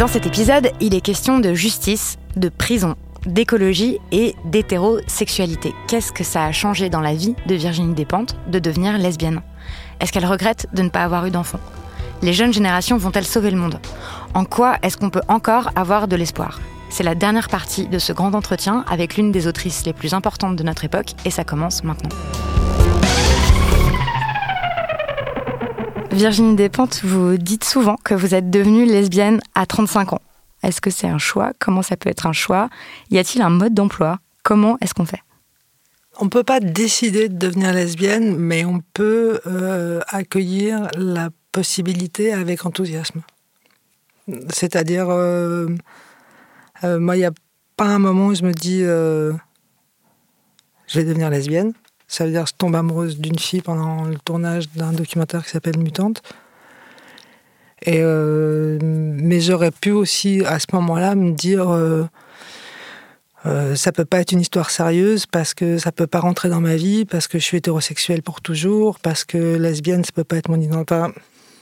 Dans 0.00 0.06
cet 0.06 0.26
épisode, 0.26 0.70
il 0.80 0.94
est 0.94 1.02
question 1.02 1.40
de 1.40 1.52
justice, 1.52 2.16
de 2.34 2.48
prison, 2.48 2.94
d'écologie 3.26 3.98
et 4.12 4.34
d'hétérosexualité. 4.46 5.74
Qu'est-ce 5.88 6.10
que 6.10 6.24
ça 6.24 6.46
a 6.46 6.52
changé 6.52 6.88
dans 6.88 7.02
la 7.02 7.12
vie 7.12 7.36
de 7.44 7.54
Virginie 7.54 7.92
Despentes 7.92 8.34
de 8.46 8.58
devenir 8.58 8.96
lesbienne? 8.96 9.42
Est-ce 10.00 10.10
qu'elle 10.10 10.24
regrette 10.24 10.68
de 10.72 10.80
ne 10.80 10.88
pas 10.88 11.04
avoir 11.04 11.26
eu 11.26 11.30
d'enfant 11.30 11.60
Les 12.22 12.32
jeunes 12.32 12.54
générations 12.54 12.96
vont-elles 12.96 13.26
sauver 13.26 13.50
le 13.50 13.58
monde? 13.58 13.78
En 14.32 14.46
quoi 14.46 14.78
est-ce 14.82 14.96
qu'on 14.96 15.10
peut 15.10 15.20
encore 15.28 15.68
avoir 15.76 16.08
de 16.08 16.16
l'espoir? 16.16 16.60
C'est 16.88 17.04
la 17.04 17.14
dernière 17.14 17.50
partie 17.50 17.86
de 17.86 17.98
ce 17.98 18.14
grand 18.14 18.32
entretien 18.32 18.86
avec 18.88 19.18
l'une 19.18 19.32
des 19.32 19.46
autrices 19.46 19.84
les 19.84 19.92
plus 19.92 20.14
importantes 20.14 20.56
de 20.56 20.62
notre 20.62 20.86
époque 20.86 21.12
et 21.26 21.30
ça 21.30 21.44
commence 21.44 21.84
maintenant. 21.84 22.16
Virginie 26.12 26.56
Despentes, 26.56 27.02
vous 27.04 27.36
dites 27.36 27.64
souvent 27.64 27.96
que 28.02 28.14
vous 28.14 28.34
êtes 28.34 28.50
devenue 28.50 28.84
lesbienne 28.84 29.40
à 29.54 29.64
35 29.64 30.12
ans. 30.12 30.22
Est-ce 30.62 30.80
que 30.80 30.90
c'est 30.90 31.06
un 31.06 31.18
choix? 31.18 31.52
Comment 31.58 31.82
ça 31.82 31.96
peut 31.96 32.10
être 32.10 32.26
un 32.26 32.32
choix? 32.32 32.68
Y 33.10 33.18
a-t-il 33.18 33.42
un 33.42 33.50
mode 33.50 33.74
d'emploi? 33.74 34.18
Comment 34.42 34.76
est-ce 34.80 34.92
qu'on 34.92 35.04
fait? 35.06 35.22
On 36.18 36.24
ne 36.24 36.30
peut 36.30 36.42
pas 36.42 36.60
décider 36.60 37.28
de 37.28 37.36
devenir 37.36 37.72
lesbienne, 37.72 38.36
mais 38.36 38.64
on 38.64 38.80
peut 38.92 39.40
euh, 39.46 40.00
accueillir 40.08 40.88
la 40.96 41.30
possibilité 41.52 42.32
avec 42.32 42.66
enthousiasme. 42.66 43.22
C'est-à-dire, 44.50 45.08
euh, 45.08 45.68
euh, 46.84 46.98
moi, 46.98 47.16
il 47.16 47.20
n'y 47.20 47.24
a 47.24 47.32
pas 47.76 47.86
un 47.86 47.98
moment 47.98 48.26
où 48.26 48.34
je 48.34 48.42
me 48.42 48.52
dis 48.52 48.80
je 48.80 49.38
vais 50.98 51.04
devenir 51.04 51.30
lesbienne. 51.30 51.72
Ça 52.10 52.24
veut 52.24 52.32
dire 52.32 52.42
que 52.42 52.50
je 52.50 52.54
tombe 52.58 52.74
amoureuse 52.74 53.20
d'une 53.20 53.38
fille 53.38 53.62
pendant 53.62 54.02
le 54.02 54.16
tournage 54.16 54.68
d'un 54.74 54.92
documentaire 54.92 55.44
qui 55.44 55.50
s'appelle 55.50 55.78
Mutante. 55.78 56.22
Et 57.82 58.00
euh, 58.00 58.80
mais 58.82 59.40
j'aurais 59.40 59.70
pu 59.70 59.92
aussi 59.92 60.42
à 60.44 60.58
ce 60.58 60.66
moment-là 60.72 61.14
me 61.14 61.30
dire 61.30 61.70
euh, 61.70 62.04
euh, 63.46 63.76
ça 63.76 63.92
peut 63.92 64.04
pas 64.04 64.18
être 64.18 64.32
une 64.32 64.40
histoire 64.40 64.70
sérieuse 64.70 65.26
parce 65.26 65.54
que 65.54 65.78
ça 65.78 65.92
peut 65.92 66.08
pas 66.08 66.18
rentrer 66.18 66.48
dans 66.48 66.60
ma 66.60 66.74
vie 66.74 67.04
parce 67.04 67.28
que 67.28 67.38
je 67.38 67.44
suis 67.44 67.58
hétérosexuelle 67.58 68.22
pour 68.22 68.40
toujours 68.40 68.98
parce 68.98 69.22
que 69.24 69.56
lesbienne 69.56 70.02
ça 70.04 70.10
peut 70.12 70.24
pas 70.24 70.36
être 70.36 70.48
mon 70.48 70.60
identité. 70.60 71.06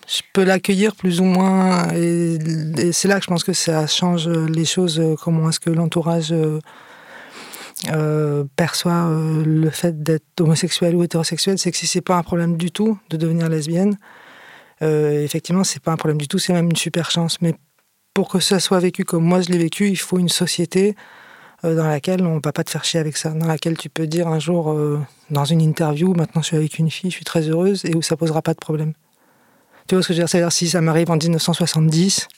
Je 0.09 0.23
peux 0.33 0.45
l'accueillir 0.45 0.97
plus 0.97 1.21
ou 1.21 1.25
moins 1.25 1.93
et, 1.93 2.39
et 2.79 2.93
c'est 2.93 3.07
là 3.07 3.19
que 3.19 3.25
je 3.25 3.29
pense 3.29 3.45
que 3.45 3.53
ça 3.53 3.87
change 3.87 4.27
les 4.27 4.65
choses. 4.65 4.99
Comment 5.23 5.51
est-ce 5.51 5.61
que 5.61 5.69
l'entourage 5.69 6.33
euh, 7.87 8.45
perçoit 8.57 9.07
euh, 9.07 9.45
le 9.45 9.71
fait 9.71 10.03
d'être 10.03 10.41
homosexuel 10.41 10.97
ou 10.97 11.05
hétérosexuel, 11.05 11.59
c'est 11.59 11.71
que 11.71 11.77
si 11.77 11.87
c'est 11.87 12.01
pas 12.01 12.17
un 12.17 12.25
problème 12.25 12.57
du 12.57 12.73
tout 12.73 12.99
de 13.09 13.17
devenir 13.17 13.49
lesbienne, 13.49 13.97
euh, 14.83 15.23
effectivement, 15.23 15.63
c'est 15.63 15.81
pas 15.81 15.93
un 15.93 15.97
problème 15.97 16.19
du 16.19 16.27
tout, 16.27 16.39
c'est 16.39 16.53
même 16.53 16.69
une 16.71 16.77
super 16.77 17.13
chance. 17.13 17.41
Mais 17.41 17.55
pour 18.15 18.29
que 18.29 18.41
ça 18.41 18.59
soit 18.59 18.81
vécu 18.81 19.05
comme 19.05 19.23
moi 19.23 19.41
je 19.43 19.51
l'ai 19.51 19.59
vécu, 19.59 19.89
il 19.89 19.97
faut 19.97 20.19
une 20.19 20.29
société 20.29 20.97
dans 21.65 21.89
laquelle 21.89 22.25
on 22.25 22.37
ne 22.37 22.41
va 22.41 22.53
pas 22.53 22.63
te 22.63 22.71
faire 22.71 22.85
chier 22.85 23.01
avec 23.01 23.17
ça, 23.17 23.31
dans 23.31 23.47
laquelle 23.47 23.77
tu 23.77 23.89
peux 23.89 24.07
dire 24.07 24.29
un 24.29 24.39
jour 24.39 24.77
dans 25.31 25.45
une 25.45 25.61
interview, 25.61 26.15
maintenant 26.15 26.41
je 26.41 26.47
suis 26.47 26.57
avec 26.57 26.79
une 26.79 26.89
fille, 26.89 27.11
je 27.11 27.17
suis 27.17 27.25
très 27.25 27.49
heureuse, 27.49 27.85
et 27.85 27.97
où 27.97 28.03
ça 28.03 28.17
posera 28.17 28.43
pas 28.43 28.55
de 28.55 28.61
problème. 28.61 28.93
Tu 29.89 29.97
vois 29.97 30.03
ce 30.03 30.09
que 30.09 30.15
je 30.15 30.19
veux 30.19 30.23
dire? 30.23 30.29
C'est-à-dire 30.29 30.53
si 30.53 30.69
ça 30.69 30.81
m'arrive 30.81 31.11
en 31.11 31.17
1970, 31.17 32.29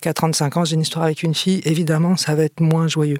qu'à 0.00 0.14
35 0.14 0.56
ans 0.58 0.64
j'ai 0.64 0.74
une 0.74 0.82
histoire 0.82 1.04
avec 1.04 1.24
une 1.24 1.34
fille, 1.34 1.60
évidemment 1.64 2.16
ça 2.16 2.36
va 2.36 2.44
être 2.44 2.60
moins 2.60 2.86
joyeux 2.86 3.18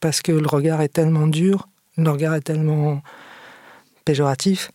parce 0.00 0.22
que 0.22 0.32
le 0.32 0.46
regard 0.46 0.80
est 0.80 0.88
tellement 0.88 1.26
dur, 1.26 1.68
le 1.96 2.10
regard 2.10 2.34
est 2.34 2.40
tellement 2.40 3.02
péjoratif, 4.04 4.70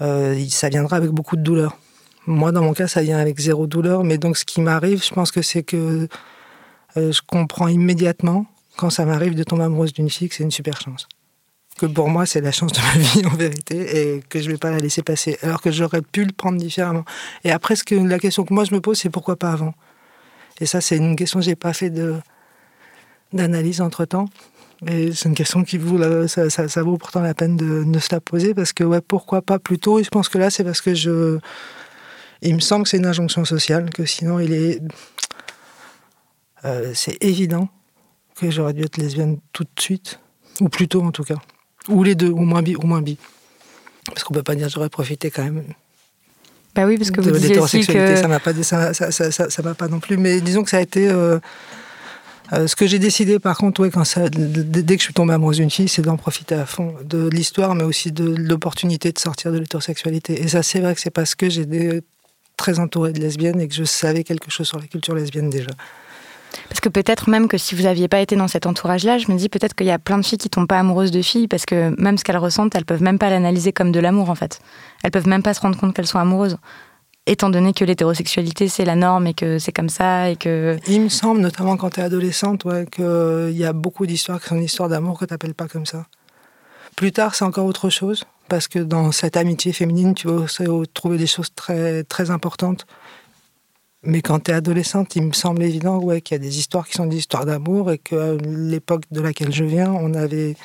euh, 0.00 0.44
ça 0.48 0.68
viendra 0.68 0.96
avec 0.96 1.10
beaucoup 1.10 1.36
de 1.36 1.42
douleur. 1.42 1.76
Moi, 2.26 2.52
dans 2.52 2.62
mon 2.62 2.74
cas, 2.74 2.88
ça 2.88 3.02
vient 3.02 3.18
avec 3.18 3.38
zéro 3.38 3.66
douleur, 3.66 4.04
mais 4.04 4.18
donc 4.18 4.36
ce 4.36 4.44
qui 4.44 4.60
m'arrive, 4.60 5.02
je 5.04 5.12
pense 5.12 5.30
que 5.30 5.42
c'est 5.42 5.62
que 5.62 6.08
euh, 6.96 7.12
je 7.12 7.20
comprends 7.26 7.68
immédiatement, 7.68 8.46
quand 8.76 8.90
ça 8.90 9.04
m'arrive 9.04 9.34
de 9.34 9.42
tomber 9.42 9.64
amoureuse 9.64 9.92
d'une 9.92 10.10
fille, 10.10 10.28
que 10.28 10.34
c'est 10.34 10.44
une 10.44 10.50
super 10.50 10.80
chance. 10.80 11.06
Que 11.78 11.86
pour 11.86 12.08
moi, 12.08 12.26
c'est 12.26 12.40
la 12.40 12.52
chance 12.52 12.72
de 12.72 12.80
ma 12.80 12.92
vie, 12.98 13.26
en 13.26 13.36
vérité, 13.36 14.16
et 14.16 14.22
que 14.28 14.40
je 14.40 14.46
ne 14.46 14.52
vais 14.52 14.58
pas 14.58 14.70
la 14.70 14.78
laisser 14.78 15.02
passer, 15.02 15.38
alors 15.42 15.60
que 15.60 15.70
j'aurais 15.70 16.02
pu 16.02 16.24
le 16.24 16.32
prendre 16.32 16.58
différemment. 16.58 17.04
Et 17.44 17.50
après, 17.50 17.76
ce 17.76 17.84
que, 17.84 17.94
la 17.94 18.18
question 18.18 18.44
que 18.44 18.52
moi 18.52 18.64
je 18.64 18.74
me 18.74 18.80
pose, 18.80 18.98
c'est 18.98 19.10
pourquoi 19.10 19.36
pas 19.36 19.52
avant? 19.52 19.74
Et 20.60 20.66
ça, 20.66 20.80
c'est 20.80 20.96
une 20.96 21.16
question 21.16 21.38
que 21.38 21.44
j'ai 21.44 21.56
pas 21.56 21.72
fait 21.72 21.90
de 21.90 22.16
d'analyse 23.32 23.80
entre-temps. 23.80 24.28
Et 24.86 25.12
c'est 25.12 25.28
une 25.28 25.34
question 25.34 25.62
qui 25.62 25.76
vaut, 25.76 25.98
ça, 26.26 26.48
ça, 26.48 26.68
ça, 26.68 26.82
vaut 26.82 26.96
pourtant 26.96 27.20
la 27.20 27.34
peine 27.34 27.56
de, 27.56 27.84
de, 27.84 27.98
se 27.98 28.08
la 28.12 28.20
poser 28.20 28.54
parce 28.54 28.72
que 28.72 28.82
ouais, 28.82 29.02
pourquoi 29.02 29.42
pas 29.42 29.58
plus 29.58 29.78
tôt? 29.78 29.98
Et 29.98 30.04
je 30.04 30.08
pense 30.08 30.30
que 30.30 30.38
là, 30.38 30.48
c'est 30.48 30.64
parce 30.64 30.80
que 30.80 30.94
je, 30.94 31.38
il 32.42 32.54
me 32.54 32.60
semble 32.60 32.84
que 32.84 32.90
c'est 32.90 32.96
une 32.96 33.06
injonction 33.06 33.44
sociale, 33.44 33.90
que 33.90 34.06
sinon 34.06 34.38
il 34.38 34.52
est, 34.52 34.80
euh, 36.64 36.92
c'est 36.94 37.22
évident 37.22 37.68
que 38.36 38.50
j'aurais 38.50 38.72
dû 38.72 38.82
être 38.82 38.96
lesbienne 38.96 39.38
tout 39.52 39.64
de 39.64 39.80
suite, 39.80 40.18
ou 40.60 40.68
plus 40.68 40.88
tôt 40.88 41.02
en 41.02 41.12
tout 41.12 41.24
cas, 41.24 41.36
ou 41.88 42.02
les 42.02 42.14
deux, 42.14 42.30
ou 42.30 42.40
moins 42.40 42.62
bi, 42.62 42.74
ou 42.76 42.86
moins 42.86 43.02
bi, 43.02 43.18
parce 44.06 44.24
qu'on 44.24 44.32
peut 44.32 44.42
pas 44.42 44.54
dire 44.54 44.68
j'aurais 44.70 44.88
profité 44.88 45.30
quand 45.30 45.44
même. 45.44 45.62
Bah 46.74 46.86
oui, 46.86 46.96
parce 46.96 47.10
que 47.10 47.20
vous 47.20 47.32
disiez 47.32 47.58
aussi 47.58 47.84
que 47.86 48.16
ça 48.16 48.28
m'a 48.28 48.40
pas, 48.40 48.54
ça, 48.62 48.94
ça, 48.94 49.10
ça, 49.10 49.50
ça 49.50 49.62
m'a 49.62 49.74
pas 49.74 49.88
non 49.88 50.00
plus, 50.00 50.16
mais 50.16 50.40
disons 50.40 50.62
que 50.62 50.70
ça 50.70 50.78
a 50.78 50.80
été 50.80 51.10
euh, 51.10 51.38
euh, 52.52 52.66
ce 52.66 52.74
que 52.74 52.86
j'ai 52.86 52.98
décidé, 52.98 53.38
par 53.38 53.56
contre, 53.56 53.80
ouais, 53.80 53.90
dès 53.90 54.96
que 54.96 55.00
je 55.00 55.04
suis 55.04 55.14
tombée 55.14 55.34
amoureuse 55.34 55.58
d'une 55.58 55.70
fille, 55.70 55.88
c'est 55.88 56.02
d'en 56.02 56.16
profiter 56.16 56.54
à 56.54 56.66
fond 56.66 56.94
de 57.04 57.28
l'histoire, 57.28 57.74
mais 57.74 57.84
aussi 57.84 58.10
de 58.10 58.24
l'opportunité 58.24 59.12
de 59.12 59.18
sortir 59.18 59.52
de 59.52 59.58
l'hétérosexualité. 59.58 60.42
Et 60.42 60.48
ça, 60.48 60.62
c'est 60.62 60.80
vrai 60.80 60.94
que 60.94 61.00
c'est 61.00 61.10
parce 61.10 61.34
que 61.34 61.48
j'étais 61.48 62.02
très 62.56 62.78
entourée 62.78 63.12
de 63.12 63.20
lesbiennes 63.20 63.60
et 63.60 63.68
que 63.68 63.74
je 63.74 63.84
savais 63.84 64.24
quelque 64.24 64.50
chose 64.50 64.66
sur 64.66 64.78
la 64.78 64.86
culture 64.86 65.14
lesbienne 65.14 65.48
déjà. 65.48 65.70
Parce 66.68 66.80
que 66.80 66.88
peut-être 66.88 67.30
même 67.30 67.48
que 67.48 67.56
si 67.56 67.74
vous 67.74 67.84
n'aviez 67.84 68.08
pas 68.08 68.20
été 68.20 68.34
dans 68.36 68.48
cet 68.48 68.66
entourage-là, 68.66 69.18
je 69.18 69.30
me 69.30 69.36
dis 69.36 69.48
peut-être 69.48 69.74
qu'il 69.74 69.86
y 69.86 69.92
a 69.92 69.98
plein 69.98 70.18
de 70.18 70.24
filles 70.24 70.38
qui 70.38 70.50
tombent 70.50 70.66
pas 70.66 70.80
amoureuses 70.80 71.12
de 71.12 71.22
filles 71.22 71.48
parce 71.48 71.64
que 71.64 71.94
même 72.00 72.18
ce 72.18 72.24
qu'elles 72.24 72.36
ressentent, 72.36 72.74
elles 72.74 72.84
peuvent 72.84 73.02
même 73.02 73.18
pas 73.18 73.30
l'analyser 73.30 73.72
comme 73.72 73.92
de 73.92 74.00
l'amour 74.00 74.30
en 74.30 74.34
fait. 74.34 74.60
Elles 75.04 75.12
peuvent 75.12 75.28
même 75.28 75.42
pas 75.42 75.54
se 75.54 75.60
rendre 75.60 75.78
compte 75.78 75.94
qu'elles 75.94 76.06
sont 76.06 76.18
amoureuses 76.18 76.56
étant 77.30 77.48
donné 77.48 77.72
que 77.72 77.84
l'hétérosexualité 77.84 78.68
c'est 78.68 78.84
la 78.84 78.96
norme 78.96 79.28
et 79.28 79.34
que 79.34 79.58
c'est 79.58 79.72
comme 79.72 79.88
ça 79.88 80.30
et 80.30 80.36
que... 80.36 80.76
Il 80.88 81.02
me 81.02 81.08
semble, 81.08 81.40
notamment 81.40 81.76
quand 81.76 81.90
tu 81.90 82.00
es 82.00 82.02
adolescente, 82.02 82.64
ouais, 82.64 82.86
qu'il 82.90 83.56
y 83.56 83.64
a 83.64 83.72
beaucoup 83.72 84.04
d'histoires 84.04 84.40
qui 84.40 84.48
sont 84.48 84.56
des 84.56 84.64
histoires 84.64 84.88
d'amour 84.88 85.18
que 85.18 85.24
tu 85.24 85.32
n'appelles 85.32 85.54
pas 85.54 85.68
comme 85.68 85.86
ça. 85.86 86.06
Plus 86.96 87.12
tard, 87.12 87.34
c'est 87.36 87.44
encore 87.44 87.66
autre 87.66 87.88
chose, 87.88 88.24
parce 88.48 88.66
que 88.66 88.80
dans 88.80 89.12
cette 89.12 89.36
amitié 89.36 89.72
féminine, 89.72 90.14
tu 90.14 90.26
vas 90.26 90.46
trouver 90.92 91.18
des 91.18 91.28
choses 91.28 91.54
très, 91.54 92.02
très 92.02 92.30
importantes. 92.30 92.84
Mais 94.02 94.22
quand 94.22 94.40
tu 94.40 94.50
es 94.50 94.54
adolescente, 94.54 95.14
il 95.14 95.22
me 95.22 95.32
semble 95.32 95.62
évident 95.62 95.98
ouais, 95.98 96.20
qu'il 96.20 96.34
y 96.34 96.40
a 96.40 96.42
des 96.42 96.58
histoires 96.58 96.88
qui 96.88 96.94
sont 96.94 97.06
des 97.06 97.18
histoires 97.18 97.46
d'amour 97.46 97.92
et 97.92 97.98
que 97.98 98.38
l'époque 98.44 99.04
de 99.10 99.20
laquelle 99.20 99.52
je 99.52 99.64
viens, 99.64 99.92
on 99.92 100.14
avait 100.14 100.56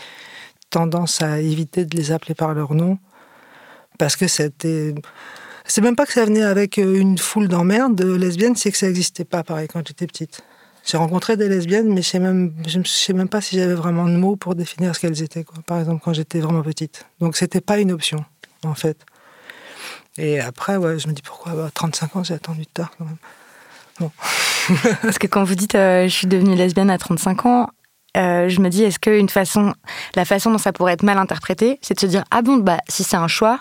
tendance 0.71 1.21
à 1.21 1.39
éviter 1.39 1.85
de 1.85 1.95
les 1.95 2.11
appeler 2.11 2.33
par 2.33 2.53
leur 2.53 2.73
nom 2.73 2.97
parce 3.99 4.15
que 4.15 4.27
c'était. 4.27 4.95
C'est 5.67 5.81
même 5.81 5.95
pas 5.95 6.05
que 6.05 6.13
ça 6.13 6.25
venait 6.25 6.43
avec 6.43 6.77
une 6.77 7.17
foule 7.17 7.47
d'emmerdes 7.47 8.01
lesbiennes, 8.01 8.55
c'est 8.55 8.71
que 8.71 8.77
ça 8.77 8.87
n'existait 8.87 9.25
pas 9.25 9.43
pareil 9.43 9.67
quand 9.67 9.85
j'étais 9.85 10.07
petite. 10.07 10.41
J'ai 10.85 10.97
rencontré 10.97 11.35
des 11.35 11.49
lesbiennes, 11.49 11.91
mais 11.91 12.03
je 12.03 12.19
je 12.67 12.87
sais 12.87 13.13
même 13.13 13.27
pas 13.27 13.41
si 13.41 13.57
j'avais 13.57 13.73
vraiment 13.73 14.05
de 14.05 14.15
mots 14.15 14.35
pour 14.35 14.53
définir 14.53 14.95
ce 14.95 14.99
qu'elles 14.99 15.23
étaient. 15.23 15.43
Par 15.65 15.79
exemple, 15.79 16.01
quand 16.03 16.13
j'étais 16.13 16.39
vraiment 16.39 16.61
petite. 16.61 17.07
Donc, 17.19 17.35
c'était 17.35 17.61
pas 17.61 17.79
une 17.79 17.91
option, 17.91 18.23
en 18.63 18.75
fait. 18.75 18.97
Et 20.17 20.39
après, 20.39 20.75
je 20.75 21.07
me 21.07 21.13
dis 21.13 21.23
pourquoi 21.23 21.69
35 21.73 22.05
bah, 22.13 22.19
ans, 22.19 22.23
j'ai 22.23 22.35
attendu 22.35 22.67
tard 22.67 22.91
quand 22.97 23.05
même. 23.05 23.17
Parce 25.01 25.17
que 25.17 25.27
quand 25.27 25.43
vous 25.43 25.55
dites 25.55 25.75
euh, 25.75 26.03
je 26.03 26.13
suis 26.13 26.27
devenue 26.27 26.55
lesbienne 26.55 26.89
à 26.89 26.97
35 26.97 27.45
ans, 27.45 27.69
euh, 28.17 28.49
je 28.49 28.59
me 28.61 28.69
dis 28.69 28.83
est-ce 28.83 28.99
que 28.99 29.25
façon, 29.27 29.73
la 30.15 30.25
façon 30.25 30.51
dont 30.51 30.57
ça 30.57 30.73
pourrait 30.73 30.93
être 30.93 31.03
mal 31.03 31.17
interprété, 31.17 31.79
c'est 31.81 31.93
de 31.93 31.99
se 31.99 32.05
dire 32.05 32.23
ah 32.31 32.41
bon 32.41 32.57
bah 32.57 32.79
si 32.89 33.03
c'est 33.03 33.15
un 33.15 33.27
choix, 33.27 33.59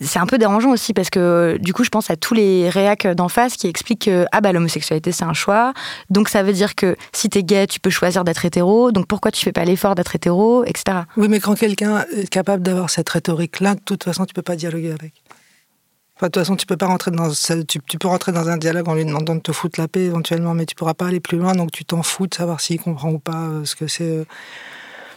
c'est 0.00 0.18
un 0.18 0.26
peu 0.26 0.38
dérangeant 0.38 0.70
aussi 0.70 0.94
parce 0.94 1.10
que 1.10 1.58
du 1.60 1.72
coup, 1.72 1.84
je 1.84 1.88
pense 1.88 2.10
à 2.10 2.16
tous 2.16 2.34
les 2.34 2.68
réacs 2.68 3.06
d'en 3.06 3.28
face 3.28 3.56
qui 3.56 3.66
expliquent 3.66 4.04
que 4.04 4.26
ah 4.32 4.40
bah 4.40 4.52
l'homosexualité 4.52 5.12
c'est 5.12 5.24
un 5.24 5.32
choix, 5.32 5.72
donc 6.10 6.28
ça 6.28 6.42
veut 6.42 6.52
dire 6.52 6.74
que 6.74 6.96
si 7.12 7.28
t'es 7.28 7.42
gay, 7.42 7.66
tu 7.66 7.80
peux 7.80 7.90
choisir 7.90 8.24
d'être 8.24 8.44
hétéro, 8.44 8.92
donc 8.92 9.06
pourquoi 9.06 9.30
tu 9.30 9.44
fais 9.44 9.52
pas 9.52 9.64
l'effort 9.64 9.94
d'être 9.94 10.14
hétéro, 10.14 10.64
etc. 10.64 10.98
Oui, 11.16 11.28
mais 11.28 11.40
quand 11.40 11.54
quelqu'un 11.54 12.04
est 12.14 12.28
capable 12.28 12.62
d'avoir 12.62 12.90
cette 12.90 13.08
rhétorique-là, 13.08 13.74
de 13.74 13.80
toute 13.80 14.04
façon, 14.04 14.24
tu 14.24 14.34
peux 14.34 14.42
pas 14.42 14.56
dialoguer 14.56 14.92
avec. 14.92 15.14
De 16.20 16.26
toute 16.26 16.34
façon, 16.34 16.56
tu 16.56 16.66
peux 16.66 16.76
pas 16.76 16.86
rentrer 16.86 17.12
dans 17.12 17.30
tu, 17.30 17.78
tu, 17.86 17.98
peux 17.98 18.08
rentrer 18.08 18.32
dans 18.32 18.48
un 18.48 18.56
dialogue 18.56 18.88
en 18.88 18.94
lui 18.94 19.04
demandant 19.04 19.36
de 19.36 19.40
te 19.40 19.52
foutre 19.52 19.80
la 19.80 19.86
paix 19.86 20.00
éventuellement, 20.00 20.52
mais 20.52 20.66
tu 20.66 20.74
pourras 20.74 20.94
pas 20.94 21.06
aller 21.06 21.20
plus 21.20 21.38
loin, 21.38 21.54
donc 21.54 21.70
tu 21.70 21.84
t'en 21.84 22.02
fous 22.02 22.26
de 22.26 22.34
savoir 22.34 22.60
s'il 22.60 22.80
comprend 22.80 23.10
ou 23.10 23.20
pas 23.20 23.44
euh, 23.44 23.64
ce 23.64 23.76
que 23.76 23.86
c'est. 23.86 24.02
Euh. 24.02 24.24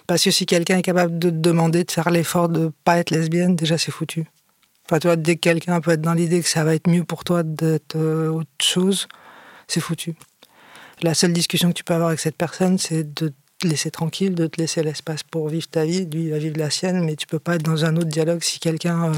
Parce 0.06 0.24
que 0.24 0.30
si 0.30 0.46
quelqu'un 0.46 0.78
est 0.78 0.84
capable 0.84 1.18
de 1.18 1.32
te 1.32 1.36
demander 1.36 1.84
de 1.84 1.92
faire 1.92 2.12
l'effort 2.12 2.50
de 2.50 2.72
pas 2.84 2.98
être 2.98 3.10
lesbienne, 3.10 3.56
déjà 3.56 3.80
c'est 3.80 3.92
foutu. 3.92 4.26
Enfin, 4.92 5.00
tu 5.00 5.08
vois, 5.08 5.16
dès 5.16 5.36
que 5.36 5.40
quelqu'un 5.40 5.80
peut 5.80 5.92
être 5.92 6.02
dans 6.02 6.14
l'idée 6.14 6.42
que 6.42 6.50
ça 6.50 6.66
va 6.66 6.76
être 6.76 6.90
mieux 6.90 7.06
pour 7.06 7.24
toi 7.24 7.44
d'être 7.44 7.96
euh, 7.96 8.28
autre 8.28 8.50
chose, 8.62 9.08
c'est 9.66 9.80
foutu. 9.80 10.16
La 11.02 11.14
seule 11.14 11.32
discussion 11.32 11.70
que 11.70 11.76
tu 11.76 11.86
peux 11.86 11.94
avoir 11.94 12.10
avec 12.10 12.20
cette 12.20 12.36
personne, 12.36 12.78
c'est 12.78 13.14
de 13.14 13.32
te 13.60 13.68
laisser 13.68 13.90
tranquille, 13.90 14.36
de 14.36 14.48
te 14.48 14.60
laisser 14.60 14.84
l'espace 14.84 15.24
pour 15.24 15.48
vivre 15.48 15.66
ta 15.70 15.86
vie. 15.86 16.06
Lui, 16.12 16.24
il 16.24 16.32
va 16.32 16.40
vivre 16.40 16.58
la 16.58 16.70
sienne, 16.70 17.06
mais 17.06 17.16
tu 17.16 17.26
peux 17.26 17.40
pas 17.40 17.56
être 17.56 17.64
dans 17.64 17.86
un 17.86 17.96
autre 17.96 18.10
dialogue 18.10 18.44
si 18.44 18.60
quelqu'un. 18.60 19.14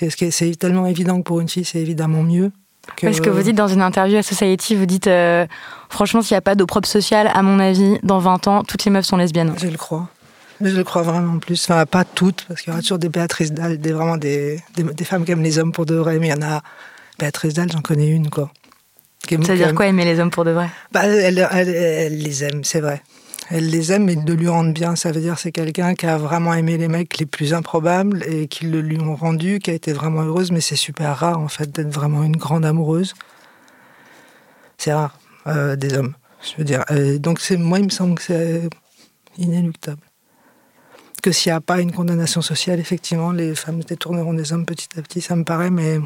Euh, 0.00 0.10
c'est 0.10 0.58
tellement 0.58 0.86
évident 0.86 1.18
que 1.18 1.22
pour 1.22 1.40
une 1.40 1.48
fille, 1.48 1.64
c'est 1.64 1.78
évidemment 1.78 2.24
mieux. 2.24 2.50
Que... 2.96 3.06
Parce 3.06 3.20
que 3.20 3.30
vous 3.30 3.42
dites 3.42 3.54
dans 3.54 3.68
une 3.68 3.82
interview 3.82 4.16
à 4.16 4.24
Society, 4.24 4.74
vous 4.74 4.86
dites 4.86 5.06
euh, 5.06 5.46
franchement, 5.88 6.22
s'il 6.22 6.34
n'y 6.34 6.38
a 6.38 6.42
pas 6.42 6.56
d'opprobre 6.56 6.88
social, 6.88 7.30
à 7.32 7.42
mon 7.42 7.60
avis, 7.60 8.00
dans 8.02 8.18
20 8.18 8.48
ans, 8.48 8.64
toutes 8.64 8.84
les 8.84 8.90
meufs 8.90 9.06
sont 9.06 9.16
lesbiennes. 9.16 9.54
Je 9.56 9.68
le 9.68 9.78
crois. 9.78 10.08
Je 10.60 10.76
le 10.76 10.84
crois 10.84 11.02
vraiment 11.02 11.38
plus. 11.38 11.62
Enfin, 11.64 11.84
pas 11.86 12.04
toutes, 12.04 12.44
parce 12.48 12.62
qu'il 12.62 12.70
y 12.70 12.72
aura 12.72 12.82
toujours 12.82 12.98
des 12.98 13.08
Béatrice 13.08 13.52
Dalle, 13.52 13.78
des, 13.78 13.92
vraiment 13.92 14.16
des, 14.16 14.60
des, 14.76 15.04
femmes 15.04 15.24
qui 15.24 15.32
aiment 15.32 15.42
les 15.42 15.58
hommes 15.58 15.72
pour 15.72 15.86
de 15.86 15.94
vrai, 15.94 16.18
mais 16.18 16.28
il 16.28 16.30
y 16.30 16.34
en 16.34 16.42
a. 16.42 16.62
Béatrice 17.18 17.54
Dalle, 17.54 17.70
j'en 17.70 17.80
connais 17.80 18.08
une, 18.08 18.30
quoi. 18.30 18.52
Ça 19.28 19.36
veut 19.36 19.56
dire 19.56 19.74
quoi 19.74 19.86
aimer 19.86 20.04
les 20.04 20.20
hommes 20.20 20.30
pour 20.30 20.44
de 20.44 20.50
vrai? 20.50 20.68
Bah, 20.92 21.06
elle, 21.06 21.48
elle, 21.50 22.18
les 22.18 22.44
aime, 22.44 22.62
c'est 22.62 22.80
vrai. 22.80 23.02
Elle 23.50 23.70
les 23.70 23.92
aime, 23.92 24.04
mais 24.04 24.16
de 24.16 24.32
lui 24.32 24.48
rendre 24.48 24.72
bien, 24.72 24.96
ça 24.96 25.12
veut 25.12 25.20
dire 25.20 25.38
c'est 25.38 25.52
quelqu'un 25.52 25.94
qui 25.94 26.06
a 26.06 26.16
vraiment 26.16 26.54
aimé 26.54 26.78
les 26.78 26.88
mecs 26.88 27.18
les 27.18 27.26
plus 27.26 27.52
improbables 27.52 28.22
et 28.26 28.48
qui 28.48 28.66
le 28.66 28.80
lui 28.80 28.98
ont 29.00 29.16
rendu, 29.16 29.58
qui 29.58 29.70
a 29.70 29.74
été 29.74 29.92
vraiment 29.92 30.22
heureuse, 30.22 30.50
mais 30.50 30.60
c'est 30.60 30.76
super 30.76 31.16
rare 31.16 31.38
en 31.38 31.48
fait 31.48 31.70
d'être 31.70 31.92
vraiment 31.92 32.22
une 32.22 32.36
grande 32.36 32.64
amoureuse. 32.64 33.14
C'est 34.78 34.94
rare 34.94 35.18
euh, 35.46 35.76
des 35.76 35.94
hommes, 35.94 36.14
je 36.42 36.56
veux 36.56 36.64
dire. 36.64 36.84
donc 37.18 37.40
c'est 37.40 37.58
moi, 37.58 37.78
il 37.78 37.86
me 37.86 37.90
semble 37.90 38.14
que 38.14 38.22
c'est 38.22 38.70
inéluctable 39.36 40.00
que 41.24 41.32
s'il 41.32 41.50
n'y 41.50 41.56
a 41.56 41.60
pas 41.62 41.80
une 41.80 41.90
condamnation 41.90 42.42
sociale, 42.42 42.78
effectivement, 42.80 43.32
les 43.32 43.54
femmes 43.54 43.80
se 43.80 43.86
détourneront 43.86 44.34
des 44.34 44.52
hommes 44.52 44.66
petit 44.66 44.88
à 44.98 45.00
petit, 45.00 45.22
ça 45.22 45.34
me 45.34 45.42
paraît, 45.42 45.70
mais. 45.70 45.98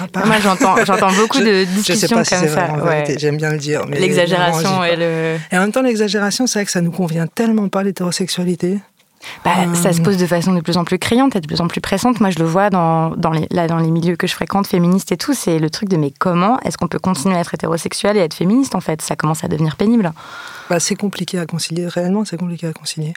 Moi, 0.00 0.38
j'entends, 0.42 0.76
j'entends 0.84 1.12
beaucoup 1.12 1.38
de 1.50 1.64
discussions 1.64 2.08
comme 2.08 2.24
ça. 2.24 2.42
J'aime 3.16 3.38
bien 3.38 3.52
le 3.52 3.58
dire. 3.58 3.86
L'exagération 3.86 4.84
et 4.84 4.96
le. 4.96 5.38
Et 5.50 5.56
en 5.56 5.62
même 5.62 5.72
temps, 5.72 5.80
l'exagération, 5.80 6.46
c'est 6.46 6.58
vrai 6.58 6.66
que 6.66 6.70
ça 6.70 6.82
nous 6.82 6.90
convient 6.90 7.26
tellement 7.26 7.70
pas 7.70 7.82
l'hétérosexualité. 7.82 8.80
Bah, 9.44 9.74
Ça 9.74 9.92
se 9.92 10.00
pose 10.00 10.16
de 10.16 10.26
façon 10.26 10.52
de 10.54 10.60
plus 10.60 10.76
en 10.76 10.84
plus 10.84 10.98
criante 10.98 11.36
et 11.36 11.40
de 11.40 11.46
plus 11.46 11.60
en 11.60 11.68
plus 11.68 11.80
pressante. 11.80 12.20
Moi, 12.20 12.30
je 12.30 12.38
le 12.38 12.44
vois 12.44 12.70
dans, 12.70 13.10
dans, 13.10 13.30
les, 13.30 13.46
là, 13.50 13.66
dans 13.66 13.78
les 13.78 13.90
milieux 13.90 14.16
que 14.16 14.26
je 14.26 14.34
fréquente, 14.34 14.66
féministes 14.66 15.12
et 15.12 15.16
tout. 15.16 15.34
C'est 15.34 15.58
le 15.58 15.70
truc 15.70 15.88
de 15.88 15.96
mais 15.96 16.12
comment 16.16 16.58
est-ce 16.60 16.78
qu'on 16.78 16.88
peut 16.88 16.98
continuer 16.98 17.36
à 17.36 17.40
être 17.40 17.54
hétérosexuel 17.54 18.16
et 18.16 18.20
être 18.20 18.34
féministe 18.34 18.74
en 18.74 18.80
fait? 18.80 19.02
Ça 19.02 19.16
commence 19.16 19.44
à 19.44 19.48
devenir 19.48 19.76
pénible. 19.76 20.12
Bah, 20.70 20.80
c'est 20.80 20.94
compliqué 20.94 21.38
à 21.38 21.46
concilier. 21.46 21.86
Réellement, 21.88 22.24
c'est 22.24 22.38
compliqué 22.38 22.66
à 22.66 22.72
concilier. 22.72 23.12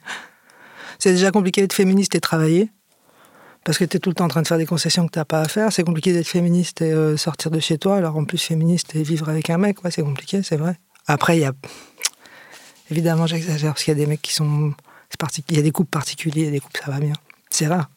C'est 1.00 1.12
déjà 1.12 1.32
compliqué 1.32 1.62
d'être 1.62 1.74
féministe 1.74 2.16
et 2.16 2.20
travailler. 2.20 2.70
Parce 3.64 3.78
que 3.78 3.86
tu 3.86 3.98
es 3.98 4.00
tout 4.00 4.10
le 4.10 4.16
temps 4.16 4.26
en 4.26 4.30
train 4.30 4.42
de 4.42 4.48
faire 4.48 4.58
des 4.58 4.66
concessions 4.66 5.06
que 5.06 5.12
tu 5.12 5.20
n'as 5.20 5.26
pas 5.26 5.42
à 5.42 5.48
faire. 5.48 5.72
C'est 5.72 5.84
compliqué 5.84 6.14
d'être 6.14 6.28
féministe 6.28 6.82
et 6.82 6.92
euh, 6.92 7.16
sortir 7.16 7.52
de 7.52 7.60
chez 7.60 7.78
toi. 7.78 7.98
Alors 7.98 8.18
en 8.18 8.26
plus, 8.26 8.42
féministe 8.42 8.96
et 8.96 9.04
vivre 9.04 9.30
avec 9.30 9.50
un 9.52 9.58
mec, 9.58 9.84
ouais, 9.84 9.92
c'est 9.92 10.02
compliqué, 10.02 10.42
c'est 10.42 10.58
vrai. 10.58 10.80
Après, 11.08 11.38
il 11.38 11.42
y 11.42 11.46
a. 11.46 11.52
Évidemment, 12.90 13.28
j'exagère 13.28 13.74
parce 13.74 13.84
qu'il 13.84 13.94
y 13.94 13.98
a 13.98 14.00
des 14.00 14.08
mecs 14.08 14.22
qui 14.22 14.34
sont. 14.34 14.74
Il 15.50 15.56
y 15.56 15.60
a 15.60 15.62
des 15.62 15.72
couples 15.72 15.90
particuliers, 15.90 16.52
des 16.52 16.60
couples, 16.60 16.82
ça 16.84 16.92
va 16.92 17.00
bien. 17.00 17.14
C'est 17.50 17.68
rare. 17.68 17.90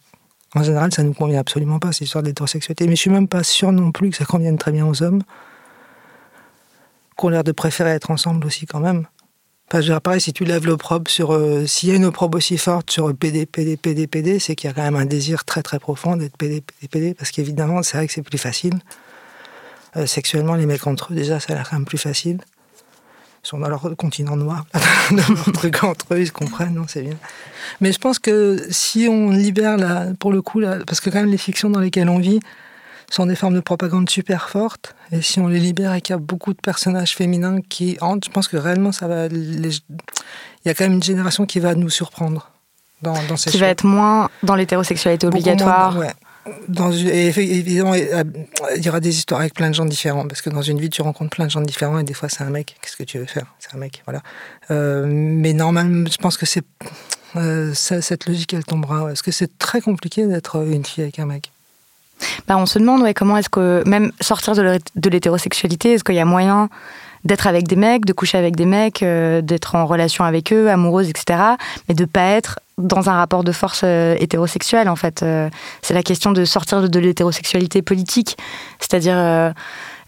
En 0.54 0.62
général, 0.62 0.92
ça 0.92 1.02
nous 1.02 1.14
convient 1.14 1.40
absolument 1.40 1.78
pas, 1.78 1.92
cette 1.92 2.02
histoire 2.02 2.22
d'hétérosexualité. 2.22 2.86
Mais 2.86 2.96
je 2.96 3.00
suis 3.00 3.10
même 3.10 3.28
pas 3.28 3.42
sûr 3.42 3.72
non 3.72 3.90
plus 3.90 4.10
que 4.10 4.16
ça 4.16 4.24
convienne 4.24 4.56
très 4.56 4.70
bien 4.72 4.86
aux 4.86 5.02
hommes, 5.02 5.22
qui 7.18 7.24
ont 7.24 7.28
l'air 7.28 7.44
de 7.44 7.52
préférer 7.52 7.90
être 7.90 8.10
ensemble 8.10 8.46
aussi 8.46 8.66
quand 8.66 8.80
même. 8.80 9.06
Enfin, 9.72 9.98
pareil, 9.98 10.20
si 10.20 10.32
tu 10.32 10.44
lèves 10.44 10.66
l'opprobre 10.66 11.10
sur. 11.10 11.32
Euh, 11.32 11.66
s'il 11.66 11.88
y 11.88 11.92
a 11.92 11.94
une 11.96 12.04
opprobre 12.04 12.36
aussi 12.36 12.58
forte 12.58 12.90
sur 12.90 13.14
PD, 13.16 13.46
PD, 13.46 13.76
PD, 13.76 14.06
PD, 14.06 14.38
c'est 14.38 14.54
qu'il 14.54 14.68
y 14.68 14.70
a 14.70 14.74
quand 14.74 14.82
même 14.82 14.96
un 14.96 15.06
désir 15.06 15.44
très 15.44 15.62
très 15.62 15.78
profond 15.78 16.16
d'être 16.16 16.36
PD, 16.36 16.60
PD, 16.60 16.88
PD, 16.88 17.14
parce 17.14 17.30
qu'évidemment, 17.30 17.82
c'est 17.82 17.96
vrai 17.96 18.06
que 18.06 18.12
c'est 18.12 18.22
plus 18.22 18.38
facile. 18.38 18.74
Euh, 19.96 20.06
sexuellement, 20.06 20.54
les 20.54 20.66
mecs 20.66 20.86
entre 20.86 21.12
eux, 21.12 21.16
déjà, 21.16 21.40
ça 21.40 21.52
a 21.54 21.56
l'air 21.56 21.68
quand 21.68 21.76
même 21.76 21.86
plus 21.86 21.98
facile. 21.98 22.38
Sont 23.44 23.58
dans 23.58 23.68
leur 23.68 23.94
continent 23.96 24.36
noir, 24.36 24.64
dans 25.12 25.34
leur 25.34 25.52
truc 25.52 25.84
entre 25.84 26.14
eux, 26.14 26.20
ils 26.20 26.26
se 26.26 26.32
comprennent, 26.32 26.74
non, 26.74 26.86
c'est 26.88 27.02
bien. 27.02 27.14
Mais 27.80 27.92
je 27.92 27.98
pense 27.98 28.18
que 28.18 28.66
si 28.70 29.06
on 29.08 29.30
libère, 29.30 29.76
là, 29.76 30.06
pour 30.18 30.32
le 30.32 30.42
coup, 30.42 30.60
là, 30.60 30.78
parce 30.86 31.00
que 31.00 31.10
quand 31.10 31.20
même 31.20 31.30
les 31.30 31.38
fictions 31.38 31.68
dans 31.70 31.80
lesquelles 31.80 32.08
on 32.08 32.18
vit, 32.18 32.40
sont 33.10 33.26
des 33.26 33.36
formes 33.36 33.54
de 33.54 33.60
propagande 33.60 34.08
super 34.08 34.48
fortes. 34.48 34.94
Et 35.12 35.22
si 35.22 35.40
on 35.40 35.46
les 35.46 35.60
libère 35.60 35.92
et 35.94 36.00
qu'il 36.00 36.14
y 36.14 36.16
a 36.16 36.18
beaucoup 36.18 36.52
de 36.52 36.60
personnages 36.60 37.14
féminins 37.14 37.60
qui 37.68 37.98
entrent, 38.00 38.26
je 38.26 38.32
pense 38.32 38.48
que 38.48 38.56
réellement, 38.56 38.92
ça 38.92 39.06
va. 39.06 39.26
Il 39.26 39.70
y 40.64 40.68
a 40.68 40.74
quand 40.74 40.84
même 40.84 40.94
une 40.94 41.02
génération 41.02 41.46
qui 41.46 41.60
va 41.60 41.74
nous 41.74 41.90
surprendre 41.90 42.50
dans, 43.02 43.14
dans 43.28 43.36
ces 43.36 43.50
Qui 43.50 43.58
va 43.58 43.68
être 43.68 43.84
moins 43.84 44.30
dans 44.42 44.54
l'hétérosexualité 44.56 45.26
obligatoire. 45.26 45.96
ouais. 45.98 46.12
Dans, 46.68 46.90
évidemment, 46.92 47.94
il 47.94 48.84
y 48.84 48.88
aura 48.88 49.00
des 49.00 49.16
histoires 49.16 49.40
avec 49.40 49.54
plein 49.54 49.70
de 49.70 49.74
gens 49.74 49.84
différents, 49.84 50.26
parce 50.26 50.42
que 50.42 50.50
dans 50.50 50.62
une 50.62 50.78
vie, 50.78 50.90
tu 50.90 51.02
rencontres 51.02 51.30
plein 51.30 51.46
de 51.46 51.50
gens 51.50 51.60
différents, 51.60 51.98
et 51.98 52.04
des 52.04 52.14
fois, 52.14 52.28
c'est 52.28 52.42
un 52.42 52.50
mec. 52.50 52.76
Qu'est-ce 52.82 52.96
que 52.96 53.02
tu 53.02 53.18
veux 53.18 53.24
faire? 53.24 53.46
C'est 53.58 53.74
un 53.74 53.78
mec, 53.78 54.02
voilà. 54.04 54.22
Euh, 54.70 55.04
mais 55.06 55.52
normalement, 55.52 56.06
je 56.10 56.16
pense 56.18 56.36
que 56.36 56.46
c'est 56.46 56.64
euh, 57.36 57.72
cette 57.74 58.26
logique, 58.26 58.54
elle 58.54 58.64
tombera. 58.64 59.10
Est-ce 59.10 59.22
que 59.22 59.32
c'est 59.32 59.58
très 59.58 59.80
compliqué 59.80 60.26
d'être 60.26 60.64
une 60.66 60.84
fille 60.84 61.02
avec 61.02 61.18
un 61.18 61.26
mec 61.26 61.50
bah, 62.46 62.56
on 62.56 62.64
se 62.64 62.78
demande 62.78 63.02
ouais, 63.02 63.12
comment 63.12 63.36
est-ce 63.36 63.48
que, 63.48 63.82
même 63.86 64.12
sortir 64.20 64.54
de 64.54 65.10
l'hétérosexualité, 65.10 65.94
est-ce 65.94 66.04
qu'il 66.04 66.14
y 66.14 66.20
a 66.20 66.24
moyen 66.24 66.70
d'être 67.24 67.46
avec 67.46 67.66
des 67.66 67.76
mecs, 67.76 68.04
de 68.04 68.12
coucher 68.12 68.38
avec 68.38 68.54
des 68.54 68.66
mecs, 68.66 69.02
euh, 69.02 69.40
d'être 69.40 69.74
en 69.74 69.86
relation 69.86 70.24
avec 70.24 70.52
eux, 70.52 70.70
amoureuse, 70.70 71.08
etc., 71.08 71.40
mais 71.88 71.94
de 71.94 72.04
pas 72.04 72.22
être 72.22 72.60
dans 72.78 73.08
un 73.08 73.14
rapport 73.14 73.44
de 73.44 73.52
force 73.52 73.82
euh, 73.84 74.16
hétérosexuel, 74.18 74.88
en 74.88 74.96
fait. 74.96 75.22
Euh, 75.22 75.48
c'est 75.82 75.94
la 75.94 76.02
question 76.02 76.32
de 76.32 76.44
sortir 76.44 76.88
de 76.88 76.98
l'hétérosexualité 76.98 77.82
politique, 77.82 78.36
c'est-à-dire 78.80 79.52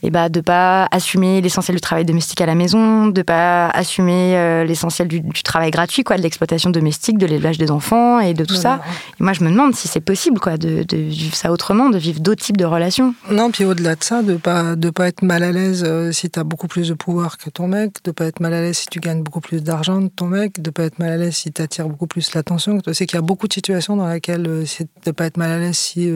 et 0.03 0.11
bah, 0.11 0.29
de 0.29 0.41
pas 0.41 0.89
assumer 0.91 1.41
l'essentiel 1.41 1.77
du 1.77 1.81
travail 1.81 2.05
domestique 2.05 2.41
à 2.41 2.47
la 2.47 2.55
maison, 2.55 3.07
de 3.07 3.23
pas 3.23 3.69
assumer 3.71 4.37
euh, 4.37 4.65
l'essentiel 4.65 5.09
du, 5.09 5.23
travail 5.43 5.71
gratuit, 5.71 6.05
quoi, 6.05 6.17
de 6.17 6.23
l'exploitation 6.23 6.71
domestique, 6.71 7.19
de 7.19 7.27
l'élevage 7.27 7.59
des 7.59 7.71
enfants 7.71 8.21
et 8.21 8.35
de 8.35 8.45
tout 8.45 8.55
ça. 8.55 8.81
Et 9.19 9.23
moi, 9.23 9.33
je 9.33 9.43
me 9.43 9.51
demande 9.51 9.75
si 9.75 9.89
c'est 9.89 10.01
possible, 10.01 10.41
quoi, 10.41 10.57
de, 10.57 10.85
vivre 10.93 11.35
ça 11.35 11.53
autrement, 11.53 11.91
de 11.91 11.99
vivre 11.99 12.21
d'autres 12.21 12.43
types 12.43 12.57
de 12.57 12.65
relations. 12.65 13.15
Non, 13.31 13.51
puis 13.51 13.65
au-delà 13.65 13.95
de 13.95 14.05
ça, 14.05 14.23
de 14.23 14.37
pas 14.37 14.77
de 14.77 14.91
pas 14.91 15.09
être 15.09 15.23
mal 15.23 15.43
à 15.43 15.53
l'aise 15.53 15.85
euh, 15.87 16.13
si 16.13 16.31
tu 16.31 16.39
as 16.39 16.45
beaucoup 16.45 16.69
plus 16.69 16.89
de 16.89 16.95
pouvoir 16.95 17.39
que 17.39 17.51
ton 17.51 17.69
mec, 17.69 18.03
de 18.05 18.11
pas 18.11 18.27
être 18.27 18.41
mal 18.41 18.53
à 18.53 18.61
l'aise 18.61 18.79
si 18.79 18.87
tu 18.87 19.01
gagnes 19.01 19.23
beaucoup 19.23 19.41
plus 19.41 19.63
d'argent 19.63 20.01
de 20.01 20.09
ton 20.09 20.27
mec, 20.27 20.61
de 20.61 20.71
pas 20.71 20.85
être 20.85 20.99
mal 20.99 21.11
à 21.11 21.17
l'aise 21.17 21.37
si 21.37 21.53
tu 21.53 21.63
attires 21.63 21.89
beaucoup 21.89 22.07
plus 22.07 22.35
l'attention. 22.35 22.79
Sais 22.93 23.07
qu'il 23.07 23.17
y 23.17 23.19
a 23.19 23.23
beaucoup 23.23 23.49
de 23.49 23.53
situations 23.53 23.97
dans 23.97 24.09
lesquelles 24.09 24.47
euh, 24.47 24.65
c'est 24.67 24.89
de 25.05 25.11
pas 25.11 25.27
être 25.27 25.37
mal 25.37 25.51
à 25.51 25.59
l'aise 25.59 25.77
si 25.77 26.11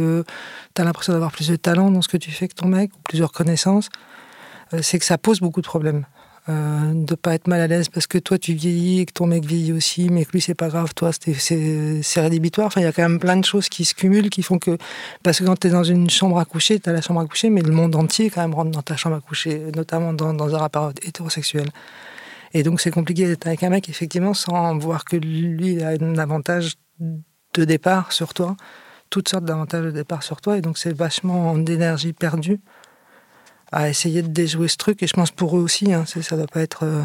tu 0.75 0.83
as 0.83 0.85
l'impression 0.85 1.13
d'avoir 1.13 1.33
plus 1.33 1.49
de 1.49 1.57
talent 1.57 1.91
dans 1.91 2.03
ce 2.03 2.09
que 2.09 2.17
tu 2.17 2.31
fais 2.31 2.49
que 2.49 2.55
ton 2.55 2.69
mec, 2.69 2.91
ou 2.95 2.99
plusieurs 3.03 3.33
connaissances, 3.33 3.70
euh, 4.73 4.81
c'est 4.83 4.99
que 4.99 5.05
ça 5.05 5.19
pose 5.19 5.41
beaucoup 5.41 5.63
de 5.63 5.67
problèmes. 5.67 6.05
euh, 6.49 6.93
de 6.95 7.15
pas 7.15 7.35
être 7.35 7.47
mal 7.49 7.61
à 7.61 7.67
l'aise 7.67 7.89
parce 7.89 8.07
que 8.07 8.19
toi 8.19 8.39
tu 8.39 8.55
vieillis 8.55 9.01
et 9.01 9.07
que 9.07 9.13
ton 9.13 9.27
mec 9.27 9.45
vieillit 9.45 9.73
aussi, 9.73 10.09
mais 10.11 10.25
que 10.25 10.33
lui 10.33 10.41
c'est 10.41 10.55
pas 10.55 10.69
grave, 10.69 10.95
toi 10.95 11.11
c'est 11.13 12.21
rédhibitoire. 12.21 12.69
Enfin, 12.69 12.81
il 12.81 12.85
y 12.85 12.87
a 12.87 12.93
quand 12.93 13.03
même 13.03 13.19
plein 13.19 13.37
de 13.37 13.45
choses 13.45 13.69
qui 13.69 13.85
se 13.85 13.95
cumulent 13.95 14.31
qui 14.31 14.43
font 14.43 14.59
que. 14.59 14.77
Parce 15.23 15.39
que 15.39 15.45
quand 15.45 15.59
tu 15.59 15.69
es 15.69 15.71
dans 15.71 15.85
une 15.85 16.09
chambre 16.11 16.39
à 16.39 16.45
coucher, 16.45 16.81
tu 16.81 16.89
as 16.89 16.93
la 16.93 17.03
chambre 17.03 17.21
à 17.21 17.27
coucher, 17.27 17.51
mais 17.51 17.63
le 17.63 17.73
monde 17.73 17.95
entier 17.97 18.31
quand 18.31 18.41
même 18.41 18.55
rentre 18.55 18.71
dans 18.71 18.83
ta 18.83 18.97
chambre 18.97 19.17
à 19.17 19.21
coucher, 19.21 19.63
notamment 19.77 20.13
dans, 20.13 20.35
dans 20.35 20.55
un 20.55 20.59
rapport 20.59 20.93
hétérosexuel. 21.03 21.69
Et 22.53 22.63
donc 22.63 22.81
c'est 22.81 22.91
compliqué 22.91 23.27
d'être 23.27 23.47
avec 23.47 23.63
un 23.63 23.71
mec, 23.71 23.89
effectivement, 23.89 24.35
sans 24.35 24.77
voir 24.79 25.05
que 25.05 25.17
lui 25.17 25.83
a 25.83 25.91
un 26.01 26.19
avantage 26.19 26.75
de 26.99 27.65
départ 27.65 28.13
sur 28.13 28.35
toi, 28.35 28.57
toutes 29.09 29.29
sortes 29.29 29.45
d'avantages 29.45 29.85
de 29.85 29.91
départ 29.91 30.23
sur 30.23 30.41
toi, 30.41 30.57
et 30.59 30.61
donc 30.61 30.79
c'est 30.79 30.97
vachement 30.97 31.57
d'énergie 31.59 32.13
perdue 32.13 32.61
à 33.73 33.89
essayer 33.89 34.23
de 34.23 34.29
déjouer 34.29 34.69
ce 34.69 34.77
truc. 34.77 35.03
Et 35.03 35.07
je 35.07 35.15
pense 35.15 35.31
pour 35.31 35.57
eux 35.57 35.61
aussi, 35.61 35.93
hein, 35.93 36.05
ça 36.07 36.19
ne 36.19 36.41
doit 36.41 36.49
pas 36.49 36.61
être 36.61 36.85
euh, 36.85 37.03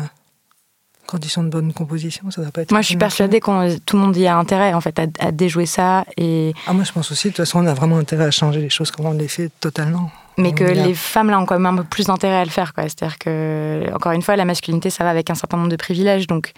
condition 1.06 1.44
de 1.44 1.50
bonne 1.50 1.74
composition, 1.74 2.30
ça 2.32 2.42
doit 2.42 2.52
pas 2.52 2.62
être. 2.62 2.72
Moi, 2.72 2.82
je 2.82 2.88
suis 2.88 2.98
persuadée 2.98 3.40
que 3.40 3.78
tout 3.80 3.98
le 3.98 4.04
monde 4.04 4.18
y 4.18 4.28
a 4.28 4.38
intérêt 4.38 4.74
en 4.74 4.82
fait 4.82 5.00
à, 5.20 5.32
déjouer 5.32 5.66
ça 5.66 6.06
et. 6.18 6.54
Ah 6.68 6.74
moi, 6.74 6.84
je 6.84 6.92
pense 6.92 7.12
aussi. 7.12 7.28
De 7.28 7.34
toute 7.34 7.46
façon, 7.46 7.64
on 7.64 7.68
a 7.68 7.74
vraiment 7.74 7.98
intérêt 7.98 8.26
à 8.26 8.32
changer 8.32 8.62
les 8.62 8.70
choses 8.70 8.92
comme 8.92 9.06
on 9.06 9.14
les 9.14 9.28
fait 9.28 9.52
totalement. 9.60 10.12
Mais 10.38 10.54
que 10.54 10.66
les 10.66 10.94
femmes 10.94 11.30
là 11.30 11.40
ont 11.40 11.46
quand 11.46 11.58
même 11.58 11.66
un 11.66 11.78
peu 11.78 11.86
plus 11.86 12.08
d'intérêt 12.08 12.36
à 12.36 12.44
le 12.44 12.52
faire, 12.52 12.74
quoi. 12.74 12.84
C'est-à-dire 12.84 13.18
que 13.18 13.86
encore 13.94 14.12
une 14.12 14.22
fois, 14.22 14.36
la 14.36 14.44
masculinité, 14.44 14.90
ça 14.90 15.06
va 15.06 15.10
avec 15.12 15.30
un 15.30 15.36
certain 15.36 15.56
nombre 15.56 15.70
de 15.70 15.78
privilèges, 15.78 16.28
donc 16.28 16.52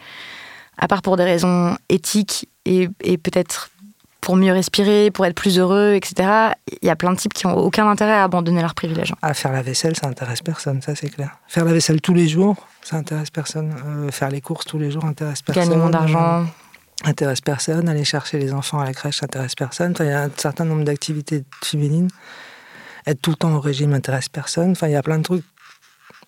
à 0.80 0.88
part 0.88 1.04
pour 1.04 1.16
des 1.16 1.24
raisons 1.24 1.78
éthiques 1.90 2.50
et, 2.66 2.90
et 3.04 3.18
peut-être 3.18 3.70
pour 4.28 4.36
mieux 4.36 4.52
respirer, 4.52 5.10
pour 5.10 5.26
être 5.26 5.36
plus 5.36 5.58
heureux, 5.58 5.94
etc. 5.94 6.52
Il 6.82 6.86
y 6.86 6.90
a 6.90 6.98
plein 6.98 7.14
de 7.14 7.18
types 7.18 7.34
qui 7.34 7.48
n'ont 7.48 7.56
aucun 7.56 7.90
intérêt 7.90 8.12
à 8.12 8.26
abandonner 8.26 8.62
leurs 8.62 8.76
privilèges. 8.76 9.14
À 9.22 9.34
faire 9.34 9.54
la 9.54 9.62
vaisselle, 9.62 9.96
ça 9.96 10.06
intéresse 10.06 10.42
personne, 10.42 10.82
ça 10.82 10.96
c'est 10.96 11.08
clair. 11.08 11.38
Faire 11.48 11.64
la 11.64 11.72
vaisselle 11.72 12.02
tous 12.02 12.14
les 12.14 12.28
jours, 12.28 12.58
ça 12.84 12.98
intéresse 12.98 13.30
personne. 13.30 13.74
Euh, 13.86 14.12
faire 14.12 14.28
les 14.30 14.42
courses 14.42 14.66
tous 14.66 14.80
les 14.80 14.92
jours 14.92 15.06
intéresse 15.06 15.42
personne. 15.42 15.64
Gagner 15.64 15.78
moins 15.78 15.90
d'argent. 15.90 16.42
Euh, 16.42 16.44
intéresse 17.06 17.40
personne. 17.40 17.88
Aller 17.88 18.04
chercher 18.04 18.38
les 18.38 18.52
enfants 18.52 18.82
à 18.82 18.84
la 18.84 18.94
crèche, 18.94 19.20
ça 19.20 19.28
intéresse 19.28 19.56
personne. 19.56 19.96
il 20.02 20.08
y 20.08 20.10
a 20.10 20.24
un 20.24 20.32
certain 20.36 20.66
nombre 20.66 20.84
d'activités 20.84 21.46
féminines. 21.64 22.10
Être 23.06 23.22
tout 23.22 23.30
le 23.30 23.38
temps 23.38 23.56
au 23.56 23.62
régime 23.62 23.94
intéresse 23.94 24.28
personne. 24.28 24.72
Enfin, 24.72 24.88
il 24.88 24.92
y 24.92 24.98
a 24.98 25.04
plein 25.04 25.20
de 25.20 25.24
trucs, 25.24 25.46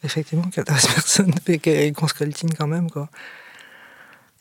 effectivement, 0.05 0.47
qui 0.47 0.61
intéressent 0.61 0.93
personne 0.95 1.33
et 1.47 1.91
qu'on 1.91 2.07
se 2.07 2.13
coltine 2.13 2.53
quand 2.57 2.67
même, 2.67 2.89
quoi. 2.89 3.09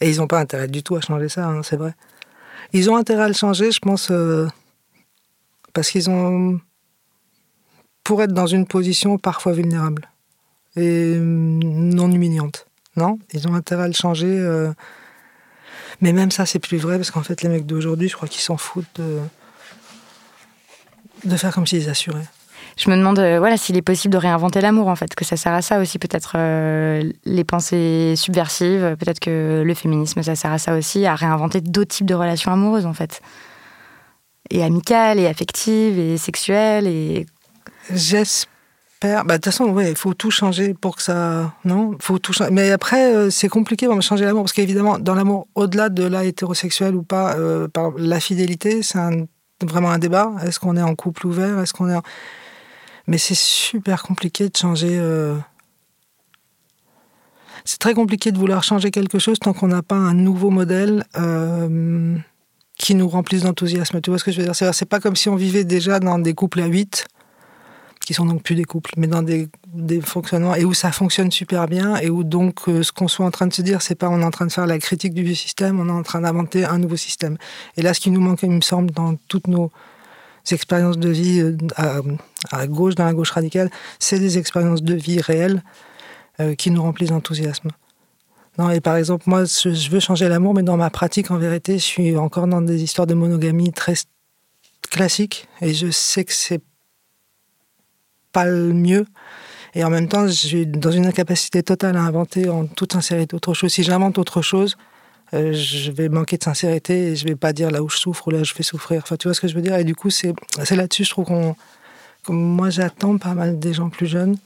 Et 0.00 0.08
ils 0.08 0.18
n'ont 0.18 0.28
pas 0.28 0.38
intérêt 0.38 0.68
du 0.68 0.84
tout 0.84 0.94
à 0.94 1.00
changer 1.00 1.28
ça, 1.28 1.44
hein, 1.48 1.64
c'est 1.64 1.74
vrai. 1.76 1.92
Ils 2.72 2.90
ont 2.90 2.96
intérêt 2.96 3.24
à 3.24 3.28
le 3.28 3.34
changer, 3.34 3.72
je 3.72 3.78
pense, 3.78 4.10
euh, 4.10 4.46
parce 5.72 5.90
qu'ils 5.90 6.10
ont. 6.10 6.60
pour 8.04 8.22
être 8.22 8.32
dans 8.32 8.46
une 8.46 8.66
position 8.66 9.18
parfois 9.18 9.52
vulnérable 9.52 10.08
et 10.76 11.16
non 11.18 12.10
humiliante. 12.10 12.66
Non? 12.96 13.18
Ils 13.32 13.48
ont 13.48 13.54
intérêt 13.54 13.84
à 13.84 13.88
le 13.88 13.94
changer. 13.94 14.26
Euh, 14.26 14.72
mais 16.00 16.12
même 16.12 16.30
ça, 16.30 16.46
c'est 16.46 16.58
plus 16.58 16.78
vrai, 16.78 16.96
parce 16.96 17.10
qu'en 17.10 17.22
fait, 17.22 17.42
les 17.42 17.48
mecs 17.48 17.66
d'aujourd'hui, 17.66 18.08
je 18.08 18.16
crois 18.16 18.28
qu'ils 18.28 18.42
s'en 18.42 18.56
foutent 18.56 18.86
de, 18.96 19.20
de 21.24 21.36
faire 21.36 21.54
comme 21.54 21.66
s'ils 21.66 21.88
assuraient 21.88 22.28
je 22.78 22.88
me 22.90 22.96
demande 22.96 23.18
euh, 23.18 23.38
voilà, 23.40 23.56
s'il 23.56 23.76
est 23.76 23.82
possible 23.82 24.12
de 24.12 24.18
réinventer 24.18 24.60
l'amour, 24.60 24.86
en 24.86 24.94
fait, 24.94 25.14
que 25.16 25.24
ça 25.24 25.36
sert 25.36 25.52
à 25.52 25.62
ça 25.62 25.80
aussi, 25.80 25.98
peut-être 25.98 26.34
euh, 26.36 27.10
les 27.24 27.42
pensées 27.42 28.14
subversives, 28.16 28.96
peut-être 29.00 29.18
que 29.18 29.62
le 29.66 29.74
féminisme, 29.74 30.22
ça 30.22 30.36
sert 30.36 30.52
à 30.52 30.58
ça 30.58 30.76
aussi, 30.76 31.04
à 31.04 31.16
réinventer 31.16 31.60
d'autres 31.60 31.94
types 31.96 32.06
de 32.06 32.14
relations 32.14 32.52
amoureuses, 32.52 32.86
en 32.86 32.94
fait. 32.94 33.20
Et 34.50 34.62
amicales, 34.62 35.18
et 35.18 35.26
affectives, 35.26 35.98
et 35.98 36.16
sexuelles, 36.18 36.86
et... 36.86 37.26
J'espère. 37.92 39.24
Bah, 39.24 39.24
de 39.24 39.32
toute 39.34 39.46
façon, 39.46 39.76
il 39.80 39.96
faut 39.96 40.14
tout 40.14 40.30
changer 40.30 40.72
pour 40.74 40.96
que 40.96 41.02
ça. 41.02 41.52
Non 41.64 41.96
faut 42.00 42.18
tout 42.18 42.32
changer. 42.32 42.50
Mais 42.50 42.70
après, 42.70 43.14
euh, 43.14 43.30
c'est 43.30 43.48
compliqué 43.48 43.86
de 43.86 44.00
changer 44.00 44.24
l'amour. 44.24 44.42
Parce 44.42 44.52
qu'évidemment, 44.52 44.98
dans 44.98 45.14
l'amour, 45.14 45.48
au-delà 45.54 45.88
de 45.88 46.04
la 46.04 46.22
ou 46.24 47.02
pas, 47.02 47.36
la 47.96 48.20
fidélité, 48.20 48.82
c'est 48.82 48.98
vraiment 49.62 49.90
un 49.90 49.98
débat. 49.98 50.32
Est-ce 50.44 50.60
qu'on 50.60 50.76
est 50.76 50.82
en 50.82 50.94
couple 50.94 51.26
ouvert? 51.26 51.58
Est-ce 51.60 51.72
qu'on 51.72 51.88
est. 51.88 51.94
En... 51.94 52.02
Mais 53.08 53.16
c'est 53.16 53.34
super 53.34 54.02
compliqué 54.02 54.50
de 54.50 54.56
changer. 54.56 54.98
Euh, 54.98 55.34
c'est 57.64 57.78
très 57.78 57.94
compliqué 57.94 58.32
de 58.32 58.38
vouloir 58.38 58.62
changer 58.62 58.90
quelque 58.90 59.18
chose 59.18 59.38
tant 59.38 59.54
qu'on 59.54 59.68
n'a 59.68 59.82
pas 59.82 59.96
un 59.96 60.12
nouveau 60.12 60.50
modèle 60.50 61.04
euh, 61.16 62.16
qui 62.78 62.94
nous 62.94 63.08
remplisse 63.08 63.42
d'enthousiasme. 63.42 64.02
Tu 64.02 64.10
vois 64.10 64.18
ce 64.18 64.24
que 64.24 64.30
je 64.30 64.38
veux 64.40 64.44
dire? 64.44 64.54
C'est 64.54 64.84
pas 64.84 65.00
comme 65.00 65.16
si 65.16 65.30
on 65.30 65.36
vivait 65.36 65.64
déjà 65.64 66.00
dans 66.00 66.18
des 66.18 66.34
couples 66.34 66.60
à 66.60 66.66
8, 66.66 67.06
qui 68.04 68.12
sont 68.12 68.26
donc 68.26 68.42
plus 68.42 68.54
des 68.54 68.64
couples, 68.64 68.92
mais 68.98 69.06
dans 69.06 69.22
des, 69.22 69.48
fonctionnements, 70.02 70.54
et 70.54 70.66
où 70.66 70.74
ça 70.74 70.92
fonctionne 70.92 71.30
super 71.30 71.66
bien, 71.66 71.96
et 71.96 72.10
où 72.10 72.24
donc 72.24 72.68
euh, 72.68 72.82
ce 72.82 72.92
qu'on 72.92 73.08
soit 73.08 73.24
en 73.24 73.30
train 73.30 73.46
de 73.46 73.54
se 73.54 73.62
dire, 73.62 73.80
c'est 73.80 73.94
pas 73.94 74.10
on 74.10 74.20
est 74.20 74.24
en 74.24 74.30
train 74.30 74.46
de 74.46 74.52
faire 74.52 74.66
la 74.66 74.78
critique 74.78 75.14
du 75.14 75.22
vieux 75.22 75.34
système, 75.34 75.80
on 75.80 75.88
est 75.88 75.92
en 75.92 76.02
train 76.02 76.20
d'inventer 76.20 76.66
un 76.66 76.78
nouveau 76.78 76.96
système. 76.96 77.38
Et 77.78 77.82
là, 77.82 77.94
ce 77.94 78.00
qui 78.00 78.10
nous 78.10 78.20
manque, 78.20 78.42
il 78.42 78.50
me 78.50 78.60
semble, 78.60 78.90
dans 78.90 79.16
toutes 79.28 79.46
nos 79.46 79.70
expériences 80.54 80.98
de 80.98 81.08
vie 81.08 81.40
euh, 81.40 81.56
à, 82.50 82.66
gauche, 82.66 82.94
dans 82.94 83.04
la 83.04 83.14
gauche 83.14 83.30
radicale, 83.30 83.70
c'est 83.98 84.18
des 84.18 84.38
expériences 84.38 84.82
de 84.82 84.94
vie 84.94 85.20
réelles 85.20 85.62
euh, 86.40 86.54
qui 86.54 86.70
nous 86.70 86.82
remplissent 86.82 87.10
d'enthousiasme. 87.10 87.70
Non, 88.58 88.70
et 88.70 88.80
par 88.80 88.96
exemple, 88.96 89.24
moi, 89.26 89.44
je 89.44 89.90
veux 89.90 90.00
changer 90.00 90.28
l'amour, 90.28 90.54
mais 90.54 90.64
dans 90.64 90.76
ma 90.76 90.90
pratique, 90.90 91.30
en 91.30 91.36
vérité, 91.36 91.74
je 91.74 91.84
suis 91.84 92.16
encore 92.16 92.48
dans 92.48 92.60
des 92.60 92.82
histoires 92.82 93.06
de 93.06 93.14
monogamie 93.14 93.72
très 93.72 93.94
classiques, 94.90 95.48
et 95.60 95.74
je 95.74 95.90
sais 95.90 96.24
que 96.24 96.32
c'est 96.32 96.62
pas 98.32 98.46
le 98.46 98.72
mieux. 98.72 99.06
Et 99.74 99.84
en 99.84 99.90
même 99.90 100.08
temps, 100.08 100.26
je 100.26 100.32
suis 100.32 100.66
dans 100.66 100.90
une 100.90 101.06
incapacité 101.06 101.62
totale 101.62 101.96
à 101.96 102.02
inventer 102.02 102.48
en 102.48 102.66
toute 102.66 102.94
sincérité 102.94 103.36
autre 103.36 103.54
chose. 103.54 103.72
Si 103.72 103.82
j'invente 103.82 104.18
autre 104.18 104.42
chose, 104.42 104.76
euh, 105.34 105.52
je 105.52 105.90
vais 105.90 106.08
manquer 106.08 106.38
de 106.38 106.44
sincérité 106.44 107.08
et 107.08 107.16
je 107.16 107.24
vais 107.24 107.36
pas 107.36 107.52
dire 107.52 107.70
là 107.70 107.82
où 107.82 107.88
je 107.88 107.98
souffre 107.98 108.28
ou 108.28 108.30
là 108.30 108.38
où 108.38 108.44
je 108.44 108.54
fais 108.54 108.62
souffrir. 108.62 109.02
Enfin, 109.02 109.16
tu 109.16 109.28
vois 109.28 109.34
ce 109.34 109.40
que 109.40 109.48
je 109.48 109.54
veux 109.54 109.62
dire? 109.62 109.76
Et 109.76 109.84
du 109.84 109.94
coup, 109.94 110.10
c'est 110.10 110.34
là-dessus, 110.70 111.04
je 111.04 111.10
trouve 111.10 111.26
qu'on. 111.26 111.56
Moi, 112.28 112.68
j'attends 112.70 113.16
pas 113.16 113.34
mal 113.34 113.58
des 113.58 113.72
gens 113.72 113.88
plus 113.88 114.06
jeunes. 114.06 114.36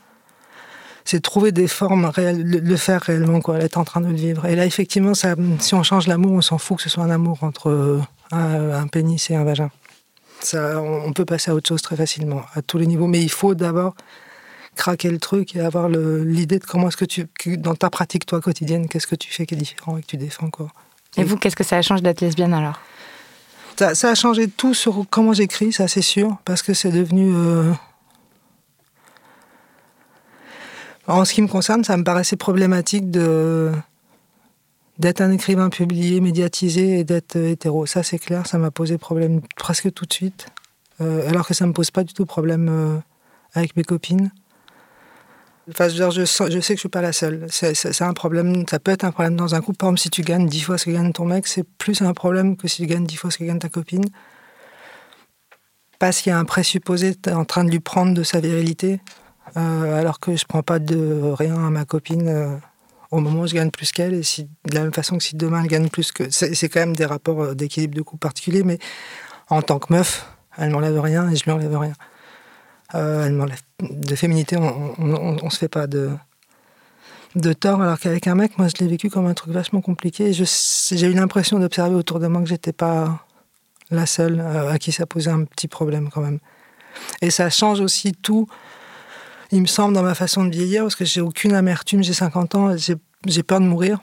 C'est 1.04 1.20
trouver 1.20 1.50
des 1.50 1.66
formes 1.66 2.04
réelles, 2.04 2.42
le, 2.42 2.76
faire 2.76 3.02
réellement, 3.02 3.40
quoi, 3.40 3.58
être 3.58 3.76
en 3.76 3.84
train 3.84 4.00
de 4.00 4.06
le 4.06 4.14
vivre. 4.14 4.46
Et 4.46 4.54
là, 4.54 4.66
effectivement, 4.66 5.14
si 5.14 5.74
on 5.74 5.82
change 5.82 6.06
l'amour, 6.06 6.32
on 6.32 6.40
s'en 6.42 6.58
fout 6.58 6.76
que 6.76 6.82
ce 6.84 6.88
soit 6.88 7.02
un 7.02 7.10
amour 7.10 7.42
entre 7.42 7.70
euh, 7.70 8.00
un, 8.30 8.70
un 8.70 8.86
pénis 8.86 9.28
et 9.30 9.34
un 9.34 9.42
vagin. 9.42 9.70
Ça, 10.38 10.80
on 10.80 11.12
peut 11.12 11.24
passer 11.24 11.50
à 11.50 11.54
autre 11.54 11.68
chose 11.68 11.82
très 11.82 11.96
facilement, 11.96 12.42
à 12.54 12.62
tous 12.62 12.78
les 12.78 12.86
niveaux. 12.86 13.08
Mais 13.08 13.20
il 13.20 13.30
faut 13.30 13.54
d'abord 13.54 13.94
craquer 14.76 15.10
le 15.10 15.18
truc 15.18 15.54
et 15.54 15.60
avoir 15.60 15.88
l'idée 15.88 16.58
de 16.58 16.64
comment 16.64 16.88
est-ce 16.88 16.96
que 16.96 17.04
tu, 17.04 17.26
dans 17.58 17.74
ta 17.74 17.90
pratique 17.90 18.26
toi 18.26 18.40
quotidienne, 18.40 18.88
qu'est-ce 18.88 19.06
que 19.06 19.14
tu 19.14 19.30
fais 19.32 19.46
qui 19.46 19.54
est 19.54 19.58
différent 19.58 19.96
et 19.96 20.02
que 20.02 20.06
tu 20.06 20.16
défends 20.16 20.50
quoi. 20.50 20.68
Et, 21.16 21.24
vous, 21.24 21.36
qu'est-ce 21.36 21.56
que 21.56 21.64
ça 21.64 21.76
a 21.76 21.82
changé 21.82 22.02
d'être 22.02 22.20
lesbienne 22.20 22.54
alors? 22.54 22.80
Ça, 23.76 24.10
a 24.10 24.14
changé 24.14 24.48
tout 24.48 24.74
sur 24.74 25.04
comment 25.10 25.32
j'écris, 25.32 25.72
ça 25.72 25.88
c'est 25.88 26.02
sûr, 26.02 26.36
parce 26.44 26.62
que 26.62 26.72
c'est 26.72 26.90
devenu. 26.90 27.32
Euh, 27.34 27.72
en 31.06 31.24
ce 31.24 31.34
qui 31.34 31.42
me 31.42 31.48
concerne, 31.48 31.82
ça 31.82 31.96
me 31.96 32.04
paraissait 32.04 32.36
problématique 32.36 33.10
de 33.10 33.72
d'être 34.98 35.20
un 35.20 35.32
écrivain 35.32 35.68
publié, 35.68 36.20
médiatisé 36.20 37.00
et 37.00 37.04
d'être 37.04 37.36
hétéro. 37.36 37.86
Ça 37.86 38.02
c'est 38.02 38.18
clair, 38.18 38.46
ça 38.46 38.58
m'a 38.58 38.70
posé 38.70 38.98
problème 38.98 39.40
presque 39.56 39.92
tout 39.92 40.06
de 40.06 40.12
suite, 40.12 40.46
euh, 41.00 41.28
alors 41.28 41.46
que 41.46 41.54
ça 41.54 41.66
me 41.66 41.72
pose 41.72 41.90
pas 41.90 42.04
du 42.04 42.12
tout 42.12 42.26
problème 42.26 42.68
euh, 42.70 42.98
avec 43.54 43.74
mes 43.76 43.84
copines. 43.84 44.30
Enfin, 45.70 45.88
je, 45.88 46.10
je, 46.10 46.24
sais 46.24 46.44
que 46.46 46.76
je 46.76 46.80
suis 46.80 46.88
pas 46.88 47.02
la 47.02 47.12
seule. 47.12 47.46
C'est 47.50 48.02
un 48.02 48.12
problème, 48.14 48.64
ça 48.68 48.80
peut 48.80 48.90
être 48.90 49.04
un 49.04 49.12
problème 49.12 49.36
dans 49.36 49.54
un 49.54 49.60
couple. 49.60 49.76
Par 49.76 49.88
exemple, 49.88 50.00
si 50.00 50.10
tu 50.10 50.22
gagnes 50.22 50.46
dix 50.46 50.62
fois 50.62 50.76
ce 50.76 50.86
que 50.86 50.90
gagne 50.90 51.12
ton 51.12 51.24
mec, 51.24 51.46
c'est 51.46 51.62
plus 51.62 52.02
un 52.02 52.12
problème 52.14 52.56
que 52.56 52.66
si 52.66 52.82
tu 52.82 52.86
gagnes 52.86 53.06
dix 53.06 53.16
fois 53.16 53.30
ce 53.30 53.38
que 53.38 53.44
gagne 53.44 53.60
ta 53.60 53.68
copine. 53.68 54.04
Parce 56.00 56.20
qu'il 56.20 56.30
y 56.30 56.32
a 56.32 56.38
un 56.38 56.44
présupposé 56.44 57.14
en 57.32 57.44
train 57.44 57.62
de 57.62 57.70
lui 57.70 57.78
prendre 57.78 58.12
de 58.12 58.24
sa 58.24 58.40
virilité, 58.40 59.00
euh, 59.56 60.00
alors 60.00 60.18
que 60.18 60.34
je 60.34 60.44
prends 60.46 60.64
pas 60.64 60.80
de 60.80 61.32
rien 61.32 61.54
à 61.54 61.70
ma 61.70 61.84
copine 61.84 62.26
euh, 62.26 62.56
au 63.12 63.20
moment 63.20 63.42
où 63.42 63.46
je 63.46 63.54
gagne 63.54 63.70
plus 63.70 63.92
qu'elle. 63.92 64.14
Et 64.14 64.22
de 64.68 64.74
la 64.74 64.82
même 64.82 64.92
façon 64.92 65.18
que 65.18 65.22
si 65.22 65.36
demain 65.36 65.62
elle 65.62 65.68
gagne 65.68 65.88
plus 65.90 66.10
que. 66.10 66.28
C'est 66.30 66.68
quand 66.68 66.80
même 66.80 66.96
des 66.96 67.06
rapports 67.06 67.40
euh, 67.40 67.54
d'équilibre 67.54 67.94
de 67.94 68.02
couple 68.02 68.18
particuliers, 68.18 68.64
mais 68.64 68.80
en 69.48 69.62
tant 69.62 69.78
que 69.78 69.92
meuf, 69.92 70.28
elle 70.58 70.70
m'enlève 70.70 70.98
rien 71.00 71.30
et 71.30 71.36
je 71.36 71.44
lui 71.44 71.52
enlève 71.52 71.78
rien. 71.78 71.92
Euh, 72.94 73.46
de 73.80 74.14
féminité, 74.14 74.56
on, 74.56 74.94
on, 74.98 75.50
se 75.50 75.58
fait 75.58 75.68
pas 75.68 75.86
de, 75.86 76.10
de 77.36 77.52
tort, 77.52 77.80
alors 77.80 77.98
qu'avec 77.98 78.26
un 78.26 78.34
mec, 78.34 78.58
moi, 78.58 78.68
je 78.68 78.82
l'ai 78.82 78.88
vécu 78.88 79.08
comme 79.08 79.26
un 79.26 79.34
truc 79.34 79.52
vachement 79.52 79.80
compliqué. 79.80 80.32
J'ai 80.32 81.06
eu 81.06 81.14
l'impression 81.14 81.58
d'observer 81.58 81.94
autour 81.94 82.20
de 82.20 82.26
moi 82.26 82.42
que 82.42 82.48
j'étais 82.48 82.72
pas 82.72 83.24
la 83.90 84.06
seule 84.06 84.40
euh, 84.40 84.70
à 84.70 84.78
qui 84.78 84.92
ça 84.92 85.06
posait 85.06 85.30
un 85.30 85.44
petit 85.44 85.68
problème 85.68 86.10
quand 86.10 86.20
même. 86.20 86.38
Et 87.22 87.30
ça 87.30 87.48
change 87.50 87.80
aussi 87.80 88.12
tout, 88.12 88.46
il 89.50 89.62
me 89.62 89.66
semble, 89.66 89.94
dans 89.94 90.02
ma 90.02 90.14
façon 90.14 90.44
de 90.44 90.50
vieillir, 90.50 90.82
parce 90.82 90.96
que 90.96 91.04
j'ai 91.04 91.20
aucune 91.20 91.54
amertume, 91.54 92.02
j'ai 92.02 92.12
50 92.12 92.54
ans, 92.54 92.76
j'ai 92.76 93.42
peur 93.42 93.60
de 93.60 93.66
mourir 93.66 94.00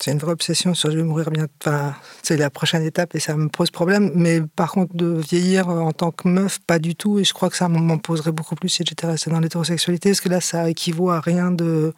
c'est 0.00 0.10
une 0.10 0.18
vraie 0.18 0.32
obsession 0.32 0.74
sur 0.74 0.90
je 0.90 0.96
vais 0.96 1.02
mourir 1.02 1.30
bien. 1.30 1.46
Enfin, 1.60 1.94
c'est 2.22 2.36
la 2.36 2.50
prochaine 2.50 2.82
étape 2.82 3.14
et 3.14 3.20
ça 3.20 3.36
me 3.36 3.48
pose 3.48 3.70
problème. 3.70 4.10
Mais 4.14 4.40
par 4.40 4.72
contre, 4.72 4.96
de 4.96 5.20
vieillir 5.20 5.68
en 5.68 5.92
tant 5.92 6.10
que 6.10 6.28
meuf, 6.28 6.58
pas 6.60 6.78
du 6.78 6.96
tout. 6.96 7.18
Et 7.18 7.24
je 7.24 7.32
crois 7.32 7.50
que 7.50 7.56
ça 7.56 7.68
m'en 7.68 7.98
poserait 7.98 8.32
beaucoup 8.32 8.56
plus 8.56 8.68
si 8.68 8.82
j'étais 8.86 9.06
restée 9.06 9.30
dans 9.30 9.40
l'hétérosexualité, 9.40 10.10
parce 10.10 10.20
que 10.20 10.28
là, 10.28 10.40
ça 10.40 10.68
équivaut 10.68 11.10
à 11.10 11.20
rien 11.20 11.50
de 11.50 11.94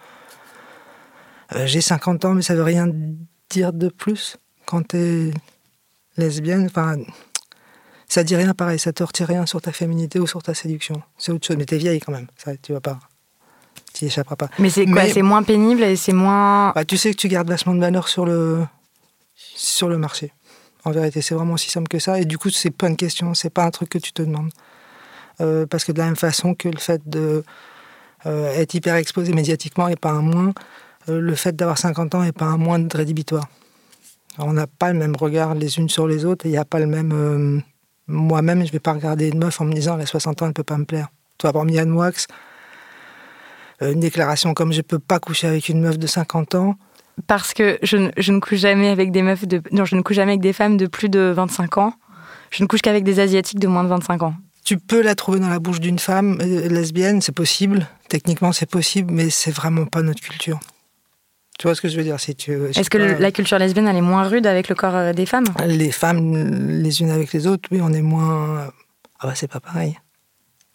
euh, 1.54 1.66
j'ai 1.66 1.80
50 1.80 2.24
ans, 2.24 2.34
mais 2.34 2.42
ça 2.42 2.54
veut 2.54 2.62
rien 2.62 2.88
dire 3.50 3.72
de 3.72 3.88
plus 3.88 4.36
quand 4.66 4.82
t'es 4.88 5.32
lesbienne. 6.16 6.66
Enfin, 6.66 6.96
ça 8.08 8.24
dit 8.24 8.36
rien 8.36 8.54
pareil, 8.54 8.78
ça 8.78 8.92
te 8.92 9.02
retire 9.02 9.28
rien 9.28 9.46
sur 9.46 9.60
ta 9.60 9.72
féminité 9.72 10.18
ou 10.18 10.26
sur 10.26 10.42
ta 10.42 10.54
séduction. 10.54 11.02
C'est 11.18 11.32
autre 11.32 11.46
chose, 11.46 11.56
mais 11.56 11.66
t'es 11.66 11.78
vieille 11.78 12.00
quand 12.00 12.12
même, 12.12 12.26
ça, 12.36 12.56
tu 12.56 12.72
vas 12.72 12.80
pas. 12.80 12.98
Tu 13.94 14.06
échapperas 14.06 14.36
pas. 14.36 14.50
Mais 14.58 14.70
c'est 14.70 14.86
quoi 14.86 15.08
C'est 15.08 15.22
moins 15.22 15.44
pénible 15.44 15.82
et 15.82 15.96
c'est 15.96 16.12
moins. 16.12 16.72
Bah, 16.72 16.84
tu 16.84 16.96
sais 16.98 17.12
que 17.12 17.16
tu 17.16 17.28
gardes 17.28 17.48
vachement 17.48 17.74
de 17.74 17.80
valeur 17.80 18.08
sur 18.08 18.26
le, 18.26 18.66
sur 19.34 19.88
le 19.88 19.98
marché. 19.98 20.32
En 20.84 20.90
vérité, 20.90 21.22
c'est 21.22 21.34
vraiment 21.34 21.54
aussi 21.54 21.70
simple 21.70 21.88
que 21.88 22.00
ça. 22.00 22.20
Et 22.20 22.24
du 22.24 22.36
coup, 22.36 22.50
c'est 22.50 22.70
pas 22.70 22.88
une 22.88 22.96
question, 22.96 23.32
c'est 23.34 23.50
pas 23.50 23.64
un 23.64 23.70
truc 23.70 23.88
que 23.88 23.98
tu 23.98 24.12
te 24.12 24.20
demandes. 24.20 24.50
Euh, 25.40 25.64
parce 25.66 25.84
que 25.84 25.92
de 25.92 25.98
la 25.98 26.06
même 26.06 26.16
façon 26.16 26.54
que 26.54 26.68
le 26.68 26.78
fait 26.78 27.00
de 27.06 27.42
euh, 28.26 28.52
être 28.54 28.74
hyper 28.74 28.96
exposé 28.96 29.32
médiatiquement 29.32 29.88
et 29.88 29.96
pas 29.96 30.10
un 30.10 30.22
moins, 30.22 30.52
euh, 31.08 31.20
le 31.20 31.34
fait 31.34 31.56
d'avoir 31.56 31.78
50 31.78 32.14
ans 32.14 32.22
n'est 32.22 32.32
pas 32.32 32.44
un 32.44 32.56
moins 32.56 32.78
de 32.78 32.94
rédhibitoire. 32.96 33.48
On 34.38 34.52
n'a 34.52 34.66
pas 34.66 34.92
le 34.92 34.98
même 34.98 35.16
regard 35.16 35.54
les 35.54 35.78
unes 35.78 35.88
sur 35.88 36.06
les 36.06 36.24
autres 36.24 36.46
et 36.46 36.48
il 36.48 36.52
n'y 36.52 36.58
a 36.58 36.64
pas 36.64 36.80
le 36.80 36.86
même. 36.86 37.62
Moi-même, 38.08 38.60
je 38.60 38.66
ne 38.66 38.72
vais 38.72 38.80
pas 38.80 38.92
regarder 38.92 39.28
une 39.28 39.38
meuf 39.38 39.60
en 39.60 39.64
me 39.64 39.72
disant 39.72 39.94
elle 39.94 40.02
a 40.02 40.06
60 40.06 40.42
ans, 40.42 40.46
elle 40.46 40.50
ne 40.50 40.54
peut 40.54 40.64
pas 40.64 40.76
me 40.76 40.84
plaire. 40.84 41.08
Toi, 41.38 41.52
Yann 41.68 41.92
Wax, 41.92 42.26
une 43.92 44.00
déclaration 44.00 44.54
comme 44.54 44.72
je 44.72 44.78
ne 44.78 44.82
peux 44.82 44.98
pas 44.98 45.18
coucher 45.18 45.46
avec 45.46 45.68
une 45.68 45.80
meuf 45.80 45.98
de 45.98 46.06
50 46.06 46.54
ans, 46.54 46.76
parce 47.26 47.54
que 47.54 47.78
je, 47.82 47.96
ne 47.96 48.40
couche 48.40 48.58
jamais 48.58 48.88
avec 48.88 49.12
des 49.12 49.22
meufs 49.22 49.46
de 49.46 49.62
non, 49.70 49.84
je 49.84 49.96
ne 49.96 50.02
couche 50.02 50.16
jamais 50.16 50.32
avec 50.32 50.40
des 50.40 50.52
femmes 50.52 50.76
de 50.76 50.86
plus 50.86 51.08
de 51.08 51.32
25 51.34 51.78
ans. 51.78 51.94
Je 52.50 52.62
ne 52.62 52.68
couche 52.68 52.82
qu'avec 52.82 53.04
des 53.04 53.20
asiatiques 53.20 53.58
de 53.58 53.68
moins 53.68 53.84
de 53.84 53.88
25 53.88 54.22
ans. 54.22 54.34
Tu 54.64 54.78
peux 54.78 55.02
la 55.02 55.14
trouver 55.14 55.40
dans 55.40 55.48
la 55.48 55.58
bouche 55.58 55.80
d'une 55.80 55.98
femme 55.98 56.38
euh, 56.40 56.68
lesbienne, 56.68 57.20
c'est 57.20 57.34
possible. 57.34 57.86
Techniquement, 58.08 58.52
c'est 58.52 58.68
possible, 58.68 59.12
mais 59.12 59.28
c'est 59.28 59.50
vraiment 59.50 59.86
pas 59.86 60.02
notre 60.02 60.20
culture. 60.20 60.58
Tu 61.58 61.66
vois 61.66 61.74
ce 61.74 61.80
que 61.80 61.88
je 61.88 61.96
veux 61.96 62.02
dire 62.02 62.18
si 62.18 62.34
tu 62.34 62.52
Est-ce 62.74 62.90
que 62.90 62.98
la 62.98 63.30
culture 63.30 63.58
lesbienne 63.58 63.86
elle 63.86 63.96
est 63.96 64.00
moins 64.00 64.26
rude 64.26 64.46
avec 64.46 64.68
le 64.68 64.74
corps 64.74 64.96
euh, 64.96 65.12
des 65.12 65.26
femmes? 65.26 65.44
Les 65.66 65.92
femmes 65.92 66.34
les 66.82 67.00
unes 67.00 67.10
avec 67.10 67.32
les 67.32 67.46
autres, 67.46 67.68
oui, 67.70 67.80
on 67.82 67.92
est 67.92 68.02
moins. 68.02 68.72
Ah 69.20 69.26
bah 69.28 69.34
c'est 69.34 69.50
pas 69.50 69.60
pareil. 69.60 69.96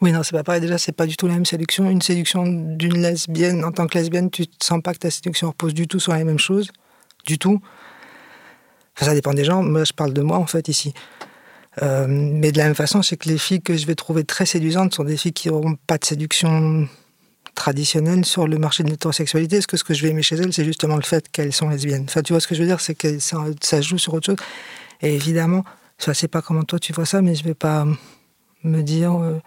Oui, 0.02 0.14
non, 0.14 0.24
c'est 0.24 0.32
pas 0.32 0.44
pareil. 0.44 0.62
Déjà, 0.62 0.78
c'est 0.78 0.94
pas 0.94 1.06
du 1.06 1.18
tout 1.18 1.28
la 1.28 1.34
même 1.34 1.46
séduction. 1.46 1.90
Une 1.90 2.02
séduction 2.02 2.46
d'une 2.48 3.02
lesbienne, 3.02 3.66
en 3.66 3.72
tant 3.72 3.86
que 3.86 3.98
lesbienne, 3.98 4.32
tu 4.32 4.48
te 4.48 4.64
sens 4.64 4.82
pas 4.82 4.94
que 4.94 5.00
ta 5.00 5.12
séduction 5.12 5.50
repose 5.50 5.74
du 5.74 5.88
tout 5.88 6.00
sur 6.00 6.14
les 6.14 6.24
mêmes 6.24 6.40
choses. 6.40 6.72
Du 7.26 7.38
tout. 7.38 7.62
ça 8.96 9.14
dépend 9.14 9.34
des 9.34 9.44
gens. 9.44 9.62
Moi, 9.62 9.84
je 9.84 9.92
parle 9.92 10.14
de 10.14 10.22
moi, 10.22 10.38
en 10.38 10.46
fait, 10.46 10.70
ici. 10.70 10.94
Euh, 11.82 12.08
mais 12.08 12.52
de 12.54 12.58
la 12.58 12.66
même 12.66 12.76
façon, 12.76 13.02
c'est 13.02 13.18
que 13.18 13.28
les 13.28 13.38
filles 13.38 13.62
que 13.62 13.76
je 13.76 13.86
vais 13.86 13.96
trouver 13.96 14.24
très 14.24 14.46
séduisantes 14.46 14.94
sont 14.94 15.04
des 15.04 15.18
filles 15.18 15.34
qui 15.34 15.50
n'auront 15.50 15.76
pas 15.88 15.98
de 15.98 16.06
séduction 16.06 16.88
traditionnelle 17.56 18.24
sur 18.24 18.48
le 18.48 18.58
marché 18.58 18.84
de 18.84 18.90
l'hétérosexualité. 18.90 19.58
Parce 19.58 19.68
que 19.68 19.76
ce 19.76 19.84
que 19.84 19.94
je 19.94 20.04
vais 20.04 20.10
aimer 20.12 20.24
chez 20.24 20.38
elles, 20.38 20.54
c'est 20.54 20.66
justement 20.66 20.96
le 20.96 21.04
fait 21.04 21.30
qu'elles 21.30 21.52
sont 21.54 21.68
lesbiennes. 21.68 22.06
Enfin, 22.08 22.22
tu 22.22 22.32
vois 22.32 22.40
ce 22.40 22.48
que 22.48 22.56
je 22.56 22.62
veux 22.62 22.68
dire? 22.68 22.80
C'est 22.80 22.96
que 22.96 23.20
ça, 23.20 23.44
ça, 23.62 23.82
joue 23.82 23.98
sur 23.98 24.14
autre 24.14 24.28
chose. 24.28 24.38
Et 25.02 25.14
évidemment, 25.14 25.66
je 25.98 26.14
sais 26.14 26.30
pas 26.30 26.42
comment 26.42 26.64
toi 26.64 26.80
tu 26.80 26.94
vois 26.94 27.06
ça, 27.06 27.22
mais 27.22 27.36
je 27.36 27.44
vais 27.44 27.54
pas 27.54 27.86
me 28.64 28.82
dire. 28.82 29.14
Euh, 29.16 29.40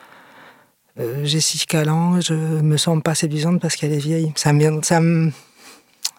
euh, 1.01 1.25
Jessica 1.25 1.85
Lange, 1.85 2.27
je 2.27 2.35
me 2.35 2.77
sens 2.77 3.01
pas 3.03 3.15
séduisante 3.15 3.61
parce 3.61 3.77
qu'elle 3.77 3.93
est 3.93 3.99
vieille. 3.99 4.33
Ça 4.37 4.53
me, 4.53 4.83
ça 4.83 5.01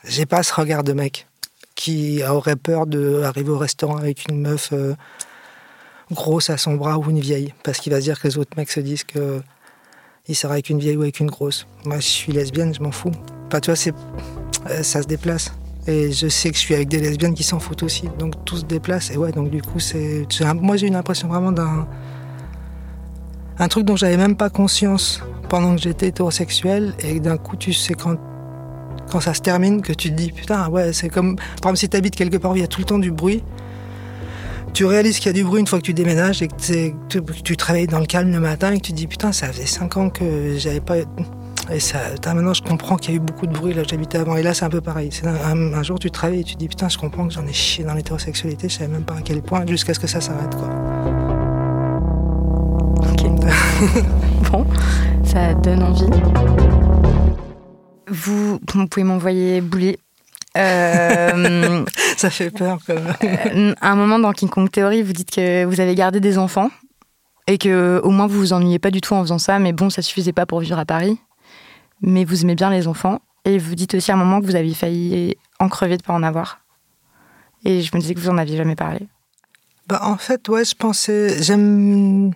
j'ai 0.04 0.26
pas 0.26 0.44
ce 0.44 0.54
regard 0.54 0.84
de 0.84 0.94
mec 0.94 1.28
qui 1.76 2.24
aurait 2.24 2.56
peur 2.56 2.86
d'arriver 2.86 3.50
au 3.50 3.58
restaurant 3.58 3.98
avec 3.98 4.28
une 4.30 4.40
meuf 4.40 4.70
euh, 4.74 4.96
grosse 6.12 6.50
à 6.50 6.58
son 6.58 6.76
bras 6.76 6.98
ou 6.98 7.10
une 7.10 7.20
vieille, 7.20 7.54
parce 7.64 7.80
qu'il 7.80 7.92
va 7.92 8.00
se 8.00 8.06
dire 8.06 8.20
que 8.20 8.28
les 8.28 8.38
autres 8.38 8.56
mecs 8.58 8.72
se 8.72 8.80
disent 8.80 9.04
que 9.04 9.42
il 10.28 10.36
sera 10.36 10.54
avec 10.54 10.70
une 10.70 10.80
vieille 10.80 10.96
ou 10.96 11.02
avec 11.02 11.20
une 11.20 11.30
grosse. 11.30 11.68
Moi, 11.84 11.98
je 11.98 12.08
suis 12.08 12.32
lesbienne, 12.32 12.74
je 12.74 12.82
m'en 12.82 12.92
fous. 12.92 13.12
Enfin, 13.48 13.60
tu 13.60 13.70
vois, 13.72 13.76
c'est, 13.76 13.94
euh, 14.70 14.82
ça 14.82 15.02
se 15.02 15.08
déplace. 15.08 15.52
Et 15.86 16.14
je 16.14 16.30
sais 16.30 16.50
que 16.50 16.56
je 16.56 16.62
suis 16.62 16.74
avec 16.74 16.88
des 16.88 17.00
lesbiennes 17.00 17.34
qui 17.34 17.44
s'en 17.44 17.60
foutent 17.60 17.84
aussi. 17.84 18.08
Donc 18.18 18.46
tout 18.46 18.56
se 18.56 18.64
déplace. 18.64 19.12
Et 19.12 19.18
ouais, 19.18 19.34
donc 19.34 19.50
du 19.50 19.62
coup, 19.62 19.80
c'est, 19.80 20.26
moi 20.56 20.78
j'ai 20.78 20.88
une 20.88 20.96
impression 20.96 21.28
vraiment 21.28 21.52
d'un 21.52 21.88
un 23.60 23.68
truc 23.68 23.86
dont 23.86 23.96
j'avais 23.96 24.18
même 24.18 24.36
pas 24.36 24.50
conscience 24.50 25.22
pendant 25.50 25.76
que 25.76 25.82
j'étais 25.82 26.08
hétérosexuel 26.08 26.94
et 27.00 27.20
d'un 27.20 27.38
coup 27.38 27.56
tu 27.56 27.74
sais 27.74 27.94
quand 27.94 28.18
quand 29.12 29.20
ça 29.20 29.34
se 29.34 29.42
termine 29.42 29.82
que 29.82 29.94
tu 29.94 30.10
te 30.10 30.16
dis 30.16 30.32
putain 30.32 30.70
ouais 30.70 30.94
c'est 30.94 31.10
comme 31.10 31.36
par 31.36 31.72
exemple 31.72 31.78
si 31.78 31.90
tu 31.90 31.98
habites 31.98 32.16
quelque 32.16 32.38
part 32.38 32.52
où 32.52 32.56
il 32.56 32.62
y 32.62 32.66
a 32.66 32.68
tout 32.68 32.80
le 32.80 32.86
temps 32.86 33.00
du 33.00 33.12
bruit 33.12 33.44
tu 34.74 34.86
réalises 34.86 35.20
qu'il 35.20 35.28
y 35.28 35.30
a 35.30 35.34
du 35.34 35.44
bruit 35.44 35.60
une 35.60 35.68
fois 35.68 35.80
que 35.80 35.84
tu 35.84 35.94
déménages 35.94 36.42
et 36.42 36.48
que 36.48 37.34
tu, 37.44 37.58
travailles 37.58 37.86
dans 37.86 38.00
le 38.00 38.08
calme 38.08 38.32
le 38.32 38.40
matin 38.40 38.72
et 38.72 38.78
que 38.78 38.86
tu 38.86 38.92
te 38.92 38.98
dis 38.98 39.08
putain 39.08 39.32
ça 39.32 39.48
faisait 39.52 39.68
5 39.68 39.98
ans 39.98 40.10
que 40.10 40.56
j'avais 40.58 40.80
pas 40.80 40.96
et 41.72 41.80
ça 41.80 42.00
maintenant 42.26 42.54
je 42.54 42.62
comprends 42.62 42.98
qu'il 42.98 43.12
y 43.12 43.14
a 43.14 43.18
eu 43.18 43.20
beaucoup 43.20 43.48
de 43.48 43.54
bruit 43.54 43.74
là 43.74 43.84
j'habitais 43.88 44.18
avant. 44.18 44.36
Et 44.36 44.44
là 44.44 44.54
c'est 44.54 44.66
un 44.66 44.70
peu 44.70 44.82
pareil. 44.82 45.10
C'est 45.12 45.28
un, 45.28 45.84
jour 45.84 45.98
tu 46.00 46.12
travailles 46.12 46.42
et 46.42 46.44
tu 46.44 46.56
te 46.56 46.60
dis 46.60 46.68
putain 46.68 46.90
je 46.90 46.98
comprends 46.98 47.28
que 47.28 47.34
j'en 47.34 47.46
ai 47.46 47.54
chié 47.54 47.86
dans 47.86 47.94
l'hétérosexualité. 47.94 48.68
Je 48.68 48.76
savais 48.76 48.92
même 48.92 49.06
pas 49.06 49.16
à 49.16 49.22
quel 49.22 49.42
point 49.42 49.66
jusqu'à 49.66 49.94
ce 49.94 50.00
que 50.00 50.08
ça 50.08 50.20
s'arrête 50.20 50.56
quoi 50.56 51.23
bon, 54.52 54.66
ça 55.24 55.54
donne 55.54 55.84
envie. 55.84 56.06
Vous, 58.08 58.60
vous 58.74 58.88
pouvez 58.88 59.04
m'envoyer 59.04 59.62
bouler. 59.62 60.00
Euh, 60.58 61.86
ça 62.18 62.30
fait 62.30 62.52
peur 62.52 62.80
quand 62.86 62.96
même. 62.96 63.16
Euh, 63.24 63.74
à 63.82 63.92
un 63.92 63.96
moment 63.96 64.20
dans 64.20 64.32
King 64.34 64.50
Kong 64.50 64.70
Theory, 64.70 65.02
vous 65.02 65.14
dites 65.14 65.32
que 65.32 65.66
vous 65.66 65.80
avez 65.80 65.96
gardé 65.96 66.20
des 66.20 66.38
enfants 66.38 66.70
et 67.48 67.58
que 67.58 68.00
au 68.04 68.10
moins 68.12 68.28
vous 68.28 68.40
vous 68.40 68.54
ennuyez 68.54 68.80
pas 68.80 68.92
du 68.92 69.02
tout 69.02 69.14
en 69.14 69.22
faisant 69.22 69.40
ça, 69.40 69.60
mais 69.60 69.74
bon, 69.74 69.90
ça 69.90 70.02
suffisait 70.02 70.34
pas 70.34 70.46
pour 70.46 70.60
vivre 70.60 70.78
à 70.78 70.86
Paris. 70.86 71.20
Mais 72.02 72.26
vous 72.26 72.44
aimez 72.44 72.56
bien 72.56 72.70
les 72.70 72.88
enfants 72.88 73.20
et 73.46 73.58
vous 73.58 73.76
dites 73.76 73.96
aussi 73.96 74.12
à 74.12 74.16
un 74.16 74.18
moment 74.18 74.42
que 74.42 74.46
vous 74.46 74.56
aviez 74.56 74.74
failli 74.74 75.38
en 75.60 75.70
crever 75.70 75.98
de 75.98 76.04
pas 76.04 76.14
en 76.14 76.24
avoir. 76.24 76.60
Et 77.66 77.82
je 77.82 77.96
me 77.96 78.02
disais 78.02 78.14
que 78.14 78.20
vous 78.20 78.30
en 78.30 78.38
aviez 78.38 78.58
jamais 78.58 78.76
parlé. 78.76 79.08
Bah 79.88 80.02
en 80.04 80.18
fait, 80.18 80.48
ouais, 80.50 80.64
je 80.64 80.76
pensais, 80.76 81.42
j'aime 81.42 82.32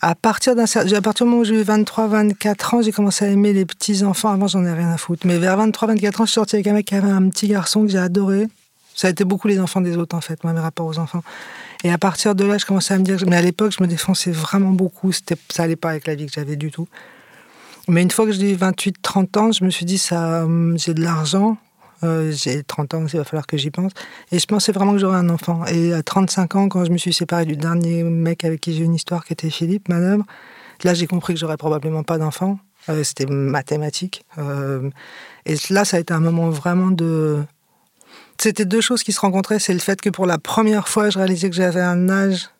à 0.00 0.14
partir 0.14 0.54
d'un 0.54 0.64
à 0.64 1.00
partir 1.00 1.26
du 1.26 1.30
moment 1.30 1.42
où 1.42 1.44
j'ai 1.44 1.60
eu 1.60 1.62
23-24 1.62 2.76
ans, 2.76 2.82
j'ai 2.82 2.92
commencé 2.92 3.24
à 3.24 3.28
aimer 3.28 3.52
les 3.52 3.66
petits 3.66 4.04
enfants. 4.04 4.30
Avant, 4.30 4.46
j'en 4.46 4.64
ai 4.64 4.72
rien 4.72 4.90
à 4.90 4.96
foutre. 4.96 5.26
Mais 5.26 5.38
vers 5.38 5.58
23-24 5.58 6.22
ans, 6.22 6.24
je 6.24 6.24
suis 6.24 6.34
sorti 6.34 6.56
avec 6.56 6.66
un 6.68 6.72
mec 6.72 6.86
qui 6.86 6.94
avait 6.94 7.10
un 7.10 7.28
petit 7.28 7.48
garçon 7.48 7.82
que 7.82 7.88
j'ai 7.88 7.98
adoré. 7.98 8.46
Ça 8.94 9.08
a 9.08 9.10
été 9.10 9.24
beaucoup 9.24 9.48
les 9.48 9.60
enfants 9.60 9.80
des 9.80 9.96
autres, 9.96 10.16
en 10.16 10.20
fait, 10.20 10.42
moi, 10.44 10.52
mes 10.52 10.60
rapports 10.60 10.86
aux 10.86 10.98
enfants. 10.98 11.22
Et 11.84 11.92
à 11.92 11.98
partir 11.98 12.34
de 12.34 12.44
là, 12.44 12.58
je 12.58 12.66
commençais 12.66 12.94
à 12.94 12.98
me 12.98 13.04
dire, 13.04 13.18
mais 13.26 13.36
à 13.36 13.42
l'époque, 13.42 13.72
je 13.76 13.82
me 13.82 13.88
défonçais 13.88 14.30
vraiment 14.30 14.70
beaucoup. 14.70 15.12
C'était, 15.12 15.36
ça 15.50 15.64
allait 15.64 15.76
pas 15.76 15.90
avec 15.90 16.06
la 16.06 16.14
vie 16.14 16.26
que 16.26 16.32
j'avais 16.32 16.56
du 16.56 16.70
tout. 16.70 16.88
Mais 17.88 18.02
une 18.02 18.10
fois 18.10 18.26
que 18.26 18.32
j'ai 18.32 18.52
eu 18.52 18.56
28-30 18.56 19.38
ans, 19.38 19.52
je 19.52 19.64
me 19.64 19.70
suis 19.70 19.86
dit, 19.86 19.98
ça, 19.98 20.44
hum, 20.44 20.78
j'ai 20.78 20.94
de 20.94 21.02
l'argent, 21.02 21.56
euh, 22.04 22.30
j'ai 22.32 22.62
30 22.62 22.94
ans, 22.94 23.06
il 23.06 23.18
va 23.18 23.24
falloir 23.24 23.46
que 23.46 23.56
j'y 23.56 23.70
pense. 23.70 23.92
Et 24.32 24.38
je 24.38 24.46
pensais 24.46 24.72
vraiment 24.72 24.92
que 24.92 24.98
j'aurais 24.98 25.18
un 25.18 25.28
enfant. 25.28 25.64
Et 25.66 25.92
à 25.92 26.02
35 26.02 26.54
ans, 26.56 26.68
quand 26.68 26.84
je 26.84 26.90
me 26.90 26.98
suis 26.98 27.12
séparé 27.12 27.44
du 27.44 27.56
dernier 27.56 28.02
mec 28.02 28.44
avec 28.44 28.60
qui 28.60 28.74
j'ai 28.74 28.84
une 28.84 28.94
histoire, 28.94 29.24
qui 29.24 29.32
était 29.32 29.50
Philippe 29.50 29.88
Manœuvre, 29.88 30.24
là 30.84 30.94
j'ai 30.94 31.06
compris 31.06 31.34
que 31.34 31.40
j'aurais 31.40 31.56
probablement 31.56 32.02
pas 32.02 32.18
d'enfant. 32.18 32.58
Euh, 32.88 33.04
c'était 33.04 33.26
mathématique. 33.26 34.24
Euh, 34.38 34.90
et 35.44 35.56
là, 35.70 35.84
ça 35.84 35.96
a 35.96 36.00
été 36.00 36.14
un 36.14 36.20
moment 36.20 36.50
vraiment 36.50 36.90
de. 36.90 37.42
C'était 38.40 38.64
deux 38.64 38.80
choses 38.80 39.02
qui 39.02 39.12
se 39.12 39.20
rencontraient. 39.20 39.58
C'est 39.58 39.72
le 39.72 39.80
fait 39.80 40.00
que 40.00 40.10
pour 40.10 40.26
la 40.26 40.38
première 40.38 40.88
fois, 40.88 41.10
je 41.10 41.18
réalisais 41.18 41.50
que 41.50 41.56
j'avais 41.56 41.80
un 41.80 42.08
âge 42.08 42.50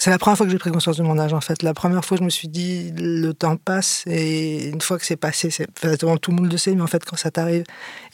c'est 0.00 0.08
la 0.08 0.18
première 0.18 0.38
fois 0.38 0.46
que 0.46 0.52
j'ai 0.52 0.56
pris 0.56 0.70
conscience 0.70 0.96
de 0.96 1.02
mon 1.02 1.18
âge, 1.18 1.34
en 1.34 1.42
fait. 1.42 1.62
La 1.62 1.74
première 1.74 2.02
fois, 2.06 2.16
je 2.16 2.22
me 2.22 2.30
suis 2.30 2.48
dit, 2.48 2.90
le 2.96 3.32
temps 3.32 3.58
passe, 3.58 4.02
et 4.06 4.70
une 4.70 4.80
fois 4.80 4.98
que 4.98 5.04
c'est 5.04 5.16
passé, 5.16 5.50
c'est, 5.50 5.66
tout 5.66 6.30
le 6.30 6.36
monde 6.36 6.50
le 6.50 6.56
sait, 6.56 6.74
mais 6.74 6.80
en 6.80 6.86
fait, 6.86 7.04
quand 7.04 7.16
ça 7.16 7.30
t'arrive. 7.30 7.64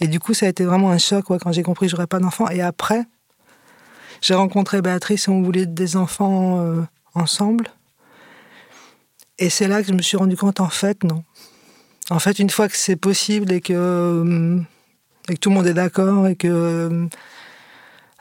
Et 0.01 0.09
du 0.09 0.19
coup, 0.19 0.35
ça 0.35 0.47
a 0.47 0.49
été 0.49 0.65
vraiment 0.65 0.91
un 0.91 0.99
choc, 0.99 1.27
quand 1.29 1.53
j'ai 1.53 1.63
compris 1.63 1.87
que 1.87 1.93
j'aurais 1.93 2.09
pas 2.09 2.19
d'enfants. 2.19 2.49
Et 2.49 2.61
après, 2.61 3.05
j'ai 4.21 4.35
rencontré 4.35 4.83
Béatrice 4.83 5.29
et 5.29 5.31
on 5.31 5.43
voulait 5.43 5.67
des 5.67 5.97
enfants 5.97 6.61
euh, 6.61 6.83
ensemble. 7.15 7.69
Et 9.39 9.49
c'est 9.49 9.69
là 9.69 9.81
que 9.81 9.87
je 9.87 9.93
me 9.93 10.03
suis 10.03 10.17
rendu 10.17 10.37
compte, 10.37 10.59
en 10.59 10.69
fait, 10.69 11.05
non. 11.05 11.23
En 12.11 12.19
fait, 12.19 12.41
une 12.41 12.51
fois 12.51 12.69
que 12.69 12.77
c'est 12.77 12.97
possible 12.97 13.53
et 13.53 13.61
que, 13.61 13.73
euh, 13.73 14.59
et 15.29 15.35
que 15.35 15.39
tout 15.39 15.51
le 15.51 15.55
monde 15.55 15.69
est 15.69 15.75
d'accord 15.75 16.27
et 16.27 16.35
que 16.35 17.07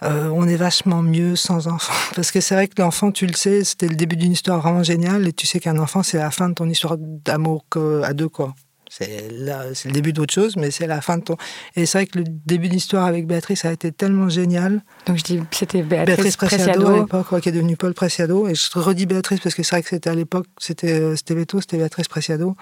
euh, 0.04 0.26
euh, 0.26 0.30
on 0.34 0.48
est 0.48 0.56
vachement 0.56 1.02
mieux 1.02 1.36
sans 1.36 1.68
enfant. 1.68 1.94
Parce 2.16 2.32
que 2.32 2.42
c'est 2.42 2.56
vrai 2.56 2.68
que 2.68 2.82
l'enfant, 2.82 3.12
tu 3.12 3.26
le 3.26 3.34
sais, 3.34 3.64
c'était 3.64 3.88
le 3.88 3.96
début 3.96 4.16
d'une 4.16 4.32
histoire 4.32 4.60
vraiment 4.60 4.84
géniale, 4.84 5.28
et 5.28 5.34
tu 5.34 5.48
sais 5.48 5.60
qu'un 5.60 5.78
enfant, 5.78 6.04
c'est 6.04 6.18
la 6.18 6.32
fin 6.32 6.50
de 6.50 6.54
ton 6.54 6.70
histoire 6.70 6.98
d'amour 6.98 7.66
à 8.04 8.14
deux, 8.14 8.30
quoi. 8.30 8.54
C'est 8.98 9.28
le 9.30 9.92
début 9.92 10.14
d'autre 10.14 10.34
chose, 10.34 10.56
mais 10.56 10.72
c'est 10.72 10.88
la 10.88 11.02
fin 11.02 11.18
de 11.18 11.24
ton. 11.24 11.36
Et 11.76 11.86
c'est 11.86 11.98
vrai 11.98 12.06
que 12.06 12.20
le 12.20 12.24
début 12.26 12.70
d'histoire 12.70 13.06
avec 13.06 13.28
Béatrice 13.28 13.66
a 13.66 13.72
été 13.74 13.92
tellement 13.92 14.30
génial. 14.30 14.84
Donc 15.06 15.18
je 15.18 15.24
dis, 15.24 15.42
c'était 15.52 15.82
Béatrice, 15.82 16.38
Preciado, 16.38 16.88
à 16.88 17.00
l'époque, 17.00 17.42
qui 17.42 17.50
est 17.50 17.52
devenue 17.52 17.76
Paul 17.76 17.94
Preciado. 17.94 18.48
Et 18.48 18.56
je 18.56 18.70
redis 18.80 19.06
Béatrice 19.06 19.42
parce 19.42 19.54
que 19.54 19.64
c'est 19.64 19.76
vrai 19.76 19.84
que 19.84 19.90
c'était 19.90 20.10
à 20.10 20.16
l'époque, 20.16 20.46
c'était 20.60 20.94
euh, 20.94 21.16
c'était 21.18 21.36
Beto, 21.36 21.60
c'était 21.60 21.78
Béatrice 21.78 22.08
Preciado. 22.08 22.56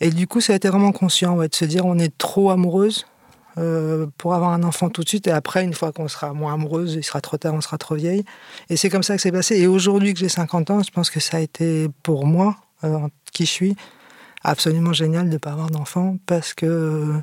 Et 0.00 0.08
du 0.08 0.26
coup, 0.26 0.40
ça 0.40 0.54
a 0.54 0.56
été 0.56 0.68
vraiment 0.68 0.92
conscient 0.92 1.36
de 1.36 1.48
se 1.52 1.66
dire, 1.66 1.84
on 1.84 1.98
est 1.98 2.16
trop 2.16 2.50
amoureuse 2.50 3.04
euh, 3.60 4.06
pour 4.16 4.34
avoir 4.34 4.50
un 4.52 4.62
enfant 4.62 4.88
tout 4.88 5.02
de 5.02 5.08
suite. 5.08 5.26
Et 5.26 5.30
après, 5.30 5.62
une 5.64 5.74
fois 5.74 5.92
qu'on 5.92 6.08
sera 6.08 6.32
moins 6.32 6.54
amoureuse, 6.54 6.94
il 6.94 7.04
sera 7.04 7.20
trop 7.20 7.36
tard, 7.36 7.54
on 7.54 7.60
sera 7.60 7.78
trop 7.78 7.94
vieille. 7.94 8.24
Et 8.70 8.76
c'est 8.76 8.88
comme 8.88 9.02
ça 9.02 9.16
que 9.16 9.22
c'est 9.22 9.32
passé. 9.32 9.56
Et 9.58 9.66
aujourd'hui 9.66 10.14
que 10.14 10.20
j'ai 10.20 10.28
50 10.28 10.70
ans, 10.70 10.82
je 10.82 10.90
pense 10.90 11.10
que 11.10 11.20
ça 11.20 11.36
a 11.36 11.40
été 11.40 11.88
pour 12.02 12.26
moi, 12.26 12.56
euh, 12.84 13.08
qui 13.32 13.44
je 13.44 13.50
suis, 13.50 13.76
absolument 14.42 14.92
génial 14.92 15.26
de 15.26 15.34
ne 15.34 15.38
pas 15.38 15.52
avoir 15.52 15.70
d'enfant 15.70 16.16
parce 16.26 16.54
que 16.54 17.20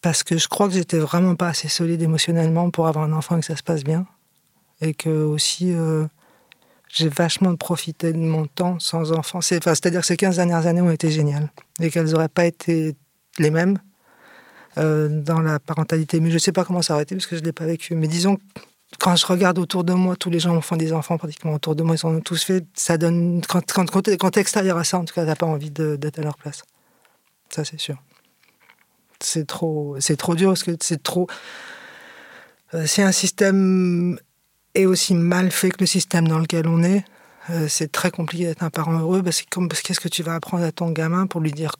parce 0.00 0.22
que 0.22 0.36
je 0.36 0.48
crois 0.48 0.68
que 0.68 0.74
j'étais 0.74 0.98
vraiment 0.98 1.34
pas 1.34 1.48
assez 1.48 1.68
solide 1.68 2.02
émotionnellement 2.02 2.70
pour 2.70 2.88
avoir 2.88 3.04
un 3.04 3.12
enfant 3.12 3.36
et 3.36 3.40
que 3.40 3.46
ça 3.46 3.56
se 3.56 3.62
passe 3.62 3.84
bien 3.84 4.06
et 4.80 4.92
que 4.94 5.10
aussi 5.10 5.72
euh, 5.72 6.06
j'ai 6.88 7.08
vachement 7.08 7.54
profité 7.56 8.12
de 8.12 8.18
mon 8.18 8.46
temps 8.46 8.78
sans 8.78 9.12
enfant. 9.12 9.40
C'est, 9.40 9.66
à 9.66 9.74
dire 9.90 10.00
que 10.00 10.06
ces 10.06 10.16
15 10.16 10.36
dernières 10.36 10.66
années 10.66 10.80
ont 10.80 10.90
été 10.90 11.10
géniales 11.10 11.50
et 11.80 11.90
qu'elles 11.90 12.10
n'auraient 12.10 12.28
pas 12.28 12.44
été 12.46 12.94
les 13.38 13.50
mêmes 13.50 13.78
euh, 14.78 15.08
dans 15.08 15.40
la 15.40 15.58
parentalité. 15.58 16.20
Mais 16.20 16.30
je 16.30 16.34
ne 16.34 16.38
sais 16.38 16.52
pas 16.52 16.64
comment 16.64 16.80
été 16.80 17.14
parce 17.14 17.26
que 17.26 17.36
je 17.36 17.40
ne 17.40 17.46
l'ai 17.46 17.52
pas 17.52 17.66
vécu. 17.66 17.94
Mais 17.94 18.08
disons, 18.08 18.38
quand 18.98 19.16
je 19.16 19.26
regarde 19.26 19.58
autour 19.58 19.84
de 19.84 19.92
moi, 19.92 20.16
tous 20.16 20.30
les 20.30 20.40
gens 20.40 20.60
font 20.60 20.76
des 20.76 20.92
enfants 20.92 21.18
pratiquement 21.18 21.54
autour 21.54 21.74
de 21.74 21.82
moi, 21.82 21.96
ils 21.96 22.06
ont 22.06 22.20
tous 22.20 22.42
fait. 22.42 22.64
Ça 22.74 22.98
donne. 22.98 23.42
Quand, 23.48 23.72
quand, 23.72 23.90
quand, 23.90 24.36
extérieur 24.36 24.78
à 24.78 24.84
ça, 24.84 24.98
en 24.98 25.04
tout 25.04 25.14
cas, 25.14 25.22
tu 25.22 25.28
n'as 25.28 25.36
pas 25.36 25.46
envie 25.46 25.70
d'être 25.70 26.18
à 26.18 26.22
leur 26.22 26.36
place. 26.36 26.62
Ça, 27.50 27.64
c'est 27.64 27.80
sûr. 27.80 28.02
C'est 29.20 29.46
trop, 29.46 29.96
c'est 30.00 30.16
trop 30.16 30.34
dur 30.34 30.50
parce 30.50 30.64
que 30.64 30.72
c'est 30.80 31.02
trop. 31.02 31.28
Euh, 32.74 32.86
c'est 32.86 33.02
un 33.02 33.12
système 33.12 34.18
est 34.74 34.86
aussi 34.86 35.14
mal 35.14 35.50
fait 35.50 35.70
que 35.70 35.78
le 35.80 35.86
système 35.86 36.28
dans 36.28 36.38
lequel 36.38 36.66
on 36.66 36.82
est. 36.82 37.04
Euh, 37.50 37.68
c'est 37.68 37.92
très 37.92 38.10
compliqué 38.10 38.46
d'être 38.46 38.62
un 38.62 38.70
parent 38.70 38.98
heureux 38.98 39.22
parce 39.22 39.42
que 39.42 39.82
qu'est-ce 39.82 40.00
que 40.00 40.08
tu 40.08 40.22
vas 40.22 40.34
apprendre 40.34 40.64
à 40.64 40.72
ton 40.72 40.90
gamin 40.90 41.26
pour 41.26 41.40
lui 41.40 41.52
dire 41.52 41.72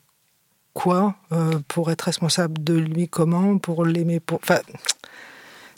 quoi, 0.75 1.15
euh, 1.31 1.57
pour 1.67 1.89
être 1.89 2.03
responsable 2.03 2.63
de 2.63 2.75
lui 2.75 3.07
comment, 3.07 3.57
pour 3.57 3.85
l'aimer, 3.85 4.19
pour. 4.19 4.39
Enfin, 4.43 4.59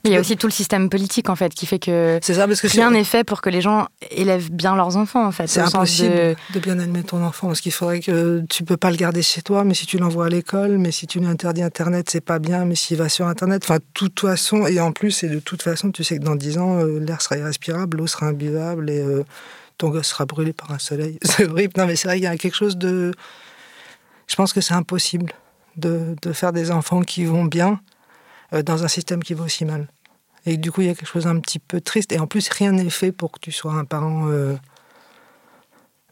il 0.03 0.11
y 0.11 0.15
a 0.15 0.19
aussi 0.19 0.37
tout 0.37 0.47
le 0.47 0.51
système 0.51 0.89
politique 0.89 1.29
en 1.29 1.35
fait 1.35 1.53
qui 1.53 1.65
fait 1.65 1.79
que, 1.79 2.19
ça, 2.21 2.47
parce 2.47 2.61
que 2.61 2.67
rien 2.67 2.91
n'est 2.91 3.03
fait 3.03 3.23
pour 3.23 3.41
que 3.41 3.49
les 3.49 3.61
gens 3.61 3.87
élèvent 4.11 4.51
bien 4.51 4.75
leurs 4.75 4.95
enfants 4.95 5.25
en 5.25 5.31
fait. 5.31 5.47
C'est 5.47 5.59
impossible 5.59 6.35
de... 6.53 6.59
bien 6.59 6.79
aimer 6.79 7.03
ton 7.03 7.23
enfant 7.23 7.47
parce 7.47 7.61
qu'il 7.61 7.71
faudrait 7.71 7.99
que 7.99 8.43
tu 8.49 8.63
peux 8.63 8.77
pas 8.77 8.89
le 8.89 8.95
garder 8.95 9.21
chez 9.21 9.41
toi, 9.41 9.63
mais 9.63 9.73
si 9.73 9.85
tu 9.85 9.97
l'envoies 9.97 10.27
à 10.27 10.29
l'école, 10.29 10.77
mais 10.77 10.91
si 10.91 11.07
tu 11.07 11.19
lui 11.19 11.27
interdis 11.27 11.61
Internet, 11.61 12.09
c'est 12.09 12.21
pas 12.21 12.39
bien, 12.39 12.65
mais 12.65 12.75
s'il 12.75 12.97
va 12.97 13.09
sur 13.09 13.27
Internet, 13.27 13.63
enfin 13.65 13.77
de 13.77 13.85
toute 13.93 14.19
façon 14.19 14.65
et 14.65 14.79
en 14.79 14.91
plus 14.91 15.23
et 15.23 15.29
de 15.29 15.39
toute 15.39 15.61
façon, 15.61 15.91
tu 15.91 16.03
sais 16.03 16.17
que 16.17 16.23
dans 16.23 16.35
10 16.35 16.57
ans, 16.57 16.79
euh, 16.79 16.99
l'air 16.99 17.21
sera 17.21 17.37
irrespirable, 17.37 17.97
l'eau 17.97 18.07
sera 18.07 18.27
imbuvable 18.27 18.89
et 18.89 18.99
euh, 18.99 19.23
ton 19.77 19.89
gosse 19.89 20.07
sera 20.07 20.25
brûlé 20.25 20.53
par 20.53 20.71
un 20.71 20.79
soleil. 20.79 21.19
C'est 21.23 21.47
horrible. 21.47 21.73
Non 21.77 21.85
mais 21.85 21.95
c'est 21.95 22.07
vrai 22.07 22.15
qu'il 22.15 22.23
y 22.23 22.27
a 22.27 22.37
quelque 22.37 22.55
chose 22.55 22.77
de, 22.77 23.13
je 24.27 24.35
pense 24.35 24.53
que 24.53 24.61
c'est 24.61 24.73
impossible 24.73 25.31
de, 25.77 26.15
de, 26.21 26.33
faire 26.33 26.53
des 26.53 26.71
enfants 26.71 27.01
qui 27.01 27.25
vont 27.25 27.45
bien 27.45 27.79
euh, 28.53 28.61
dans 28.61 28.83
un 28.83 28.87
système 28.87 29.23
qui 29.23 29.33
va 29.33 29.45
aussi 29.45 29.65
mal. 29.65 29.87
Et 30.45 30.57
du 30.57 30.71
coup, 30.71 30.81
il 30.81 30.87
y 30.87 30.89
a 30.89 30.95
quelque 30.95 31.07
chose 31.07 31.25
d'un 31.25 31.39
petit 31.39 31.59
peu 31.59 31.81
triste. 31.81 32.11
Et 32.11 32.19
en 32.19 32.27
plus, 32.27 32.49
rien 32.49 32.71
n'est 32.71 32.89
fait 32.89 33.11
pour 33.11 33.31
que 33.31 33.39
tu 33.39 33.51
sois 33.51 33.73
un 33.73 33.85
parent 33.85 34.27
euh, 34.29 34.55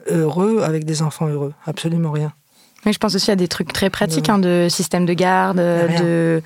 heureux 0.08 0.62
avec 0.63 0.84
des 0.86 1.01
enfants 1.01 1.28
heureux. 1.28 1.54
Absolument 1.65 2.12
rien. 2.12 2.34
Mais 2.86 2.93
je 2.93 2.99
pense 2.99 3.15
aussi 3.15 3.32
à 3.32 3.36
des 3.36 3.47
trucs 3.47 3.73
très 3.73 3.89
pratiques, 3.89 4.30
hein, 4.30 4.38
de 4.38 4.67
système 4.69 5.06
de 5.06 5.13
garde, 5.13 5.58
de. 5.58 6.41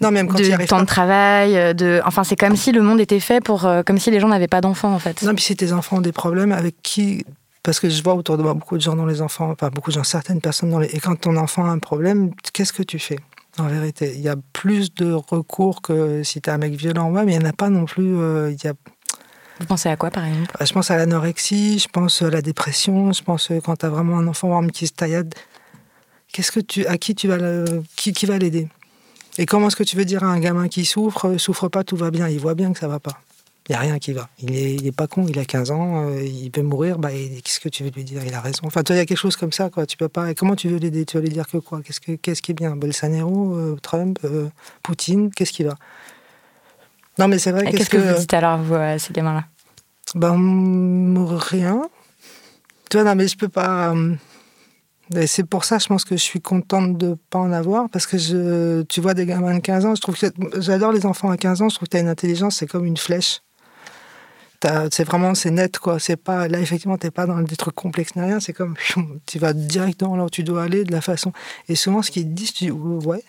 Non, 0.00 0.10
même 0.10 0.28
quand 0.28 0.38
de 0.38 0.66
temps 0.66 0.80
de 0.80 0.86
travail, 0.86 1.74
de. 1.74 2.00
Enfin, 2.04 2.24
c'est 2.24 2.36
comme 2.36 2.56
si 2.56 2.72
le 2.72 2.82
monde 2.82 3.00
était 3.00 3.20
fait 3.20 3.42
pour, 3.42 3.64
euh, 3.64 3.82
comme 3.82 3.98
si 3.98 4.10
les 4.10 4.20
gens 4.20 4.28
n'avaient 4.28 4.48
pas 4.48 4.60
d'enfants 4.60 4.92
en 4.92 4.98
fait. 4.98 5.22
Non, 5.22 5.34
puis 5.34 5.44
si 5.44 5.56
tes 5.56 5.72
enfants 5.72 5.98
ont 5.98 6.00
des 6.00 6.12
problèmes, 6.12 6.52
avec 6.52 6.76
qui 6.82 7.24
Parce 7.64 7.80
que 7.80 7.88
je 7.88 8.02
vois 8.02 8.14
autour 8.14 8.36
de 8.36 8.42
moi 8.42 8.52
beaucoup 8.52 8.76
de 8.76 8.82
gens 8.82 8.94
dont 8.94 9.06
les 9.06 9.22
enfants, 9.22 9.50
enfin 9.50 9.70
beaucoup 9.70 9.90
de 9.90 9.94
gens, 9.94 10.04
certaines 10.04 10.42
personnes 10.42 10.70
dans 10.70 10.78
les. 10.78 10.94
Et 10.94 11.00
quand 11.00 11.16
ton 11.18 11.36
enfant 11.38 11.64
a 11.64 11.70
un 11.70 11.78
problème, 11.78 12.30
qu'est-ce 12.52 12.74
que 12.74 12.82
tu 12.82 12.98
fais 12.98 13.18
en 13.58 13.66
vérité? 13.66 14.12
Il 14.14 14.20
y 14.20 14.28
a 14.28 14.36
plus 14.52 14.94
de 14.94 15.10
recours 15.12 15.80
que 15.80 16.22
si 16.22 16.42
tu 16.42 16.50
es 16.50 16.52
un 16.52 16.58
mec 16.58 16.74
violent, 16.74 17.10
ouais, 17.10 17.24
mais 17.24 17.32
il 17.32 17.38
n'y 17.38 17.44
en 17.44 17.48
a 17.48 17.54
pas 17.54 17.70
non 17.70 17.86
plus. 17.86 18.18
Euh, 18.18 18.52
il 18.52 18.62
y 18.62 18.68
a... 18.68 18.74
Vous 19.60 19.66
pensez 19.66 19.88
à 19.88 19.96
quoi, 19.96 20.10
par 20.10 20.26
exemple? 20.26 20.54
Je 20.60 20.72
pense 20.74 20.90
à 20.90 20.98
l'anorexie, 20.98 21.78
je 21.78 21.88
pense 21.88 22.20
à 22.20 22.28
la 22.28 22.42
dépression, 22.42 23.12
je 23.12 23.22
pense 23.22 23.50
quand 23.64 23.76
tu 23.76 23.86
as 23.86 23.88
vraiment 23.88 24.18
un 24.18 24.26
enfant 24.26 24.66
qui 24.68 24.86
se 24.86 24.92
taillade. 24.92 25.34
Qu'est-ce 26.32 26.52
que 26.52 26.60
tu, 26.60 26.84
à 26.86 26.98
qui 26.98 27.14
tu 27.14 27.28
vas, 27.28 27.38
qui, 27.96 28.12
qui 28.12 28.26
va 28.26 28.36
l'aider? 28.36 28.68
Et 29.38 29.46
comment 29.46 29.68
est-ce 29.68 29.76
que 29.76 29.84
tu 29.84 29.96
veux 29.96 30.04
dire 30.04 30.22
à 30.22 30.26
un 30.26 30.38
gamin 30.38 30.68
qui 30.68 30.84
souffre, 30.84 31.38
souffre 31.38 31.68
pas, 31.68 31.82
tout 31.82 31.96
va 31.96 32.10
bien 32.10 32.28
Il 32.28 32.40
voit 32.40 32.54
bien 32.54 32.74
que 32.74 32.78
ça 32.78 32.88
va 32.88 33.00
pas? 33.00 33.18
Il 33.68 33.72
n'y 33.72 33.76
a 33.76 33.80
rien 33.80 33.98
qui 33.98 34.12
va. 34.12 34.28
Il 34.40 34.50
n'est 34.50 34.74
est 34.74 34.92
pas 34.94 35.06
con, 35.06 35.24
il 35.26 35.38
a 35.38 35.44
15 35.46 35.70
ans, 35.70 36.10
euh, 36.10 36.22
il 36.22 36.50
peut 36.50 36.60
mourir, 36.60 36.98
bah, 36.98 37.08
qu'est-ce 37.10 37.60
que 37.60 37.70
tu 37.70 37.82
veux 37.82 37.90
lui 37.90 38.04
dire? 38.04 38.22
Il 38.22 38.34
a 38.34 38.40
raison. 38.42 38.60
Enfin, 38.64 38.82
il 38.90 38.96
y 38.96 38.98
a 38.98 39.06
quelque 39.06 39.16
chose 39.16 39.36
comme 39.36 39.52
ça, 39.52 39.70
quoi. 39.70 39.86
Tu 39.86 39.96
peux 39.96 40.08
pas. 40.08 40.34
comment 40.34 40.54
tu 40.54 40.68
veux 40.68 40.76
l'aider? 40.76 41.06
Tu 41.06 41.16
vas 41.16 41.22
lui 41.22 41.30
dire 41.30 41.46
que 41.46 41.56
quoi? 41.56 41.80
Qu'est-ce 41.82 42.42
qui 42.42 42.50
est 42.50 42.54
bien? 42.54 42.76
Bolsonaro, 42.76 43.56
euh, 43.56 43.76
Trump, 43.80 44.18
euh, 44.24 44.50
Poutine 44.82 45.30
Qu'est-ce 45.30 45.52
qui 45.52 45.64
va? 45.64 45.76
Non, 47.18 47.26
mais 47.26 47.38
c'est 47.38 47.52
vrai. 47.52 47.64
Qu'est-ce 47.70 47.88
que, 47.88 47.96
vous 47.96 48.18
dites 48.18 48.34
alors, 48.34 48.58
vous, 48.58 48.74
à 48.74 48.98
ces 48.98 49.14
gamins-là? 49.14 49.44
Ben, 50.14 50.34
rien. 51.38 51.88
Tu 52.90 52.98
vois, 52.98 53.04
non, 53.04 53.14
mais 53.14 53.28
je 53.28 53.38
peux 53.38 53.48
pas. 53.48 53.94
c'est 55.24 55.48
pour 55.48 55.64
ça, 55.64 55.78
je 55.78 55.86
pense 55.86 56.04
que 56.04 56.18
je 56.18 56.22
suis 56.22 56.42
contente 56.42 56.98
de 56.98 57.08
ne 57.08 57.14
pas 57.14 57.38
en 57.38 57.50
avoir, 57.50 57.88
parce 57.88 58.06
que 58.06 58.18
je, 58.18 58.82
tu 58.82 59.00
vois 59.00 59.14
des 59.14 59.24
gamins 59.24 59.54
de 59.54 59.60
15 59.60 59.86
ans, 59.86 59.94
je 59.94 60.02
trouve 60.02 60.18
que 60.18 60.26
j'adore 60.60 60.92
les 60.92 61.06
enfants 61.06 61.30
à 61.30 61.38
15 61.38 61.62
ans, 61.62 61.68
je 61.70 61.76
trouve 61.76 61.88
que 61.88 61.92
tu 61.92 61.96
as 61.96 62.00
une 62.00 62.08
intelligence, 62.08 62.56
c'est 62.56 62.66
comme 62.66 62.84
une 62.84 62.98
flèche 62.98 63.40
c'est 64.90 65.04
vraiment 65.04 65.34
c'est 65.34 65.50
net 65.50 65.78
quoi. 65.78 65.98
C'est 65.98 66.16
pas 66.16 66.48
là 66.48 66.60
effectivement 66.60 66.96
t'es 66.96 67.10
pas 67.10 67.26
dans 67.26 67.40
des 67.40 67.56
trucs 67.56 67.74
complexes 67.74 68.16
ni 68.16 68.22
rien. 68.22 68.40
C'est 68.40 68.52
comme 68.52 68.74
tu 69.26 69.38
vas 69.38 69.52
directement 69.52 70.16
là 70.16 70.24
où 70.24 70.30
tu 70.30 70.42
dois 70.42 70.62
aller 70.62 70.84
de 70.84 70.92
la 70.92 71.00
façon. 71.00 71.32
Et 71.68 71.74
souvent 71.74 72.02
ce 72.02 72.10
qu'ils 72.10 72.32
disent 72.34 72.52
tu 72.52 72.64
dis 72.64 72.70
ouais. 72.70 73.22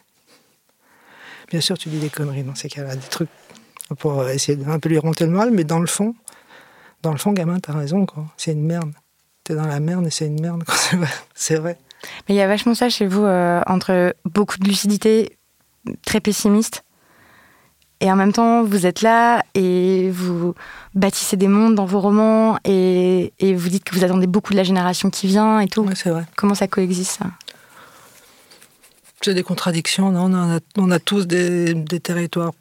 Bien 1.50 1.62
sûr 1.62 1.78
tu 1.78 1.90
dis 1.90 2.00
des 2.00 2.10
conneries 2.10 2.44
dans 2.44 2.56
ces 2.56 2.70
cas-là 2.70 2.96
des 2.96 3.08
trucs 3.08 3.30
pour 4.00 4.28
essayer 4.30 4.58
de 4.58 4.70
un 4.70 4.80
peu 4.80 4.90
lui 4.90 4.98
remonter 4.98 5.26
le 5.26 5.32
mal 5.32 5.52
mais 5.52 5.64
dans 5.64 5.80
le 5.80 5.88
fond 5.88 6.16
dans 7.04 7.12
le 7.12 7.18
fond 7.18 7.34
gamin 7.34 7.60
t'as 7.60 7.74
raison 7.74 8.06
quoi. 8.06 8.26
C'est 8.38 8.54
une 8.54 8.66
merde. 8.66 8.94
T'es 9.44 9.56
dans 9.56 9.68
la 9.68 9.80
merde 9.80 10.08
et 10.08 10.12
c'est 10.12 10.28
une 10.28 10.42
merde 10.42 10.64
c'est 11.36 11.56
vrai. 11.58 11.78
Mais 12.28 12.36
il 12.36 12.38
y 12.38 12.42
a 12.42 12.48
vachement 12.48 12.76
ça 12.76 12.90
chez 12.90 13.08
vous 13.08 13.24
euh, 13.24 13.62
entre 13.68 14.16
beaucoup 14.26 14.58
de 14.58 14.68
lucidité 14.68 15.38
très 16.06 16.20
pessimiste 16.20 16.84
et 18.02 18.12
en 18.12 18.16
même 18.16 18.34
temps, 18.34 18.64
vous 18.64 18.86
êtes 18.86 19.02
là 19.02 19.44
et 19.54 20.10
vous 20.12 20.54
bâtissez 20.94 21.38
des 21.38 21.48
mondes 21.48 21.76
dans 21.76 21.86
vos 21.86 22.02
romans 22.02 22.58
et, 22.66 23.32
vous 23.42 23.70
dites 23.70 23.84
que 23.84 23.96
vous 23.96 24.04
attendez 24.04 24.28
beaucoup 24.28 24.52
de 24.52 24.58
la 24.58 24.64
génération 24.64 25.10
qui 25.10 25.28
vient 25.28 25.60
et 25.60 25.68
tout. 25.68 25.84
Oui, 25.84 25.94
c'est 25.96 26.10
vrai. 26.10 26.26
Comment 26.36 26.56
ça 26.56 26.68
coexiste, 26.68 27.20
ça? 27.20 27.26
C'est 29.22 29.34
des 29.34 29.44
contradictions. 29.44 30.12
Non? 30.12 30.26
On, 30.26 30.56
a, 30.56 30.60
on 30.78 30.92
a 30.92 31.00
tous 31.00 31.26
des, 31.26 31.74
territoires. 32.04 32.52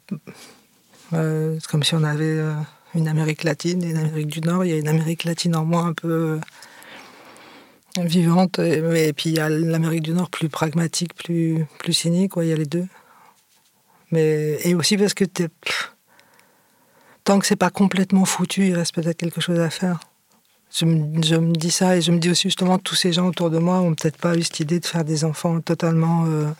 Euh, 1.13 1.57
c'est 1.59 1.69
comme 1.69 1.83
si 1.83 1.93
on 1.95 2.03
avait 2.03 2.23
euh, 2.25 2.53
une 2.95 3.07
Amérique 3.07 3.43
latine 3.43 3.83
et 3.83 3.89
une 3.89 3.97
Amérique 3.97 4.27
du 4.27 4.41
Nord. 4.41 4.65
Il 4.65 4.71
y 4.71 4.73
a 4.73 4.77
une 4.77 4.87
Amérique 4.87 5.25
latine 5.25 5.55
en 5.55 5.65
moins 5.65 5.87
un 5.87 5.93
peu 5.93 6.39
euh, 7.97 8.01
vivante. 8.03 8.57
Et, 8.59 9.07
et, 9.07 9.13
puis 9.13 9.31
il 9.31 9.35
y 9.35 9.39
a 9.39 9.49
l'Amérique 9.49 10.01
du 10.01 10.13
Nord 10.13 10.29
plus 10.29 10.49
pragmatique, 10.49 11.13
plus, 11.13 11.65
plus 11.77 11.93
cynique. 11.93 12.31
Il 12.37 12.47
y 12.47 12.53
a 12.53 12.55
les 12.55 12.65
deux. 12.65 12.87
Mais, 14.11 14.57
et 14.63 14.75
aussi 14.75 14.97
parce 14.97 15.13
que 15.13 15.25
tant 17.23 17.39
que 17.39 17.45
c'est 17.45 17.55
pas 17.55 17.69
complètement 17.69 18.25
foutu, 18.25 18.67
il 18.67 18.75
reste 18.75 18.93
peut-être 18.93 19.17
quelque 19.17 19.41
chose 19.41 19.59
à 19.59 19.69
faire. 19.69 19.99
Je 20.71 20.85
me, 20.85 21.53
dis 21.53 21.71
ça 21.71 21.95
et 21.95 22.01
je 22.01 22.11
me 22.11 22.19
dis 22.19 22.29
aussi 22.29 22.49
justement 22.49 22.77
tous 22.77 22.95
ces 22.95 23.13
gens 23.13 23.27
autour 23.27 23.49
de 23.49 23.59
moi 23.59 23.79
ont 23.79 23.93
peut-être 23.95 24.17
pas 24.17 24.35
eu 24.35 24.43
cette 24.43 24.59
idée 24.59 24.79
de 24.79 24.85
faire 24.85 25.05
des 25.05 25.23
enfants 25.23 25.61
totalement 25.61 26.25
euh, 26.25 26.51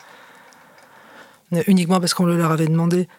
uniquement 1.68 2.00
parce 2.00 2.14
qu'on 2.14 2.26
le 2.26 2.38
leur 2.38 2.52
avait 2.52 2.68
demandé 2.68 3.10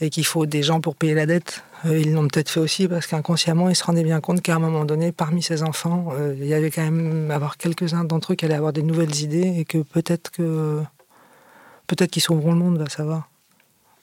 et 0.00 0.08
qu'il 0.08 0.24
faut 0.24 0.46
des 0.46 0.62
gens 0.62 0.80
pour 0.80 0.96
payer 0.96 1.14
la 1.14 1.26
dette. 1.26 1.62
Euh, 1.84 1.98
ils 1.98 2.12
l'ont 2.12 2.26
peut-être 2.26 2.48
fait 2.48 2.60
aussi 2.60 2.88
parce 2.88 3.06
qu'inconsciemment 3.06 3.68
ils 3.68 3.76
se 3.76 3.84
rendaient 3.84 4.04
bien 4.04 4.20
compte 4.20 4.40
qu'à 4.40 4.56
un 4.56 4.58
moment 4.58 4.84
donné, 4.84 5.12
parmi 5.12 5.42
ces 5.42 5.62
enfants, 5.62 6.08
euh, 6.12 6.34
il 6.38 6.46
y 6.46 6.54
avait 6.54 6.70
quand 6.70 6.82
même 6.82 7.30
avoir 7.30 7.58
quelques-uns 7.58 8.04
d'entre 8.04 8.32
eux 8.32 8.36
qui 8.36 8.46
allaient 8.46 8.54
avoir 8.54 8.72
des 8.72 8.82
nouvelles 8.82 9.16
idées 9.16 9.56
et 9.58 9.64
que 9.64 9.78
peut-être 9.78 10.30
que 10.30 10.82
peut-être 11.86 12.10
qu'ils 12.10 12.22
sauveront 12.22 12.52
le 12.52 12.58
monde, 12.58 12.78
va 12.78 12.88
savoir. 12.88 13.28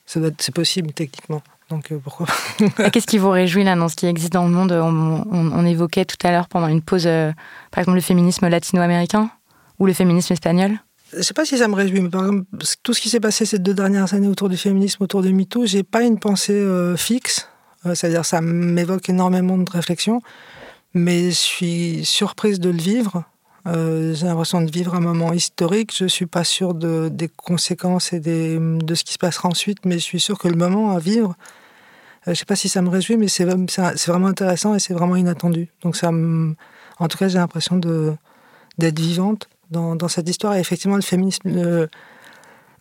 C'est 0.05 0.53
possible 0.53 0.91
techniquement. 0.93 1.41
Donc 1.69 1.91
euh, 1.91 1.99
pourquoi 2.03 2.27
Qu'est-ce 2.91 3.07
qui 3.07 3.17
vous 3.17 3.29
réjouit 3.29 3.63
là 3.63 3.75
dans 3.75 3.89
ce 3.89 3.95
qui 3.95 4.05
existe 4.05 4.33
dans 4.33 4.45
le 4.45 4.51
monde? 4.51 4.71
On, 4.71 5.65
évoquait 5.65 6.05
tout 6.05 6.17
à 6.23 6.31
l'heure 6.31 6.47
pendant 6.47 6.67
une 6.67 6.81
pause, 6.81 7.07
euh, 7.07 7.31
par 7.71 7.79
exemple, 7.79 7.95
le 7.95 8.01
féminisme 8.01 8.47
latino-américain 8.47 9.29
ou 9.79 9.85
le 9.85 9.93
féminisme 9.93 10.33
espagnol 10.33 10.79
je 11.15 11.21
sais 11.21 11.35
pas 11.35 11.45
si 11.45 11.59
ça 11.59 11.67
me 11.67 11.75
réjouit, 11.75 12.01
mais 12.01 12.09
par 12.09 12.21
exemple, 12.21 12.45
tout 12.81 12.91
ce 12.91 12.99
qui 12.99 13.07
s'est 13.07 13.19
passé 13.19 13.45
ces 13.45 13.59
deux 13.59 13.75
dernières 13.75 14.15
années 14.15 14.27
autour 14.27 14.49
du 14.49 14.57
féminisme, 14.57 15.03
autour 15.03 15.21
de 15.21 15.29
MeToo, 15.29 15.67
j'ai 15.67 15.83
pas 15.83 16.01
une 16.01 16.17
pensée 16.17 16.53
euh, 16.53 16.97
fixe. 16.97 17.47
C'est-à-dire, 17.85 18.25
ça 18.25 18.41
m'évoque 18.41 19.09
énormément 19.09 19.55
de 19.59 19.69
réflexions, 19.69 20.23
mais 20.95 21.25
je 21.25 21.35
suis 21.35 22.03
surprise 22.03 22.59
de 22.59 22.71
le 22.71 22.79
vivre 22.79 23.25
euh, 23.65 24.13
j'ai 24.13 24.25
l'impression 24.25 24.61
de 24.61 24.69
vivre 24.69 24.93
un 24.95 24.99
moment 24.99 25.31
historique. 25.33 25.95
Je 25.95 26.05
suis 26.05 26.25
pas 26.25 26.43
sûr 26.43 26.73
de, 26.73 27.09
des 27.09 27.29
conséquences 27.29 28.13
et 28.13 28.19
des, 28.19 28.57
de 28.59 28.95
ce 28.95 29.03
qui 29.03 29.13
se 29.13 29.17
passera 29.17 29.49
ensuite, 29.49 29.85
mais 29.85 29.95
je 29.95 30.03
suis 30.03 30.19
sûr 30.19 30.37
que 30.37 30.47
le 30.47 30.55
moment 30.55 30.91
à 30.91 30.99
vivre, 30.99 31.35
euh, 32.27 32.33
je 32.33 32.39
sais 32.39 32.45
pas 32.45 32.55
si 32.55 32.69
ça 32.69 32.81
me 32.81 32.89
réjouit, 32.89 33.17
mais 33.17 33.27
c'est 33.27 33.45
vraiment 33.45 34.27
intéressant 34.27 34.75
et 34.75 34.79
c'est 34.79 34.93
vraiment 34.93 35.15
inattendu. 35.15 35.69
Donc 35.81 35.95
ça, 35.95 36.09
en 36.09 37.07
tout 37.07 37.17
cas, 37.17 37.27
j'ai 37.27 37.37
l'impression 37.37 37.77
d'être 37.77 38.99
vivante 38.99 39.47
dans, 39.71 39.95
dans, 39.95 40.09
cette 40.09 40.29
histoire. 40.29 40.55
Et 40.55 40.59
effectivement, 40.59 40.97
le 40.97 41.01
féminisme 41.01 41.87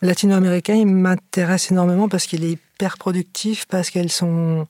latino-américain, 0.02 0.74
il 0.74 0.86
m'intéresse 0.86 1.70
énormément 1.70 2.08
parce 2.08 2.26
qu'il 2.26 2.44
est 2.44 2.52
hyper 2.52 2.98
productif, 2.98 3.66
parce 3.66 3.90
qu'elles 3.90 4.10
sont 4.10 4.66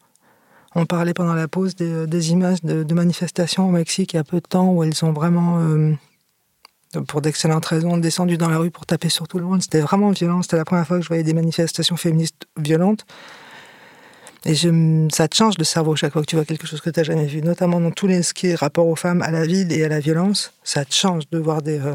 on 0.74 0.86
parlait 0.86 1.14
pendant 1.14 1.34
la 1.34 1.48
pause 1.48 1.74
des, 1.74 2.30
images 2.30 2.62
de, 2.62 2.94
manifestations 2.94 3.68
au 3.68 3.70
Mexique 3.70 4.14
il 4.14 4.16
y 4.16 4.18
a 4.18 4.24
peu 4.24 4.38
de 4.38 4.46
temps 4.46 4.70
où 4.70 4.82
elles 4.84 5.04
ont 5.04 5.12
vraiment 5.12 5.58
euh, 5.60 5.92
pour 7.06 7.22
d'excellentes 7.22 7.66
raisons, 7.66 7.96
descendu 7.96 8.36
dans 8.36 8.48
la 8.48 8.58
rue 8.58 8.70
pour 8.70 8.86
taper 8.86 9.08
sur 9.08 9.26
tout 9.26 9.38
le 9.38 9.44
monde. 9.44 9.62
C'était 9.62 9.80
vraiment 9.80 10.10
violent. 10.10 10.42
C'était 10.42 10.56
la 10.56 10.64
première 10.64 10.86
fois 10.86 10.98
que 10.98 11.02
je 11.02 11.08
voyais 11.08 11.22
des 11.22 11.32
manifestations 11.32 11.96
féministes 11.96 12.46
violentes. 12.58 13.06
Et 14.44 14.54
ça 15.10 15.28
te 15.28 15.36
change 15.36 15.56
le 15.56 15.64
cerveau 15.64 15.94
chaque 15.94 16.12
fois 16.12 16.22
que 16.22 16.26
tu 16.26 16.34
vois 16.34 16.44
quelque 16.44 16.66
chose 16.66 16.80
que 16.80 16.90
tu 16.90 16.98
n'as 16.98 17.04
jamais 17.04 17.26
vu, 17.26 17.42
notamment 17.42 17.80
dans 17.80 17.92
tous 17.92 18.08
les 18.08 18.22
ce 18.22 18.34
qui 18.34 18.48
est 18.48 18.54
rapport 18.56 18.88
aux 18.88 18.96
femmes, 18.96 19.22
à 19.22 19.30
la 19.30 19.46
ville 19.46 19.72
et 19.72 19.84
à 19.84 19.88
la 19.88 20.00
violence. 20.00 20.52
Ça 20.64 20.84
te 20.84 20.92
change 20.92 21.30
de 21.30 21.38
voir 21.38 21.62
des, 21.62 21.78
euh, 21.78 21.94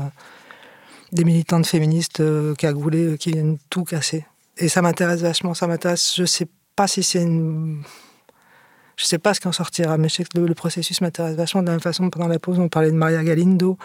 militantes 1.11 1.67
féministes 1.67 2.21
euh, 2.21 2.55
cagoulées 2.55 3.05
euh, 3.05 3.17
qui 3.17 3.33
viennent 3.33 3.57
tout 3.69 3.83
casser. 3.83 4.25
Et 4.57 4.69
ça 4.69 4.81
m'intéresse 4.81 5.21
vachement. 5.21 5.53
Ça 5.53 5.67
m'intéresse. 5.67 6.13
Je 6.15 6.23
sais 6.23 6.47
pas 6.75 6.87
si 6.87 7.03
c'est 7.03 7.21
une. 7.21 7.83
Je 8.97 9.05
sais 9.05 9.19
pas 9.19 9.33
ce 9.33 9.39
qui 9.39 9.47
en 9.47 9.51
sortira, 9.51 9.97
mais 9.97 10.09
je 10.09 10.15
sais 10.15 10.23
que 10.23 10.37
le, 10.39 10.47
le 10.47 10.55
processus 10.55 11.01
m'intéresse 11.01 11.35
vachement. 11.35 11.61
De 11.61 11.67
la 11.67 11.73
même 11.73 11.79
façon, 11.81 12.09
pendant 12.09 12.27
la 12.27 12.39
pause, 12.39 12.59
on 12.59 12.67
parlait 12.67 12.91
de 12.91 12.95
Maria 12.95 13.23
Galindo, 13.23 13.77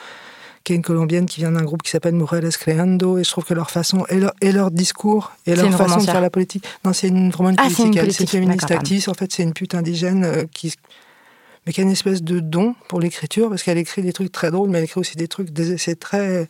qui 0.65 0.73
est 0.73 0.77
une 0.77 0.83
Colombienne 0.83 1.27
qui 1.27 1.41
vient 1.41 1.53
d'un 1.53 1.65
groupe 1.65 1.83
qui 1.83 1.91
s'appelle 1.91 2.15
Mujeres 2.15 2.57
Creando, 2.59 3.19
et 3.19 3.25
je 3.25 3.31
trouve 3.31 3.45
que 3.45 3.53
leur 3.55 3.71
façon, 3.71 4.07
et 4.09 4.19
leur, 4.19 4.33
et 4.41 4.53
leur 4.53 4.71
discours, 4.71 5.33
et 5.47 5.55
leur 5.55 5.67
une 5.67 5.73
façon 5.73 5.99
de 5.99 6.05
faire 6.05 6.21
la 6.21 6.31
politique. 6.31 6.65
Non, 6.85 6.93
c'est 6.93 7.09
une 7.09 7.31
vraiment 7.31 7.51
une 7.51 7.57
Ah, 7.59 7.69
une 7.69 7.75
politique. 7.75 8.13
C'est 8.13 8.23
une 8.25 8.29
féministe 8.29 8.61
pardon. 8.61 8.77
activiste. 8.77 9.09
En 9.09 9.15
fait, 9.15 9.31
c'est 9.33 9.43
une 9.43 9.53
pute 9.53 9.75
indigène 9.75 10.25
euh, 10.25 10.45
qui. 10.53 10.75
Mais 11.67 11.73
qui 11.73 11.81
a 11.81 11.85
une 11.85 11.91
espèce 11.91 12.23
de 12.23 12.41
don 12.41 12.75
pour 12.89 12.99
l'écriture, 12.99 13.49
parce 13.49 13.63
qu'elle 13.63 13.79
écrit 13.79 14.03
des 14.03 14.13
trucs 14.13 14.33
très 14.33 14.51
drôles, 14.51 14.69
mais 14.71 14.79
elle 14.79 14.85
écrit 14.85 14.99
aussi 14.99 15.17
des 15.17 15.29
trucs, 15.29 15.51
des 15.51 15.73
essais 15.73 15.95
très. 15.95 16.49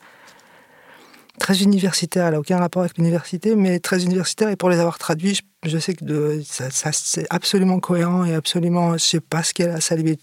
Très 1.38 1.62
universitaires. 1.62 2.26
Elle 2.26 2.34
n'a 2.34 2.40
aucun 2.40 2.58
rapport 2.58 2.82
avec 2.82 2.96
l'université, 2.98 3.54
mais 3.54 3.78
très 3.78 4.04
universitaire. 4.04 4.48
Et 4.50 4.56
pour 4.56 4.70
les 4.70 4.78
avoir 4.78 4.98
traduits, 4.98 5.40
je, 5.64 5.78
sais 5.78 5.94
que 5.94 6.42
ça, 6.44 6.90
c'est 6.92 7.26
absolument 7.30 7.80
cohérent 7.80 8.24
et 8.24 8.34
absolument. 8.34 8.92
Je 8.94 8.98
sais 8.98 9.20
pas 9.20 9.42
ce 9.42 9.54
qu'elle 9.54 9.70
a. 9.70 9.80
Ça 9.80 9.96
lui- 9.96 10.18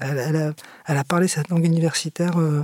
elle, 0.00 0.54
a, 0.86 1.04
parlé 1.04 1.28
cette 1.28 1.48
langue 1.48 1.64
universitaire. 1.64 2.38
euh, 2.38 2.62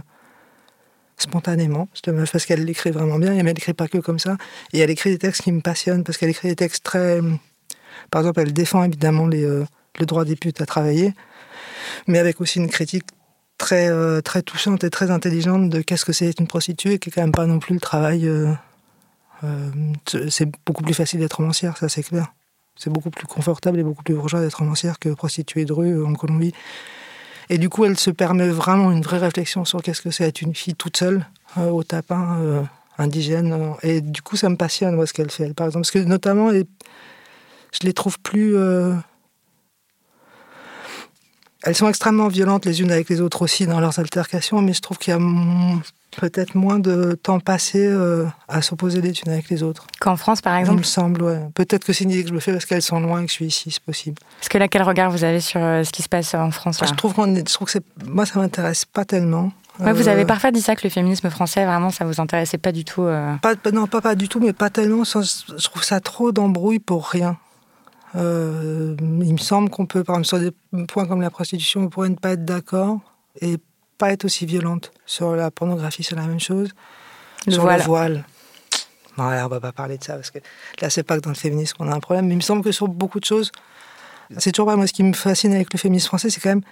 spontanément, 1.23 1.89
parce 2.33 2.47
qu'elle 2.47 2.65
l'écrit 2.65 2.91
vraiment 2.91 3.19
bien, 3.19 3.31
mais 3.31 3.39
elle 3.39 3.47
n'écrit 3.47 3.75
pas 3.75 3.89
que 3.89 3.99
comme 3.99 4.19
ça. 4.19 4.37
Et 4.73 4.81
elle 4.81 4.91
écrit 4.91 5.11
des 5.11 5.19
textes 5.19 5.43
qui 5.43 5.53
me 5.53 5.61
passionnent, 5.61 6.05
parce 6.05 6.19
qu'elle 6.19 6.31
écrit 6.31 6.49
des 6.49 6.57
textes 6.57 6.83
très... 6.85 7.21
Par 8.11 8.23
exemple, 8.23 8.41
elle 8.41 8.53
défend 8.53 8.83
évidemment 8.85 9.27
les, 9.27 9.45
euh, 9.45 9.65
le 9.99 10.07
droit 10.07 10.25
des 10.25 10.37
putes 10.37 10.61
à 10.61 10.67
travailler, 10.67 11.15
mais 12.07 12.19
avec 12.19 12.41
aussi 12.41 12.59
une 12.59 12.69
critique 12.69 13.05
très, 13.63 13.89
euh, 13.89 14.21
très 14.21 14.43
touchante 14.43 14.83
et 14.83 14.91
très 14.91 15.13
intelligente 15.13 15.71
de 15.71 15.83
qu'est-ce 15.83 16.05
que 16.05 16.13
c'est 16.13 16.39
une 16.41 16.49
prostituée, 16.49 16.99
qui 16.99 17.09
est 17.09 17.13
quand 17.13 17.21
même 17.21 17.33
pas 17.33 17.47
non 17.47 17.61
plus 17.61 17.75
le 17.75 17.81
travail... 17.81 18.27
euh, 18.27 18.53
euh, 19.45 19.71
c'est 20.29 20.49
beaucoup 20.67 20.83
plus 20.83 20.95
facile 20.95 21.21
d'être 21.21 21.35
romancière, 21.35 21.77
ça 21.77 21.89
c'est 21.89 22.03
clair. 22.03 22.27
C'est 22.77 22.91
beaucoup 22.91 23.11
plus 23.11 23.27
confortable 23.27 23.79
et 23.79 23.85
beaucoup 23.85 24.03
plus 24.03 24.15
bourgeois 24.15 24.41
d'être 24.41 24.59
romancière 24.59 24.99
que 24.99 25.11
prostituée 25.11 25.65
de 25.65 25.73
rue 25.73 26.05
en 26.05 26.15
Colombie. 26.15 26.53
Et 27.51 27.59
du 27.59 27.69
coup, 27.69 27.85
elle 27.85 27.99
se 27.99 28.11
permet 28.11 28.49
vraiment 28.49 28.91
une 28.91 29.03
vraie 29.03 29.19
réflexion 29.19 29.65
sur 29.65 29.81
qu'est-ce 29.81 30.03
que 30.03 30.11
c'est 30.11 30.25
être 30.25 30.43
une 30.43 30.55
fille 30.55 30.75
toute 30.75 30.97
seule 30.97 31.27
au 31.57 31.83
tapin 31.83 32.65
indigène. 32.99 33.75
et 33.83 34.01
du 34.01 34.23
coup, 34.23 34.37
ça 34.37 34.49
me 34.49 34.57
passionne 34.57 34.95
moi, 34.95 35.07
ce 35.07 35.13
qu'elle 35.13 35.31
fait. 35.31 35.45
elle, 35.45 35.55
par 35.55 35.67
exemple, 35.67 35.85
parce 35.85 35.91
que 35.91 35.99
notamment, 35.99 36.51
je 36.51 37.81
les 37.83 37.93
trouve 37.93 38.19
plus. 38.21 38.57
Elles 41.65 41.75
sont 41.77 41.89
extrêmement 41.89 42.29
violentes 42.29 42.65
les 42.67 42.81
unes 42.81 42.91
avec 42.93 43.09
les 43.09 43.21
autres 43.21 43.43
aussi 43.43 43.67
dans 43.67 43.81
leurs 43.81 43.99
altercations, 43.99 44.61
mais 44.63 44.73
je 44.73 44.81
trouve 44.81 44.99
qu'il 44.99 45.13
y 45.15 45.17
a 45.17 45.21
peut-être 46.21 46.55
moins 46.55 46.79
de 46.79 47.19
temps 47.23 47.41
passé 47.41 47.87
euh, 47.87 48.27
à 48.49 48.61
s'opposer 48.63 49.01
les 49.01 49.11
unes 49.11 49.33
avec 49.33 49.49
les 49.49 49.63
autres. 49.63 49.87
Qu'en 50.01 50.17
France, 50.17 50.41
par 50.43 50.57
Il 50.57 50.61
exemple 50.61 50.79
me 50.81 50.85
semble, 50.85 51.23
ouais. 51.23 51.41
Peut-être 51.55 51.85
que 51.85 51.93
c'est 51.93 52.05
une 52.05 52.11
idée 52.11 52.23
que 52.23 52.29
je 52.29 52.35
me 52.35 52.41
fais 52.41 52.53
parce 52.53 52.67
qu'elles 52.67 52.83
sont 52.83 53.01
loin 53.01 53.21
et 53.23 53.25
que 53.25 53.31
je 53.31 53.35
suis 53.35 53.47
ici, 53.47 53.71
c'est 53.71 53.83
possible. 53.83 54.19
Parce 54.39 54.49
que 54.49 54.59
là, 54.59 54.69
quel 54.69 54.83
regard 54.83 55.11
vous 55.11 55.25
avez 55.25 55.41
sur 55.41 55.61
euh, 55.63 55.85
ce 55.85 55.91
qui 55.93 56.03
se 56.03 56.09
passe 56.09 56.35
en 56.35 56.51
France 56.51 56.81
là? 56.81 56.87
Je 56.87 56.93
trouve 56.95 57.15
qu'on 57.15 57.35
est- 57.35 57.49
je 57.49 57.55
trouve 57.55 57.67
que 57.67 57.73
c'est, 57.73 57.85
moi, 58.07 58.27
ça 58.27 58.39
m'intéresse 58.39 58.85
pas 58.85 59.05
tellement. 59.07 59.53
Ouais, 59.81 59.95
Vous 59.95 60.07
Euh, 60.07 60.13
avez 60.13 60.27
parfois 60.27 60.51
dit 60.51 60.61
ça, 60.61 60.77
que 60.77 60.83
le 60.85 60.91
féminisme 60.91 61.31
français, 61.31 61.65
vraiment, 61.65 61.89
ça 61.89 62.05
vous 62.05 62.21
intéressait 62.21 62.59
pas 62.59 62.73
du 62.73 62.85
tout. 62.85 63.05
euh. 63.05 63.35
Pas, 63.41 63.55
non, 63.73 63.87
pas, 63.87 64.03
pas 64.03 64.15
du 64.15 64.29
tout, 64.29 64.39
mais 64.39 64.53
pas 64.53 64.69
tellement. 64.69 65.05
Je 65.05 65.69
trouve 65.69 65.83
ça 65.83 65.99
trop 66.01 66.31
d'embrouille 66.31 66.79
pour 66.79 67.07
rien. 67.09 67.39
Euh, 68.15 68.95
il 69.01 69.33
me 69.33 69.39
semble 69.39 69.71
qu'on 69.71 69.87
peut, 69.87 70.05
par 70.05 70.19
exemple, 70.19 70.29
sur 70.29 70.39
des 70.39 70.87
points 70.87 71.07
comme 71.07 71.23
la 71.23 71.31
prostitution, 71.31 71.83
on 71.83 71.89
pourrait 71.89 72.11
ne 72.11 72.15
pas 72.15 72.33
être 72.33 72.45
d'accord 72.45 73.01
et 73.41 73.57
pas 73.99 74.13
être 74.13 74.25
aussi 74.25 74.47
violente. 74.47 74.93
Sur 75.07 75.35
la 75.35 75.51
pornographie, 75.51 76.03
c'est 76.03 76.15
la 76.15 76.27
même 76.27 76.41
chose. 76.41 76.71
Le 77.47 77.53
sur 77.53 77.63
voile. 77.63 77.79
le 77.79 77.85
voile. 77.85 78.25
Non, 79.19 79.29
là, 79.31 79.45
on 79.45 79.49
va 79.49 79.61
pas 79.61 79.73
parler 79.73 79.99
de 79.99 80.05
ça 80.05 80.15
parce 80.15 80.31
que 80.31 80.39
là, 80.81 80.91
c'est 80.91 81.03
pas 81.03 81.17
que 81.17 81.23
dans 81.23 81.31
le 81.31 81.37
féminisme 81.37 81.77
qu'on 81.77 81.91
a 81.91 81.95
un 81.95 82.01
problème. 82.01 82.27
Mais 82.27 82.35
il 82.35 82.39
me 82.39 82.43
semble 82.43 82.63
que 82.63 82.73
sur 82.73 82.89
beaucoup 82.89 83.21
de 83.21 83.25
choses, 83.25 83.53
c'est 84.39 84.53
toujours 84.53 84.67
pas 84.67 84.77
moi 84.77 84.87
ce 84.87 84.93
qui 84.93 85.03
me 85.03 85.13
fascine 85.13 85.53
avec 85.53 85.73
le 85.73 85.79
féminisme 85.79 86.07
français, 86.07 86.31
c'est 86.31 86.41
quand 86.41 86.51
même 86.51 86.63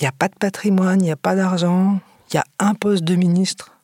il 0.00 0.04
n'y 0.04 0.08
a 0.08 0.12
pas 0.12 0.28
de 0.28 0.34
patrimoine, 0.34 1.00
il 1.00 1.04
n'y 1.04 1.10
a 1.10 1.16
pas 1.16 1.36
d'argent, 1.36 2.00
il 2.30 2.36
y 2.36 2.38
a 2.38 2.44
un 2.58 2.74
poste 2.74 3.04
de 3.04 3.16
ministre. 3.16 3.76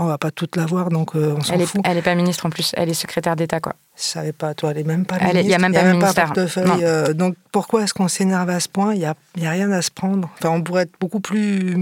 On 0.00 0.06
va 0.06 0.16
pas 0.16 0.30
toute 0.30 0.54
l'avoir, 0.54 0.90
donc 0.90 1.16
euh, 1.16 1.34
on 1.36 1.42
s'en 1.42 1.54
est, 1.54 1.66
fout. 1.66 1.80
elle 1.84 1.96
est 1.96 2.02
pas 2.02 2.14
ministre 2.14 2.46
en 2.46 2.50
plus, 2.50 2.72
elle 2.76 2.88
est 2.88 2.94
secrétaire 2.94 3.34
d'État, 3.34 3.58
quoi. 3.58 3.74
Je 3.96 4.02
savais 4.04 4.32
pas, 4.32 4.54
toi, 4.54 4.70
elle 4.70 4.78
est 4.78 4.84
même 4.84 5.04
pas 5.04 5.16
Elle 5.20 5.38
est- 5.38 5.40
il 5.42 5.48
y 5.48 5.54
a 5.54 5.58
ministre, 5.58 5.84
même 5.84 5.98
pas 5.98 6.14
portefeuille. 6.14 6.66
Non. 6.68 6.78
euh, 6.82 7.12
donc 7.14 7.34
pourquoi 7.50 7.82
est-ce 7.82 7.92
qu'on 7.94 8.06
s'énerve 8.06 8.48
à 8.48 8.60
ce 8.60 8.68
point? 8.68 8.94
Il 8.94 9.00
n'y 9.00 9.04
a, 9.06 9.14
y 9.36 9.46
a 9.46 9.50
rien 9.50 9.72
à 9.72 9.82
se 9.82 9.90
prendre. 9.90 10.30
Enfin, 10.38 10.50
on 10.50 10.62
pourrait 10.62 10.82
être 10.82 10.92
beaucoup 11.00 11.18
plus. 11.20 11.76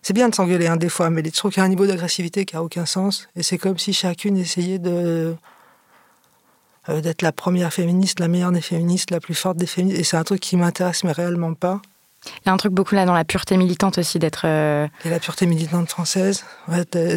C'est 0.00 0.14
bien 0.14 0.28
de 0.30 0.34
s'engueuler 0.34 0.68
hein, 0.68 0.76
des 0.76 0.88
fois, 0.88 1.10
mais 1.10 1.22
je 1.24 1.30
trouve 1.30 1.50
qu'il 1.52 1.60
y 1.60 1.62
a 1.62 1.66
un 1.66 1.68
niveau 1.68 1.86
d'agressivité 1.86 2.44
qui 2.46 2.56
a 2.56 2.62
aucun 2.62 2.86
sens. 2.86 3.28
Et 3.36 3.42
c'est 3.42 3.58
comme 3.58 3.76
si 3.76 3.92
chacune 3.92 4.38
essayait 4.38 4.78
de 4.78 5.34
euh, 6.88 7.00
d'être 7.02 7.20
la 7.22 7.32
première 7.32 7.72
féministe, 7.74 8.20
la 8.20 8.28
meilleure 8.28 8.52
des 8.52 8.60
féministes, 8.60 9.10
la 9.10 9.20
plus 9.20 9.34
forte 9.34 9.56
des 9.58 9.66
féministes. 9.66 10.00
Et 10.00 10.04
c'est 10.04 10.16
un 10.16 10.24
truc 10.24 10.40
qui 10.40 10.56
m'intéresse, 10.56 11.04
mais 11.04 11.12
réellement 11.12 11.52
pas. 11.54 11.82
Il 12.26 12.46
y 12.46 12.50
a 12.50 12.52
un 12.52 12.56
truc 12.56 12.72
beaucoup 12.72 12.94
là 12.94 13.04
dans 13.04 13.14
la 13.14 13.24
pureté 13.24 13.56
militante 13.56 13.98
aussi, 13.98 14.18
d'être. 14.18 14.42
euh, 14.44 14.86
Et 15.04 15.10
la 15.10 15.18
pureté 15.18 15.46
militante 15.46 15.88
française, 15.88 16.44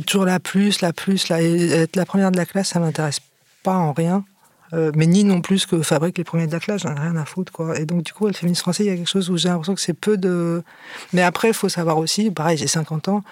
toujours 0.06 0.26
la 0.26 0.40
plus, 0.40 0.82
la 0.82 0.94
plus, 0.94 1.30
la, 1.30 1.42
être 1.42 1.96
la 1.96 2.06
première 2.06 2.32
de 2.32 2.38
la 2.38 2.46
classe, 2.46 2.70
ça 2.70 2.80
m'intéresse 2.80 3.22
pas 3.64 3.76
en 3.76 3.94
rien. 3.94 4.24
Euh, 4.74 4.92
mais 4.96 5.08
ni 5.08 5.24
non 5.24 5.42
plus 5.42 5.66
que 5.66 5.82
fabrique 5.82 6.18
les 6.18 6.24
premiers 6.24 6.46
de 6.46 6.52
la 6.52 6.60
classe, 6.60 6.84
j'en 6.84 6.96
ai 6.96 7.00
rien 7.00 7.16
à 7.16 7.26
foutre. 7.26 7.52
Quoi. 7.52 7.80
Et 7.80 7.86
donc, 7.86 8.04
du 8.04 8.14
coup, 8.14 8.28
le 8.28 8.34
féminisme 8.34 8.62
français, 8.62 8.84
il 8.84 8.88
y 8.88 8.92
a 8.92 8.96
quelque 8.96 9.10
chose 9.10 9.30
où 9.30 9.38
j'ai 9.38 9.50
l'impression 9.50 9.74
que 9.74 9.82
c'est 9.82 9.94
peu 9.94 10.18
de. 10.18 10.64
Mais 11.14 11.22
après, 11.24 11.50
il 11.50 11.54
faut 11.54 11.70
savoir 11.70 11.98
aussi, 11.98 12.30
pareil, 12.30 12.58
j'ai 12.58 12.68
50 12.68 13.08
ans, 13.08 13.24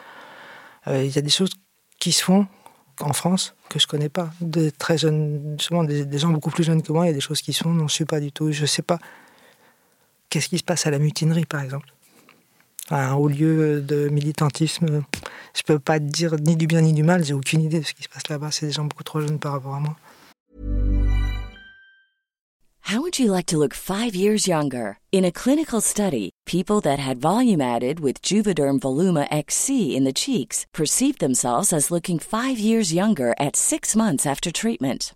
euh, 0.87 1.03
il 1.03 1.15
y 1.15 1.19
a 1.19 1.21
des 1.21 1.29
choses 1.29 1.51
qui 1.99 2.11
se 2.11 2.23
font 2.23 2.47
en 3.01 3.13
France 3.13 3.55
que 3.69 3.77
je 3.77 3.85
connais 3.85 4.09
pas. 4.09 4.31
Des 4.41 4.71
très 4.71 4.97
jeunes, 4.97 5.57
des, 5.57 6.17
gens 6.17 6.29
beaucoup 6.29 6.49
plus 6.49 6.63
jeunes 6.63 6.81
que 6.81 6.91
moi, 6.91 7.05
il 7.05 7.09
y 7.09 7.11
a 7.11 7.15
des 7.15 7.21
choses 7.21 7.41
qui 7.41 7.53
se 7.53 7.63
font 7.63 7.73
dont 7.73 7.87
je 7.87 7.93
suis 7.93 8.05
pas 8.05 8.19
du 8.19 8.31
tout. 8.31 8.51
Je 8.51 8.65
sais 8.65 8.81
pas. 8.81 8.97
Qu'est-ce 10.37 10.49
qui 10.49 10.59
se 10.59 10.63
passe 10.63 10.85
à 10.85 10.91
la 10.91 10.99
mutinerie, 10.99 11.45
par 11.45 11.63
exemple 11.63 11.87
un 12.91 13.15
haut 13.15 13.27
lieu 13.27 13.81
de 13.81 14.07
militantisme. 14.09 15.01
Je 15.55 15.63
peux 15.63 15.79
pas 15.79 15.97
te 15.99 16.05
dire 16.05 16.35
ni 16.39 16.55
du 16.55 16.67
bien 16.67 16.81
ni 16.81 16.93
du 16.93 17.01
mal, 17.01 17.25
j'ai 17.25 17.33
aucune 17.33 17.63
idée 17.63 17.79
de 17.79 17.85
ce 17.85 17.95
qui 17.95 18.03
se 18.03 18.07
passe 18.07 18.29
là-bas. 18.29 18.51
C'est 18.51 18.67
des 18.67 18.71
gens 18.71 18.85
beaucoup 18.85 19.03
trop 19.03 19.19
jeunes 19.19 19.39
par 19.39 19.53
rapport 19.53 19.73
à 19.73 19.79
moi. 19.79 19.95
How 22.83 23.01
would 23.01 23.17
you 23.17 23.31
like 23.31 23.47
to 23.47 23.57
look 23.57 23.73
five 23.73 24.15
years 24.15 24.47
younger? 24.47 24.99
In 25.11 25.25
a 25.25 25.31
clinical 25.31 25.81
study, 25.81 26.29
people 26.45 26.79
that 26.81 26.99
had 26.99 27.17
volume 27.17 27.59
added 27.59 27.99
with 27.99 28.21
Juvederm 28.21 28.79
Voluma 28.79 29.25
XC 29.31 29.95
in 29.97 30.03
the 30.03 30.13
cheeks 30.13 30.67
perceived 30.71 31.19
themselves 31.19 31.73
as 31.73 31.89
looking 31.89 32.19
five 32.19 32.59
years 32.59 32.93
younger 32.93 33.33
at 33.39 33.55
six 33.55 33.95
months 33.95 34.27
after 34.27 34.51
treatment. 34.51 35.15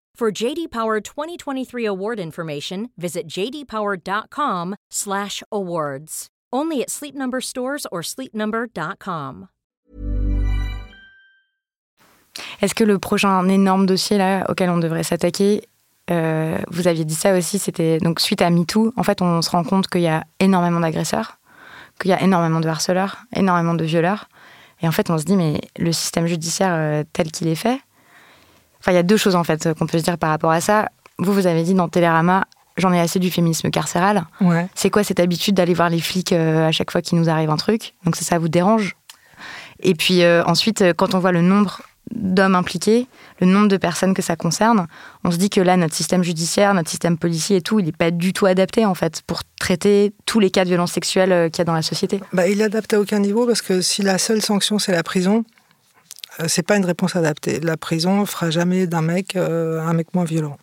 For 0.15 0.31
JD 0.31 0.69
Power 0.69 1.01
2023 1.01 1.85
award 1.85 2.19
information, 2.19 2.89
visit 2.95 3.27
jdpower.com/awards. 3.27 6.27
Only 6.53 6.81
at 6.81 6.91
Sleep 6.91 7.15
Number 7.15 7.41
stores 7.41 7.87
or 7.91 8.03
sleepnumber.com. 8.03 9.47
Est-ce 12.61 12.75
que 12.75 12.83
le 12.83 12.99
prochain 12.99 13.47
énorme 13.49 13.87
dossier 13.87 14.17
là 14.17 14.45
auquel 14.49 14.69
on 14.69 14.77
devrait 14.77 15.03
s'attaquer, 15.03 15.63
euh, 16.11 16.57
vous 16.69 16.87
aviez 16.87 17.05
dit 17.05 17.15
ça 17.15 17.35
aussi, 17.35 17.57
c'était 17.57 17.97
donc 17.97 18.19
suite 18.19 18.41
à 18.41 18.49
MeToo. 18.49 18.93
En 18.97 19.03
fait, 19.03 19.21
on 19.21 19.41
se 19.41 19.49
rend 19.49 19.63
compte 19.63 19.87
qu'il 19.87 20.01
y 20.01 20.07
a 20.07 20.25
énormément 20.39 20.79
d'agresseurs, 20.79 21.39
qu'il 21.99 22.11
y 22.11 22.13
a 22.13 22.21
énormément 22.21 22.59
de 22.59 22.67
harceleurs, 22.67 23.17
énormément 23.35 23.73
de 23.73 23.85
violeurs. 23.85 24.27
Et 24.81 24.87
en 24.87 24.91
fait, 24.91 25.09
on 25.09 25.17
se 25.17 25.23
dit, 25.23 25.35
mais 25.35 25.61
le 25.77 25.91
système 25.91 26.27
judiciaire 26.27 26.73
euh, 26.73 27.03
tel 27.13 27.31
qu'il 27.31 27.47
est 27.47 27.55
fait, 27.55 27.79
enfin, 28.81 28.91
il 28.91 28.95
y 28.95 28.97
a 28.99 29.03
deux 29.03 29.17
choses 29.17 29.35
en 29.35 29.43
fait 29.43 29.73
qu'on 29.77 29.87
peut 29.87 29.99
se 29.99 30.03
dire 30.03 30.17
par 30.17 30.29
rapport 30.29 30.51
à 30.51 30.59
ça. 30.59 30.89
Vous, 31.17 31.33
vous 31.33 31.47
avez 31.47 31.63
dit 31.63 31.73
dans 31.73 31.87
Télérama, 31.87 32.45
j'en 32.77 32.91
ai 32.91 32.99
assez 32.99 33.19
du 33.19 33.31
féminisme 33.31 33.69
carcéral. 33.69 34.25
Ouais. 34.41 34.67
C'est 34.75 34.89
quoi 34.89 35.03
cette 35.03 35.19
habitude 35.19 35.55
d'aller 35.55 35.73
voir 35.73 35.89
les 35.89 35.99
flics 35.99 36.33
euh, 36.33 36.67
à 36.67 36.71
chaque 36.71 36.91
fois 36.91 37.01
qu'il 37.01 37.17
nous 37.17 37.29
arrive 37.29 37.49
un 37.49 37.57
truc? 37.57 37.93
Donc 38.05 38.15
ça, 38.15 38.23
ça 38.23 38.39
vous 38.39 38.49
dérange? 38.49 38.95
Et 39.81 39.95
puis 39.95 40.23
euh, 40.23 40.43
ensuite, 40.45 40.81
euh, 40.81 40.93
quand 40.95 41.15
on 41.15 41.19
voit 41.19 41.31
le 41.31 41.41
nombre 41.41 41.81
d'hommes 42.11 42.55
impliqués, 42.55 43.07
le 43.39 43.47
nombre 43.47 43.67
de 43.67 43.77
personnes 43.77 44.13
que 44.13 44.21
ça 44.21 44.35
concerne, 44.35 44.87
on 45.23 45.31
se 45.31 45.37
dit 45.37 45.49
que 45.49 45.61
là, 45.61 45.77
notre 45.77 45.95
système 45.95 46.23
judiciaire, 46.23 46.73
notre 46.73 46.89
système 46.89 47.17
policier 47.17 47.57
et 47.57 47.61
tout, 47.61 47.79
il 47.79 47.85
n'est 47.85 47.91
pas 47.91 48.11
du 48.11 48.33
tout 48.33 48.45
adapté 48.47 48.85
en 48.85 48.95
fait 48.95 49.21
pour 49.25 49.41
traiter 49.59 50.13
tous 50.25 50.39
les 50.39 50.49
cas 50.49 50.63
de 50.63 50.69
violence 50.69 50.91
sexuelle 50.91 51.49
qu'il 51.51 51.59
y 51.59 51.61
a 51.61 51.65
dans 51.65 51.73
la 51.73 51.81
société. 51.81 52.19
Bah, 52.33 52.47
il 52.47 52.61
adapte 52.61 52.93
à 52.93 52.99
aucun 52.99 53.19
niveau 53.19 53.45
parce 53.45 53.61
que 53.61 53.81
si 53.81 54.01
la 54.01 54.17
seule 54.17 54.41
sanction 54.41 54.77
c'est 54.77 54.91
la 54.91 55.03
prison, 55.03 55.45
c'est 56.47 56.65
pas 56.65 56.77
une 56.77 56.85
réponse 56.85 57.15
adaptée. 57.15 57.59
La 57.59 57.77
prison 57.77 58.25
fera 58.25 58.49
jamais 58.49 58.87
d'un 58.87 59.01
mec 59.01 59.35
euh, 59.35 59.81
un 59.81 59.93
mec 59.93 60.13
moins 60.13 60.23
violent. 60.23 60.57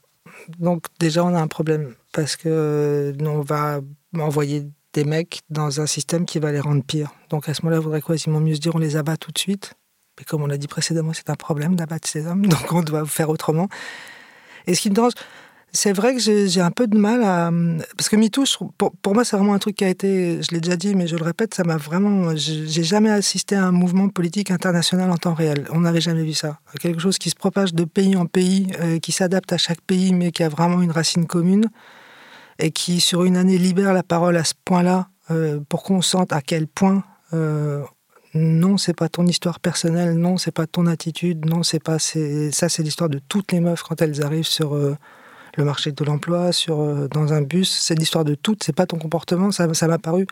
Donc 0.59 0.87
déjà 0.98 1.24
on 1.24 1.35
a 1.35 1.40
un 1.40 1.46
problème 1.46 1.94
parce 2.12 2.37
que 2.37 2.48
euh, 2.48 3.12
on 3.20 3.40
va 3.40 3.81
envoyer 4.18 4.66
des 4.94 5.04
mecs 5.04 5.40
dans 5.50 5.81
un 5.81 5.87
système 5.87 6.24
qui 6.24 6.38
va 6.38 6.52
les 6.52 6.61
rendre 6.61 6.83
pires. 6.83 7.12
Donc 7.28 7.48
à 7.48 7.54
ce 7.54 7.62
moment-là, 7.62 7.81
il 7.81 7.85
faudrait 7.85 8.02
quasiment 8.02 8.40
mieux 8.40 8.54
se 8.54 8.61
dire 8.61 8.74
on 8.74 8.78
les 8.78 8.96
abat 8.96 9.16
tout 9.16 9.33
de 9.33 9.38
suite. 9.38 9.74
Mais 10.18 10.24
comme 10.24 10.42
on 10.42 10.46
l'a 10.46 10.57
dit 10.57 10.66
précédemment, 10.66 11.12
c'est 11.12 11.31
un 11.31 11.37
problème 11.37 11.76
d'abattre 11.76 12.09
ces 12.09 12.26
hommes, 12.26 12.46
donc 12.46 12.72
on 12.72 12.83
doit 12.83 13.07
faire 13.07 13.28
autrement. 13.28 13.68
Et 14.66 14.74
ce 14.74 14.83
qui 14.83 14.90
me 14.90 14.94
dérange, 14.94 15.12
c'est 15.72 15.92
vrai 15.92 16.14
que 16.14 16.20
j'ai 16.20 16.61
un 16.61 16.70
peu 16.70 16.87
de 16.87 16.96
mal 16.96 17.22
à. 17.22 17.50
Parce 17.96 18.09
que 18.09 18.16
MeToo, 18.16 18.44
pour, 18.78 18.92
pour 19.02 19.14
moi, 19.14 19.24
c'est 19.24 19.37
vraiment 19.37 19.54
un 19.54 19.59
truc 19.59 19.76
qui 19.76 19.85
a 19.85 19.88
été. 19.88 20.40
Je 20.42 20.50
l'ai 20.52 20.61
déjà 20.61 20.76
dit, 20.76 20.94
mais 20.94 21.07
je 21.07 21.16
le 21.16 21.22
répète, 21.22 21.54
ça 21.54 21.62
m'a 21.64 21.76
vraiment. 21.76 22.35
J'ai 22.35 22.83
jamais 22.83 23.11
assisté 23.11 23.54
à 23.54 23.66
un 23.66 23.72
mouvement 23.72 24.09
politique 24.09 24.50
international 24.50 25.11
en 25.11 25.16
temps 25.16 25.35
réel. 25.35 25.66
On 25.70 25.81
n'avait 25.81 26.00
jamais 26.00 26.24
vu 26.24 26.33
ça. 26.33 26.59
Quelque 26.81 27.00
chose 27.00 27.18
qui 27.18 27.28
se 27.31 27.35
propage 27.35 27.74
de 27.74 27.85
pays 27.85 28.16
en 28.16 28.26
pays, 28.26 28.68
euh, 28.81 28.98
qui 28.98 29.12
s'adapte 29.12 29.52
à 29.52 29.59
chaque 29.59 29.81
pays, 29.83 30.14
mais 30.14 30.33
qui 30.33 30.42
a 30.42 30.48
vraiment 30.48 30.81
une 30.81 30.90
racine 30.90 31.26
commune. 31.26 31.66
Et 32.59 32.70
qui, 32.70 33.00
sur 33.00 33.24
une 33.24 33.37
année, 33.37 33.59
libère 33.59 33.92
la 33.92 34.02
parole 34.02 34.37
à 34.37 34.44
ce 34.44 34.54
point-là, 34.64 35.09
euh, 35.31 35.61
pour 35.68 35.83
qu'on 35.83 36.02
sente 36.02 36.33
à 36.33 36.40
quel 36.40 36.66
point. 36.66 37.04
euh, 37.35 37.83
non, 38.35 38.76
c'est 38.76 38.94
pas 38.94 39.09
ton 39.09 39.26
histoire 39.26 39.59
personnelle, 39.59 40.14
non, 40.14 40.37
c'est 40.37 40.50
pas 40.50 40.66
ton 40.66 40.87
attitude, 40.87 41.46
non, 41.46 41.62
c'est 41.62 41.83
pas. 41.83 41.98
Ça, 41.98 42.68
c'est 42.68 42.83
l'histoire 42.83 43.09
de 43.09 43.20
toutes 43.28 43.52
les 43.52 43.61
meufs 43.61 43.83
quand 43.83 44.00
elles 44.00 44.22
arrivent 44.22 44.46
sur. 44.46 44.78
Le 45.59 45.64
marché 45.64 45.92
de 45.92 46.05
l'emploi, 46.05 46.53
sur 46.53 46.81
euh, 46.81 47.09
dans 47.09 47.33
un 47.33 47.42
bus, 47.42 47.68
c'est 47.71 47.94
l'histoire 47.94 48.25
de 48.25 48.35
toutes, 48.35 48.62
c'est 48.64 48.73
pas 48.75 48.87
ton 48.87 48.99
comportement, 48.99 49.51
ça 49.51 49.73
ça 49.75 49.87
m'a 49.88 49.99
paru 49.99 50.27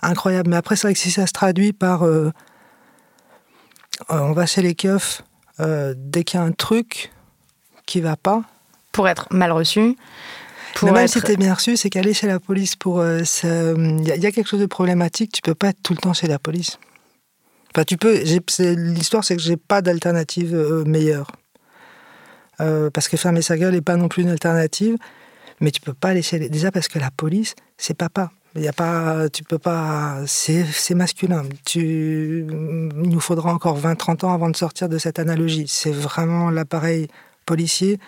incroyable. 0.00 0.48
Mais 0.50 0.56
après, 0.56 0.76
c'est 0.76 0.86
vrai 0.86 0.94
que 0.94 1.00
si 1.00 1.10
ça 1.10 1.26
se 1.26 1.32
traduit 1.32 1.72
par 1.72 2.04
euh, 2.04 2.30
euh, 4.10 4.18
on 4.20 4.32
va 4.32 4.46
chez 4.46 4.62
les 4.62 4.74
keufs 4.74 5.22
euh, 5.60 5.94
dès 5.96 6.24
qu'il 6.24 6.38
y 6.40 6.42
a 6.42 6.46
un 6.46 6.52
truc 6.52 7.12
qui 7.84 8.00
va 8.00 8.16
pas, 8.16 8.42
Pour 8.92 9.08
être 9.08 9.26
mal 9.32 9.52
reçu, 9.52 9.96
pour 10.74 10.86
mais 10.86 10.94
même 10.94 11.04
être... 11.04 11.12
si 11.12 11.20
t'es 11.20 11.36
bien 11.36 11.54
reçu, 11.54 11.76
c'est 11.76 11.90
qu'aller 11.90 12.14
chez 12.14 12.26
la 12.28 12.38
police 12.38 12.76
pour. 12.76 13.00
euh, 13.00 13.22
Il 13.42 14.06
y, 14.06 14.20
y 14.20 14.26
a 14.26 14.32
quelque 14.32 14.48
chose 14.48 14.60
de 14.60 14.66
problématique, 14.66 15.32
tu 15.32 15.42
peux 15.42 15.54
pas 15.56 15.68
être 15.68 15.82
tout 15.82 15.92
le 15.92 15.98
temps 15.98 16.14
chez 16.14 16.28
la 16.28 16.38
police. 16.38 16.78
Enfin, 17.74 17.84
tu 17.84 17.96
peux. 17.96 18.22
L'histoire, 18.22 19.24
c'est 19.24 19.36
que 19.36 19.42
j'ai 19.42 19.56
pas 19.56 19.82
d'alternative 19.82 20.54
meilleure. 20.86 21.32
Euh, 22.60 22.90
parce 22.90 23.08
que 23.08 23.16
fermer 23.16 23.42
sa 23.42 23.56
gueule 23.56 23.74
n'est 23.74 23.80
pas 23.80 23.96
non 23.96 24.08
plus 24.08 24.22
une 24.22 24.28
alternative, 24.28 24.96
mais 25.60 25.70
tu 25.70 25.80
peux 25.80 25.94
pas 25.94 26.14
les. 26.14 26.22
Déjà 26.48 26.70
parce 26.70 26.88
que 26.88 26.98
la 26.98 27.10
police, 27.10 27.54
c'est 27.78 27.94
papa. 27.94 28.30
Il 28.54 28.62
y 28.62 28.68
a 28.68 28.72
pas, 28.72 29.30
tu 29.30 29.44
peux 29.44 29.58
pas, 29.58 30.18
c'est 30.26 30.94
masculin. 30.94 31.42
Il 31.74 32.44
nous 32.46 33.20
faudra 33.20 33.54
encore 33.54 33.80
20-30 33.80 34.26
ans 34.26 34.34
avant 34.34 34.50
de 34.50 34.56
sortir 34.56 34.90
de 34.90 34.98
cette 34.98 35.18
analogie. 35.18 35.66
C'est 35.68 35.92
vraiment 35.92 36.50
l'appareil 36.50 37.08
policier 37.46 37.98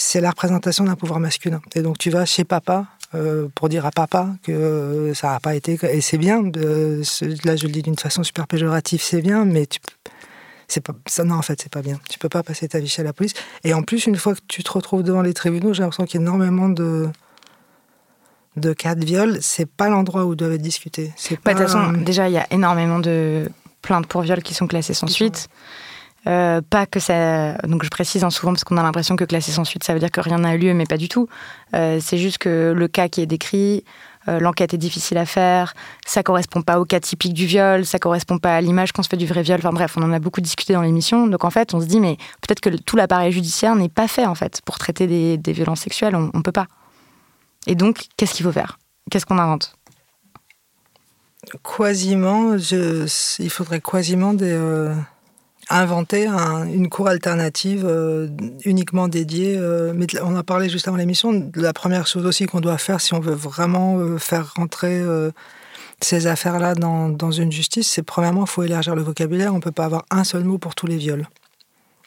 c'est 0.00 0.20
la 0.20 0.30
représentation 0.30 0.84
d'un 0.84 0.96
pouvoir 0.96 1.20
masculin. 1.20 1.60
Et 1.74 1.82
donc 1.82 1.98
tu 1.98 2.10
vas 2.10 2.24
chez 2.24 2.44
papa 2.44 2.86
euh, 3.14 3.48
pour 3.54 3.68
dire 3.68 3.86
à 3.86 3.90
papa 3.90 4.28
que 4.42 4.52
euh, 4.52 5.14
ça 5.14 5.28
n'a 5.28 5.40
pas 5.40 5.54
été... 5.54 5.78
Et 5.92 6.00
c'est 6.00 6.18
bien, 6.18 6.42
là 6.42 7.56
je 7.56 7.66
le 7.66 7.72
dis 7.72 7.82
d'une 7.82 7.98
façon 7.98 8.22
super 8.22 8.46
péjorative, 8.46 9.02
c'est 9.02 9.20
bien, 9.20 9.44
mais 9.44 9.66
tu, 9.66 9.78
c'est 10.70 10.80
pas, 10.80 10.92
ça, 11.06 11.24
non, 11.24 11.36
en 11.36 11.42
fait, 11.42 11.60
c'est 11.60 11.72
pas 11.72 11.82
bien. 11.82 11.98
Tu 12.08 12.18
peux 12.18 12.28
pas 12.28 12.42
passer 12.42 12.68
ta 12.68 12.78
vie 12.78 12.88
chez 12.88 13.02
la 13.02 13.12
police. 13.12 13.32
Et 13.64 13.74
en 13.74 13.82
plus, 13.82 14.06
une 14.06 14.16
fois 14.16 14.34
que 14.34 14.40
tu 14.46 14.62
te 14.62 14.70
retrouves 14.72 15.02
devant 15.02 15.22
les 15.22 15.34
tribunaux, 15.34 15.72
j'ai 15.72 15.82
l'impression 15.82 16.04
qu'il 16.04 16.20
y 16.20 16.22
a 16.22 16.26
énormément 16.26 16.68
de, 16.68 17.08
de 18.56 18.72
cas 18.72 18.94
de 18.94 19.04
viol. 19.04 19.38
C'est 19.40 19.66
pas 19.66 19.88
l'endroit 19.88 20.24
où 20.24 20.34
doivent 20.34 20.52
être 20.52 20.62
discutés. 20.62 21.12
C'est 21.16 21.36
Bah, 21.36 21.40
pas, 21.44 21.54
De 21.54 21.64
toute 21.64 21.72
façon, 21.72 21.92
déjà, 21.92 22.28
il 22.28 22.32
y 22.32 22.38
a 22.38 22.46
énormément 22.52 22.98
de 23.00 23.48
plaintes 23.82 24.06
pour 24.06 24.22
viol 24.22 24.42
qui 24.42 24.54
sont 24.54 24.66
classées 24.66 24.94
sans 24.94 25.08
suite. 25.08 25.48
Euh, 26.26 26.60
pas 26.68 26.84
que 26.86 27.00
ça. 27.00 27.54
Donc, 27.62 27.82
je 27.82 27.88
précise 27.88 28.24
hein, 28.24 28.30
souvent 28.30 28.52
parce 28.52 28.64
qu'on 28.64 28.76
a 28.76 28.82
l'impression 28.82 29.16
que 29.16 29.24
classé 29.24 29.52
sans 29.52 29.64
suite, 29.64 29.84
ça 29.84 29.94
veut 29.94 30.00
dire 30.00 30.10
que 30.10 30.20
rien 30.20 30.38
n'a 30.38 30.54
eu 30.54 30.58
lieu, 30.58 30.74
mais 30.74 30.84
pas 30.84 30.98
du 30.98 31.08
tout. 31.08 31.28
Euh, 31.74 31.98
c'est 32.00 32.18
juste 32.18 32.38
que 32.38 32.74
le 32.76 32.88
cas 32.88 33.08
qui 33.08 33.22
est 33.22 33.26
décrit, 33.26 33.84
euh, 34.28 34.38
l'enquête 34.38 34.74
est 34.74 34.78
difficile 34.78 35.18
à 35.18 35.26
faire, 35.26 35.74
ça 36.06 36.22
correspond 36.22 36.62
pas 36.62 36.78
au 36.78 36.84
cas 36.84 37.00
typique 37.00 37.32
du 37.32 37.46
viol, 37.46 37.86
ça 37.86 37.98
correspond 37.98 38.38
pas 38.38 38.56
à 38.56 38.60
l'image 38.60 38.92
qu'on 38.92 39.02
se 39.02 39.08
fait 39.08 39.16
du 39.16 39.26
vrai 39.26 39.42
viol. 39.42 39.58
Enfin 39.58 39.72
bref, 39.72 39.96
on 39.96 40.02
en 40.02 40.12
a 40.12 40.18
beaucoup 40.18 40.40
discuté 40.40 40.72
dans 40.72 40.82
l'émission. 40.82 41.26
Donc 41.26 41.44
en 41.44 41.50
fait, 41.50 41.74
on 41.74 41.80
se 41.80 41.86
dit, 41.86 42.00
mais 42.00 42.16
peut-être 42.42 42.60
que 42.60 42.70
tout 42.70 42.96
l'appareil 42.96 43.32
judiciaire 43.32 43.74
n'est 43.76 43.88
pas 43.88 44.08
fait 44.08 44.26
en 44.26 44.34
fait 44.34 44.60
pour 44.64 44.78
traiter 44.78 45.36
des, 45.36 45.52
violences 45.52 45.80
sexuelles. 45.80 46.14
On, 46.14 46.30
on 46.34 46.42
peut 46.42 46.52
pas. 46.52 46.66
Et 47.66 47.74
donc, 47.74 48.06
qu'est-ce 48.16 48.34
qu'il 48.34 48.44
faut 48.44 48.52
faire? 48.52 48.78
Qu'est-ce 49.10 49.26
qu'on 49.26 49.38
invente? 49.38 49.74
Quasiment, 51.64 52.58
je, 52.58 53.06
il 53.38 53.50
faudrait 53.50 53.80
quasiment 53.80 54.34
des, 54.34 54.52
euh, 54.52 54.94
inventer 55.70 56.26
un- 56.26 56.66
une 56.66 56.88
cour 56.88 57.08
alternative 57.08 57.84
euh, 57.86 58.28
uniquement 58.64 59.08
dédiée. 59.08 59.56
euh, 59.56 59.92
mais 59.94 60.06
on 60.22 60.36
a 60.36 60.42
parlé 60.42 60.68
juste 60.68 60.88
avant 60.88 60.96
l'émission. 60.96 61.32
de 61.32 61.60
La 61.60 61.72
première 61.72 62.06
chose 62.06 62.26
aussi 62.26 62.46
qu'on 62.46 62.60
doit 62.60 62.78
faire 62.78 63.00
si 63.00 63.14
on 63.14 63.20
veut 63.20 63.34
vraiment 63.34 63.98
euh, 63.98 64.18
faire 64.18 64.52
rentrer 64.56 65.02
ces 66.00 66.26
affaires-là 66.26 66.74
dans, 66.74 67.30
une 67.30 67.52
justice, 67.52 67.88
c'est 67.90 68.02
premièrement, 68.02 68.44
il 68.44 68.50
faut 68.50 68.62
élargir 68.62 68.94
le 68.94 69.02
vocabulaire. 69.02 69.52
On 69.52 69.56
ne 69.56 69.62
peut 69.62 69.72
pas 69.72 69.84
avoir 69.84 70.04
un 70.10 70.24
seul 70.24 70.44
mot 70.44 70.58
pour 70.58 70.74
tous 70.74 70.86
les 70.86 70.96
viols. 70.96 71.28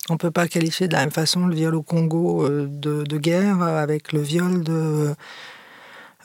On 0.10 0.14
ne 0.14 0.18
peut 0.18 0.32
pas 0.32 0.48
qualifier 0.48 0.88
de 0.88 0.94
la 0.94 1.00
même 1.02 1.12
façon 1.12 1.46
le 1.48 1.56
viol 1.56 1.76
au 1.76 1.84
Congo 1.84 2.50
de, 2.50 3.18
guerre 3.18 3.62
avec 3.62 4.12
le 4.12 4.22
viol 4.22 4.64
de 4.64 5.16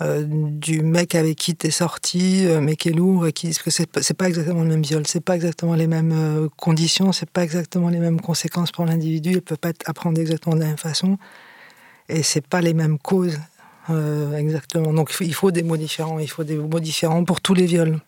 euh, 0.00 0.24
du 0.26 0.82
mec 0.82 1.14
avec 1.14 1.36
qui 1.36 1.54
t'es 1.56 1.70
sorti, 1.70 2.46
euh, 2.46 2.60
mais 2.60 2.76
qui 2.76 2.88
est 2.90 2.92
lourd, 2.92 3.26
et 3.26 3.32
qui, 3.32 3.48
parce 3.48 3.58
que 3.62 3.70
c'est 3.70 4.14
pas- 4.14 4.28
exactement 4.28 4.62
le 4.62 4.68
même 4.68 4.82
viol, 4.82 5.02
c'est 5.06 5.20
pas 5.24 5.34
exactement 5.34 5.74
les 5.74 5.86
mêmes 5.86 6.12
euh, 6.12 6.48
conditions, 6.56 7.12
c'est 7.12 7.28
pas 7.30 7.42
exactement 7.42 7.88
les 7.88 7.98
mêmes 7.98 8.20
conséquences 8.20 8.70
pour 8.70 8.84
l'individu, 8.86 9.30
il 9.32 9.42
peut 9.42 9.56
pas 9.56 9.70
appréhendé 9.86 10.20
exactement 10.20 10.54
de 10.56 10.60
la 10.60 10.66
même 10.68 10.78
façon, 10.78 11.18
et 12.08 12.22
c'est 12.22 12.46
pas 12.46 12.60
les 12.60 12.74
mêmes 12.74 12.98
causes 12.98 13.38
euh, 13.90 14.36
exactement. 14.36 14.92
Donc 14.92 15.14
il 15.20 15.34
faut- 15.34 15.50
des 15.50 15.62
mots 15.62 15.76
différents, 15.78 16.18
il 16.18 16.28
faut 16.28 16.44
des 16.44 16.56
mots 16.56 16.80
différents 16.80 17.24
pour 17.24 17.40
tous 17.40 17.54
les 17.54 17.64
viols. 17.66 17.98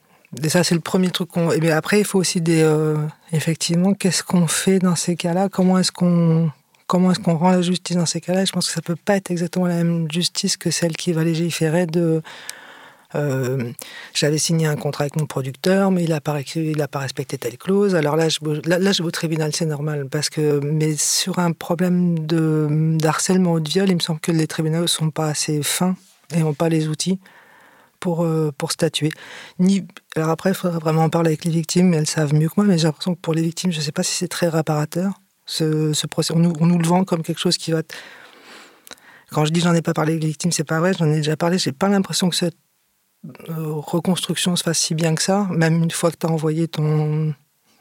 Et 0.45 0.49
ça, 0.49 0.63
c'est 0.63 0.77
le 0.77 0.81
premier 0.81 1.11
truc 1.11 1.29
qu'on. 1.31 1.49
Bien 1.59 1.77
après, 1.77 1.99
il 2.01 2.05
faut 2.05 2.19
aussi 2.21 2.41
des. 2.41 2.63
euh, 2.63 2.97
effectivement, 3.33 3.95
qu'est-ce 3.95 4.23
qu'on 4.23 4.47
fait 4.47 4.79
dans 4.79 4.95
ces 4.95 5.17
cas-là? 5.17 5.49
Comment 5.49 5.79
est-ce 5.79 5.91
qu'on 5.91 6.53
comment 6.91 7.13
est-ce 7.13 7.21
qu'on 7.21 7.37
rend 7.37 7.53
la 7.53 7.63
justice 7.63 7.97
dans 7.97 8.05
ces 8.05 8.21
cas-là 8.21 8.45
Je 8.45 8.51
pense 8.51 8.67
que 8.67 8.73
ça 8.73 8.83
peut 8.83 8.97
pas 8.97 9.15
être 9.17 9.31
exactement 9.31 9.67
la 9.67 9.77
même 9.77 10.11
justice 10.11 10.57
que 10.57 10.73
celle 10.73 10.97
qui 10.97 11.13
va 11.13 11.23
légiférer 11.23 11.87
de. 11.87 12.21
euh, 13.15 13.73
J'avais 14.13 14.39
signé 14.39 14.67
un 14.67 14.75
contrat 14.75 15.05
avec 15.05 15.15
mon 15.15 15.27
producteur, 15.27 15.93
mais 15.93 16.03
il 16.03 16.11
n'a 16.11 16.21
pas, 16.21 16.41
pas 16.91 16.99
respecté 16.99 17.39
telle 17.39 17.59
clause. 17.59 17.95
Alors 17.95 18.17
là, 18.17 18.29
je, 18.29 18.39
là, 18.69 18.79
vais 18.79 19.01
au 19.03 19.11
tribunal, 19.13 19.55
c'est 19.55 19.67
normal. 19.67 20.09
Parce 20.11 20.31
que, 20.31 20.59
mais 20.65 20.97
sur 20.97 21.39
un 21.39 21.53
problème 21.53 22.27
de 22.27 22.97
d'harcèlement 22.99 23.53
ou 23.53 23.61
de 23.61 23.69
viol, 23.71 23.89
il 23.89 23.95
me 23.95 24.01
semble 24.01 24.19
que 24.21 24.33
les 24.33 24.49
tribunaux 24.49 24.83
ne 24.83 24.87
sont 24.89 25.11
pas 25.11 25.29
assez 25.29 25.63
fins 25.63 25.95
et 26.35 26.41
n'ont 26.41 26.55
pas 26.55 26.69
les 26.69 26.89
outils 26.89 27.21
pour, 28.01 28.25
euh, 28.25 28.51
pour 28.59 28.73
statuer. 28.73 29.11
Ni, 29.61 29.87
alors 30.17 30.31
après, 30.31 30.51
il 30.51 30.55
faudrait 30.57 30.81
vraiment 30.81 31.05
en 31.05 31.11
parler 31.11 31.29
avec 31.29 31.45
les 31.45 31.53
victimes, 31.53 31.95
elles 31.95 32.09
savent 32.09 32.35
mieux 32.35 32.49
que 32.49 32.55
moi. 32.57 32.67
Mais 32.67 32.79
j'ai 32.79 32.87
l'impression 32.89 33.15
que 33.15 33.21
pour 33.21 33.35
les 33.35 33.43
victimes, 33.43 33.71
je 33.73 33.79
ne 33.79 33.83
sais 33.85 33.93
pas 33.93 34.03
si 34.03 34.13
c'est 34.15 34.29
très 34.29 34.49
réparateur. 34.49 35.20
Ce, 35.51 36.07
procès, 36.07 36.33
on 36.33 36.39
nous, 36.39 36.79
le 36.79 36.87
vend 36.87 37.05
comme 37.05 37.23
quelque 37.23 37.41
chose 37.41 37.57
qui 37.57 37.73
va. 37.73 37.83
Quand 39.33 39.45
je 39.45 39.51
dis 39.51 39.61
j'en 39.61 39.75
ai 39.75 39.83
pas 39.83 39.95
parlé 39.95 40.13
avec 40.13 40.23
les 40.23 40.29
victimes, 40.29 40.53
c'est 40.53 40.65
pas 40.65 40.79
vrai, 40.79 40.93
j'en 40.97 41.07
ai 41.07 41.17
déjà 41.17 41.37
parlé, 41.37 41.59
j'ai 41.59 41.73
pas 41.73 41.89
l'impression 41.89 42.31
que 42.31 42.37
cette 42.37 42.57
euh, 43.49 43.75
reconstruction 43.75 44.55
se 44.55 44.63
fasse 44.63 44.79
si 44.79 44.95
bien 44.95 45.15
que 45.15 45.23
ça, 45.23 45.49
même 45.51 45.83
une 45.83 45.91
fois 45.91 46.11
que 46.11 46.17
tu 46.17 46.27
as 46.27 46.31
envoyé 46.31 46.69
ton 46.69 47.35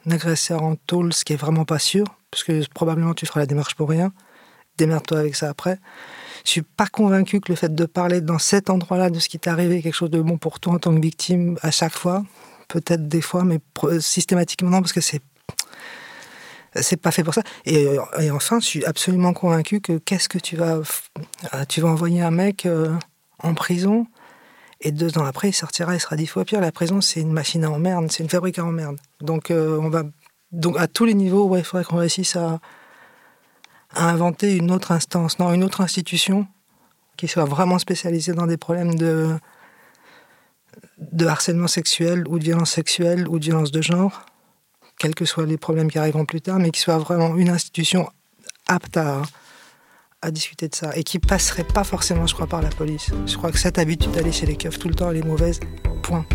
agresseur 0.08 0.62
en 0.62 0.74
tôle, 0.74 1.12
ce 1.12 1.24
qui 1.24 1.32
est 1.32 1.36
vraiment 1.36 1.64
pas 1.64 1.78
sûr, 1.78 2.04
parce 2.30 2.42
que 2.42 2.68
probablement 2.70 3.14
tu 3.14 3.24
feras 3.26 3.40
la 3.40 3.46
démarche 3.46 3.76
pour 3.76 3.88
rien. 3.88 4.12
Démerde-toi 4.76 5.18
avec 5.18 5.36
ça 5.36 5.48
après. 5.48 5.78
Je 6.44 6.50
suis 6.50 6.62
pas 6.62 6.86
convaincu 6.86 7.40
que 7.40 7.52
le 7.52 7.56
fait 7.56 7.72
de 7.72 7.84
parler 7.84 8.20
dans 8.20 8.38
cet 8.38 8.68
endroit-là 8.68 9.10
de 9.10 9.20
ce 9.20 9.28
qui 9.28 9.38
t'est 9.38 9.50
arrivé 9.50 9.76
est 9.76 9.82
quelque 9.82 9.94
chose 9.94 10.10
de 10.10 10.20
bon 10.20 10.38
pour 10.38 10.58
toi 10.58 10.74
en 10.74 10.78
tant 10.78 10.94
que 10.94 11.00
victime 11.00 11.56
à 11.62 11.70
chaque 11.70 11.96
fois. 11.96 12.24
Peut-être 12.68 13.06
des 13.06 13.20
fois, 13.20 13.44
mais 13.44 13.60
systématiquement 14.00 14.70
non, 14.70 14.80
parce 14.80 14.92
que 14.92 15.00
c'est 15.00 15.22
c'est 16.74 16.96
pas 16.96 17.10
fait 17.10 17.24
pour 17.24 17.34
ça. 17.34 17.42
Et, 17.64 17.96
et, 18.18 18.30
enfin, 18.30 18.60
je 18.60 18.66
suis 18.66 18.84
absolument 18.84 19.32
convaincu 19.32 19.80
que 19.80 19.98
qu'est-ce 19.98 20.28
que 20.28 20.38
tu 20.38 20.56
vas, 20.56 20.80
tu 21.68 21.80
vas 21.80 21.88
envoyer 21.88 22.22
un 22.22 22.30
mec 22.30 22.66
euh, 22.66 22.94
en 23.42 23.54
prison 23.54 24.06
et 24.80 24.92
deux 24.92 25.18
ans 25.18 25.24
après, 25.24 25.50
il 25.50 25.52
sortira, 25.52 25.94
il 25.94 26.00
sera 26.00 26.16
dix 26.16 26.26
fois 26.26 26.44
pire. 26.44 26.60
La 26.60 26.72
prison, 26.72 27.00
c'est 27.00 27.20
une 27.20 27.32
machine 27.32 27.64
à 27.64 27.70
emmerde, 27.70 28.10
c'est 28.10 28.22
une 28.22 28.30
fabrique 28.30 28.58
à 28.58 28.64
emmerde. 28.64 28.98
Donc, 29.20 29.50
euh, 29.50 29.78
on 29.78 29.90
va, 29.90 30.04
donc 30.52 30.78
à 30.78 30.86
tous 30.86 31.04
les 31.04 31.14
niveaux, 31.14 31.54
il 31.56 31.64
faudrait 31.64 31.84
qu'on 31.84 31.98
réussisse 31.98 32.36
à, 32.36 32.60
à 33.94 34.08
inventer 34.08 34.56
une 34.56 34.70
autre 34.70 34.92
instance, 34.92 35.38
non, 35.38 35.52
une 35.52 35.64
autre 35.64 35.82
institution 35.82 36.46
qui 37.16 37.28
soit 37.28 37.44
vraiment 37.44 37.78
spécialisée 37.78 38.32
dans 38.32 38.46
des 38.46 38.56
problèmes 38.56 38.94
de, 38.94 39.36
de 40.98 41.26
harcèlement 41.26 41.68
sexuel 41.68 42.26
ou 42.28 42.38
de 42.38 42.44
violence 42.44 42.70
sexuelle 42.70 43.28
ou 43.28 43.38
de 43.38 43.44
violence 43.44 43.70
de 43.70 43.82
genre, 43.82 44.24
quels 45.00 45.14
que 45.14 45.24
soient 45.24 45.46
les 45.46 45.56
problèmes 45.56 45.90
qui 45.90 45.98
arriveront 45.98 46.26
plus 46.26 46.42
tard, 46.42 46.58
mais 46.58 46.70
qui 46.70 46.80
soit 46.80 46.98
vraiment 46.98 47.34
une 47.34 47.48
institution 47.48 48.08
apte 48.68 48.98
à, 48.98 49.22
discuter 50.30 50.68
de 50.68 50.74
ça 50.74 50.94
et 50.94 51.02
qui 51.02 51.18
passerait 51.18 51.64
pas 51.64 51.82
forcément, 51.82 52.26
je 52.26 52.34
crois, 52.34 52.46
par 52.46 52.60
la 52.60 52.68
police. 52.68 53.10
Je 53.26 53.34
crois 53.38 53.50
que 53.50 53.58
cette 53.58 53.78
habitude 53.78 54.12
d'aller 54.12 54.30
chez 54.30 54.44
les 54.44 54.56
keufs 54.56 54.78
tout 54.78 54.88
le 54.88 54.94
temps, 54.94 55.10
elle 55.10 55.16
est 55.16 55.24
mauvaise. 55.24 55.58
Point. 56.02 56.26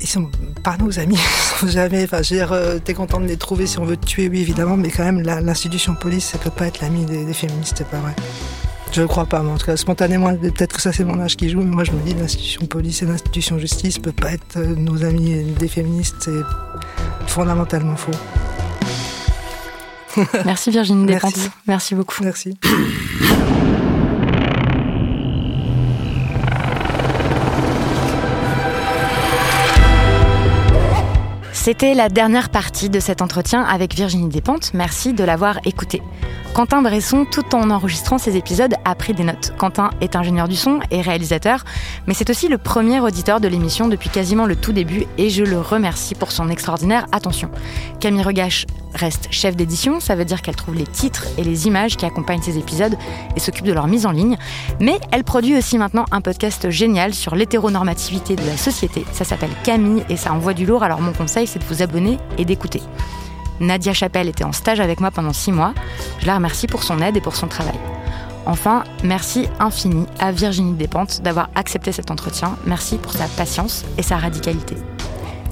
Ils 0.00 0.08
sont 0.08 0.28
pas 0.64 0.76
nos 0.78 0.98
amis, 0.98 1.20
jamais. 1.68 2.02
Enfin, 2.02 2.22
je 2.22 2.34
veux 2.34 2.40
dire, 2.40 2.52
euh, 2.52 2.78
t'es 2.80 2.94
content 2.94 3.20
de 3.20 3.26
les 3.26 3.36
trouver 3.36 3.68
si 3.68 3.78
on 3.78 3.84
veut 3.84 3.96
te 3.96 4.06
tuer, 4.06 4.28
oui, 4.28 4.40
évidemment, 4.40 4.76
mais 4.76 4.90
quand 4.90 5.04
même, 5.04 5.20
l'institution 5.20 5.94
police, 5.94 6.24
ça 6.24 6.38
peut 6.38 6.50
pas 6.50 6.66
être 6.66 6.80
l'ami 6.80 7.04
des, 7.04 7.32
féministes, 7.32 7.76
c'est 7.78 7.88
pas 7.88 8.00
vrai. 8.00 8.16
Je 8.92 9.02
ne 9.02 9.06
crois 9.06 9.26
pas, 9.26 9.42
mais 9.42 9.50
en 9.50 9.56
tout 9.56 9.66
cas, 9.66 9.76
spontanément, 9.76 10.34
peut-être 10.34 10.74
que 10.74 10.82
ça 10.82 10.92
c'est 10.92 11.04
mon 11.04 11.20
âge 11.20 11.36
qui 11.36 11.48
joue, 11.48 11.60
mais 11.60 11.70
moi 11.70 11.84
je 11.84 11.92
me 11.92 12.00
dis 12.00 12.14
l'institution 12.14 12.66
police 12.66 13.02
et 13.02 13.06
l'institution 13.06 13.58
justice 13.58 13.98
peut 13.98 14.12
pas 14.12 14.32
être 14.32 14.56
euh, 14.56 14.74
nos 14.74 15.04
amis 15.04 15.44
des 15.58 15.68
féministes, 15.68 16.16
c'est 16.20 17.28
fondamentalement 17.28 17.96
faux. 17.96 18.10
Merci 20.44 20.70
Virginie 20.70 21.06
Despentes. 21.12 21.50
Merci 21.66 21.94
beaucoup. 21.94 22.24
Merci. 22.24 22.58
C'était 31.62 31.92
la 31.92 32.08
dernière 32.08 32.48
partie 32.48 32.88
de 32.88 33.00
cet 33.00 33.20
entretien 33.20 33.62
avec 33.62 33.94
Virginie 33.94 34.30
Despentes. 34.30 34.72
Merci 34.72 35.12
de 35.12 35.22
l'avoir 35.24 35.58
écouté. 35.66 36.00
Quentin 36.54 36.80
Bresson, 36.80 37.26
tout 37.30 37.54
en 37.54 37.70
enregistrant 37.70 38.16
ses 38.16 38.36
épisodes, 38.36 38.74
a 38.86 38.94
pris 38.94 39.12
des 39.12 39.24
notes. 39.24 39.52
Quentin 39.58 39.90
est 40.00 40.16
ingénieur 40.16 40.48
du 40.48 40.56
son 40.56 40.80
et 40.90 41.02
réalisateur, 41.02 41.64
mais 42.06 42.14
c'est 42.14 42.30
aussi 42.30 42.48
le 42.48 42.58
premier 42.58 42.98
auditeur 42.98 43.40
de 43.40 43.46
l'émission 43.46 43.88
depuis 43.88 44.08
quasiment 44.08 44.46
le 44.46 44.56
tout 44.56 44.72
début 44.72 45.04
et 45.18 45.28
je 45.28 45.44
le 45.44 45.60
remercie 45.60 46.14
pour 46.14 46.32
son 46.32 46.48
extraordinaire 46.48 47.06
attention. 47.12 47.50
Camille 48.00 48.22
Regache 48.22 48.66
reste 48.94 49.28
chef 49.30 49.54
d'édition, 49.54 50.00
ça 50.00 50.16
veut 50.16 50.24
dire 50.24 50.42
qu'elle 50.42 50.56
trouve 50.56 50.74
les 50.74 50.86
titres 50.86 51.26
et 51.38 51.44
les 51.44 51.68
images 51.68 51.96
qui 51.96 52.04
accompagnent 52.04 52.42
ces 52.42 52.58
épisodes 52.58 52.96
et 53.36 53.40
s'occupe 53.40 53.64
de 53.64 53.72
leur 53.72 53.86
mise 53.86 54.04
en 54.04 54.10
ligne, 54.10 54.36
mais 54.80 54.98
elle 55.12 55.22
produit 55.22 55.56
aussi 55.56 55.78
maintenant 55.78 56.04
un 56.10 56.20
podcast 56.20 56.70
génial 56.70 57.14
sur 57.14 57.36
l'hétéronormativité 57.36 58.34
de 58.34 58.44
la 58.44 58.56
société. 58.56 59.04
Ça 59.12 59.24
s'appelle 59.24 59.50
Camille 59.62 60.04
et 60.08 60.16
ça 60.16 60.32
envoie 60.32 60.54
du 60.54 60.66
lourd, 60.66 60.82
alors 60.82 61.00
mon 61.00 61.12
conseil 61.12 61.46
c'est 61.50 61.58
de 61.58 61.64
vous 61.64 61.82
abonner 61.82 62.18
et 62.38 62.44
d'écouter. 62.44 62.80
Nadia 63.60 63.92
Chapelle 63.92 64.28
était 64.28 64.44
en 64.44 64.52
stage 64.52 64.80
avec 64.80 65.00
moi 65.00 65.10
pendant 65.10 65.32
six 65.32 65.52
mois. 65.52 65.74
Je 66.20 66.26
la 66.26 66.36
remercie 66.36 66.66
pour 66.66 66.82
son 66.82 67.00
aide 67.00 67.16
et 67.16 67.20
pour 67.20 67.36
son 67.36 67.48
travail. 67.48 67.78
Enfin, 68.46 68.84
merci 69.04 69.48
infini 69.58 70.06
à 70.18 70.32
Virginie 70.32 70.72
Despentes 70.72 71.20
d'avoir 71.22 71.50
accepté 71.54 71.92
cet 71.92 72.10
entretien. 72.10 72.56
Merci 72.64 72.96
pour 72.96 73.12
sa 73.12 73.26
patience 73.26 73.84
et 73.98 74.02
sa 74.02 74.16
radicalité. 74.16 74.76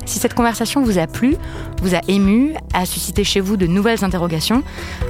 Si 0.09 0.19
cette 0.19 0.33
conversation 0.33 0.83
vous 0.83 0.97
a 0.97 1.07
plu, 1.07 1.37
vous 1.83 1.95
a 1.95 2.01
ému, 2.09 2.55
a 2.73 2.87
suscité 2.87 3.25
chez 3.25 3.41
vous 3.41 3.59
de 3.59 3.67
nouvelles 3.67 4.05
interrogations, 4.05 4.63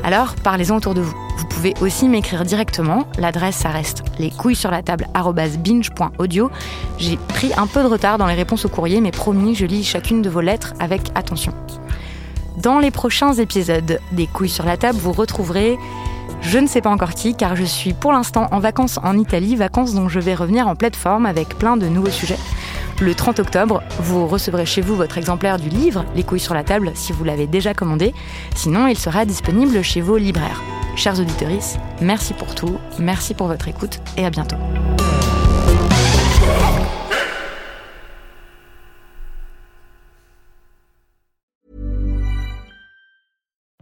alors 0.02 0.34
parlez-en 0.42 0.76
autour 0.76 0.92
de 0.94 1.00
vous. 1.00 1.14
Vous 1.36 1.46
pouvez 1.46 1.72
aussi 1.80 2.08
m'écrire 2.08 2.44
directement. 2.44 3.06
L'adresse, 3.16 3.54
ça 3.54 3.68
reste 3.68 4.02
les 4.18 4.30
couilles 4.30 4.56
sur 4.56 4.72
la 4.72 4.82
table 4.82 5.06
binge.audio. 5.62 6.50
J'ai 6.98 7.16
pris 7.16 7.52
un 7.56 7.68
peu 7.68 7.84
de 7.84 7.86
retard 7.86 8.18
dans 8.18 8.26
les 8.26 8.34
réponses 8.34 8.64
au 8.64 8.68
courrier, 8.68 9.00
mais 9.00 9.12
promis, 9.12 9.54
je 9.54 9.66
lis 9.66 9.84
chacune 9.84 10.20
de 10.20 10.28
vos 10.28 10.40
lettres 10.40 10.74
avec 10.80 11.12
attention. 11.14 11.54
Dans 12.56 12.80
les 12.80 12.90
prochains 12.90 13.34
épisodes 13.34 14.00
des 14.10 14.26
couilles 14.26 14.48
sur 14.48 14.66
la 14.66 14.76
table, 14.76 14.98
vous 14.98 15.12
retrouverez 15.12 15.78
je 16.40 16.58
ne 16.58 16.66
sais 16.66 16.80
pas 16.80 16.90
encore 16.90 17.14
qui, 17.14 17.34
car 17.34 17.56
je 17.56 17.64
suis 17.64 17.92
pour 17.92 18.12
l'instant 18.12 18.48
en 18.52 18.58
vacances 18.58 18.98
en 19.02 19.16
Italie, 19.18 19.54
vacances 19.56 19.94
dont 19.94 20.08
je 20.08 20.18
vais 20.20 20.34
revenir 20.34 20.66
en 20.66 20.76
pleine 20.76 20.94
forme 20.94 21.26
avec 21.26 21.58
plein 21.58 21.76
de 21.76 21.86
nouveaux 21.86 22.10
sujets. 22.10 22.38
Le 23.00 23.14
30 23.14 23.38
octobre, 23.38 23.82
vous 24.00 24.26
recevrez 24.26 24.66
chez 24.66 24.80
vous 24.80 24.96
votre 24.96 25.18
exemplaire 25.18 25.58
du 25.58 25.68
livre 25.68 26.04
Les 26.16 26.24
couilles 26.24 26.40
sur 26.40 26.54
la 26.54 26.64
table 26.64 26.90
si 26.94 27.12
vous 27.12 27.22
l'avez 27.22 27.46
déjà 27.46 27.72
commandé. 27.72 28.12
Sinon, 28.56 28.88
il 28.88 28.98
sera 28.98 29.24
disponible 29.24 29.82
chez 29.82 30.00
vos 30.00 30.16
libraires. 30.16 30.60
Chers 30.96 31.20
auditeurs, 31.20 31.48
merci 32.00 32.34
pour 32.34 32.56
tout, 32.56 32.76
merci 32.98 33.34
pour 33.34 33.46
votre 33.46 33.68
écoute 33.68 34.00
et 34.16 34.26
à 34.26 34.30
bientôt. 34.30 34.56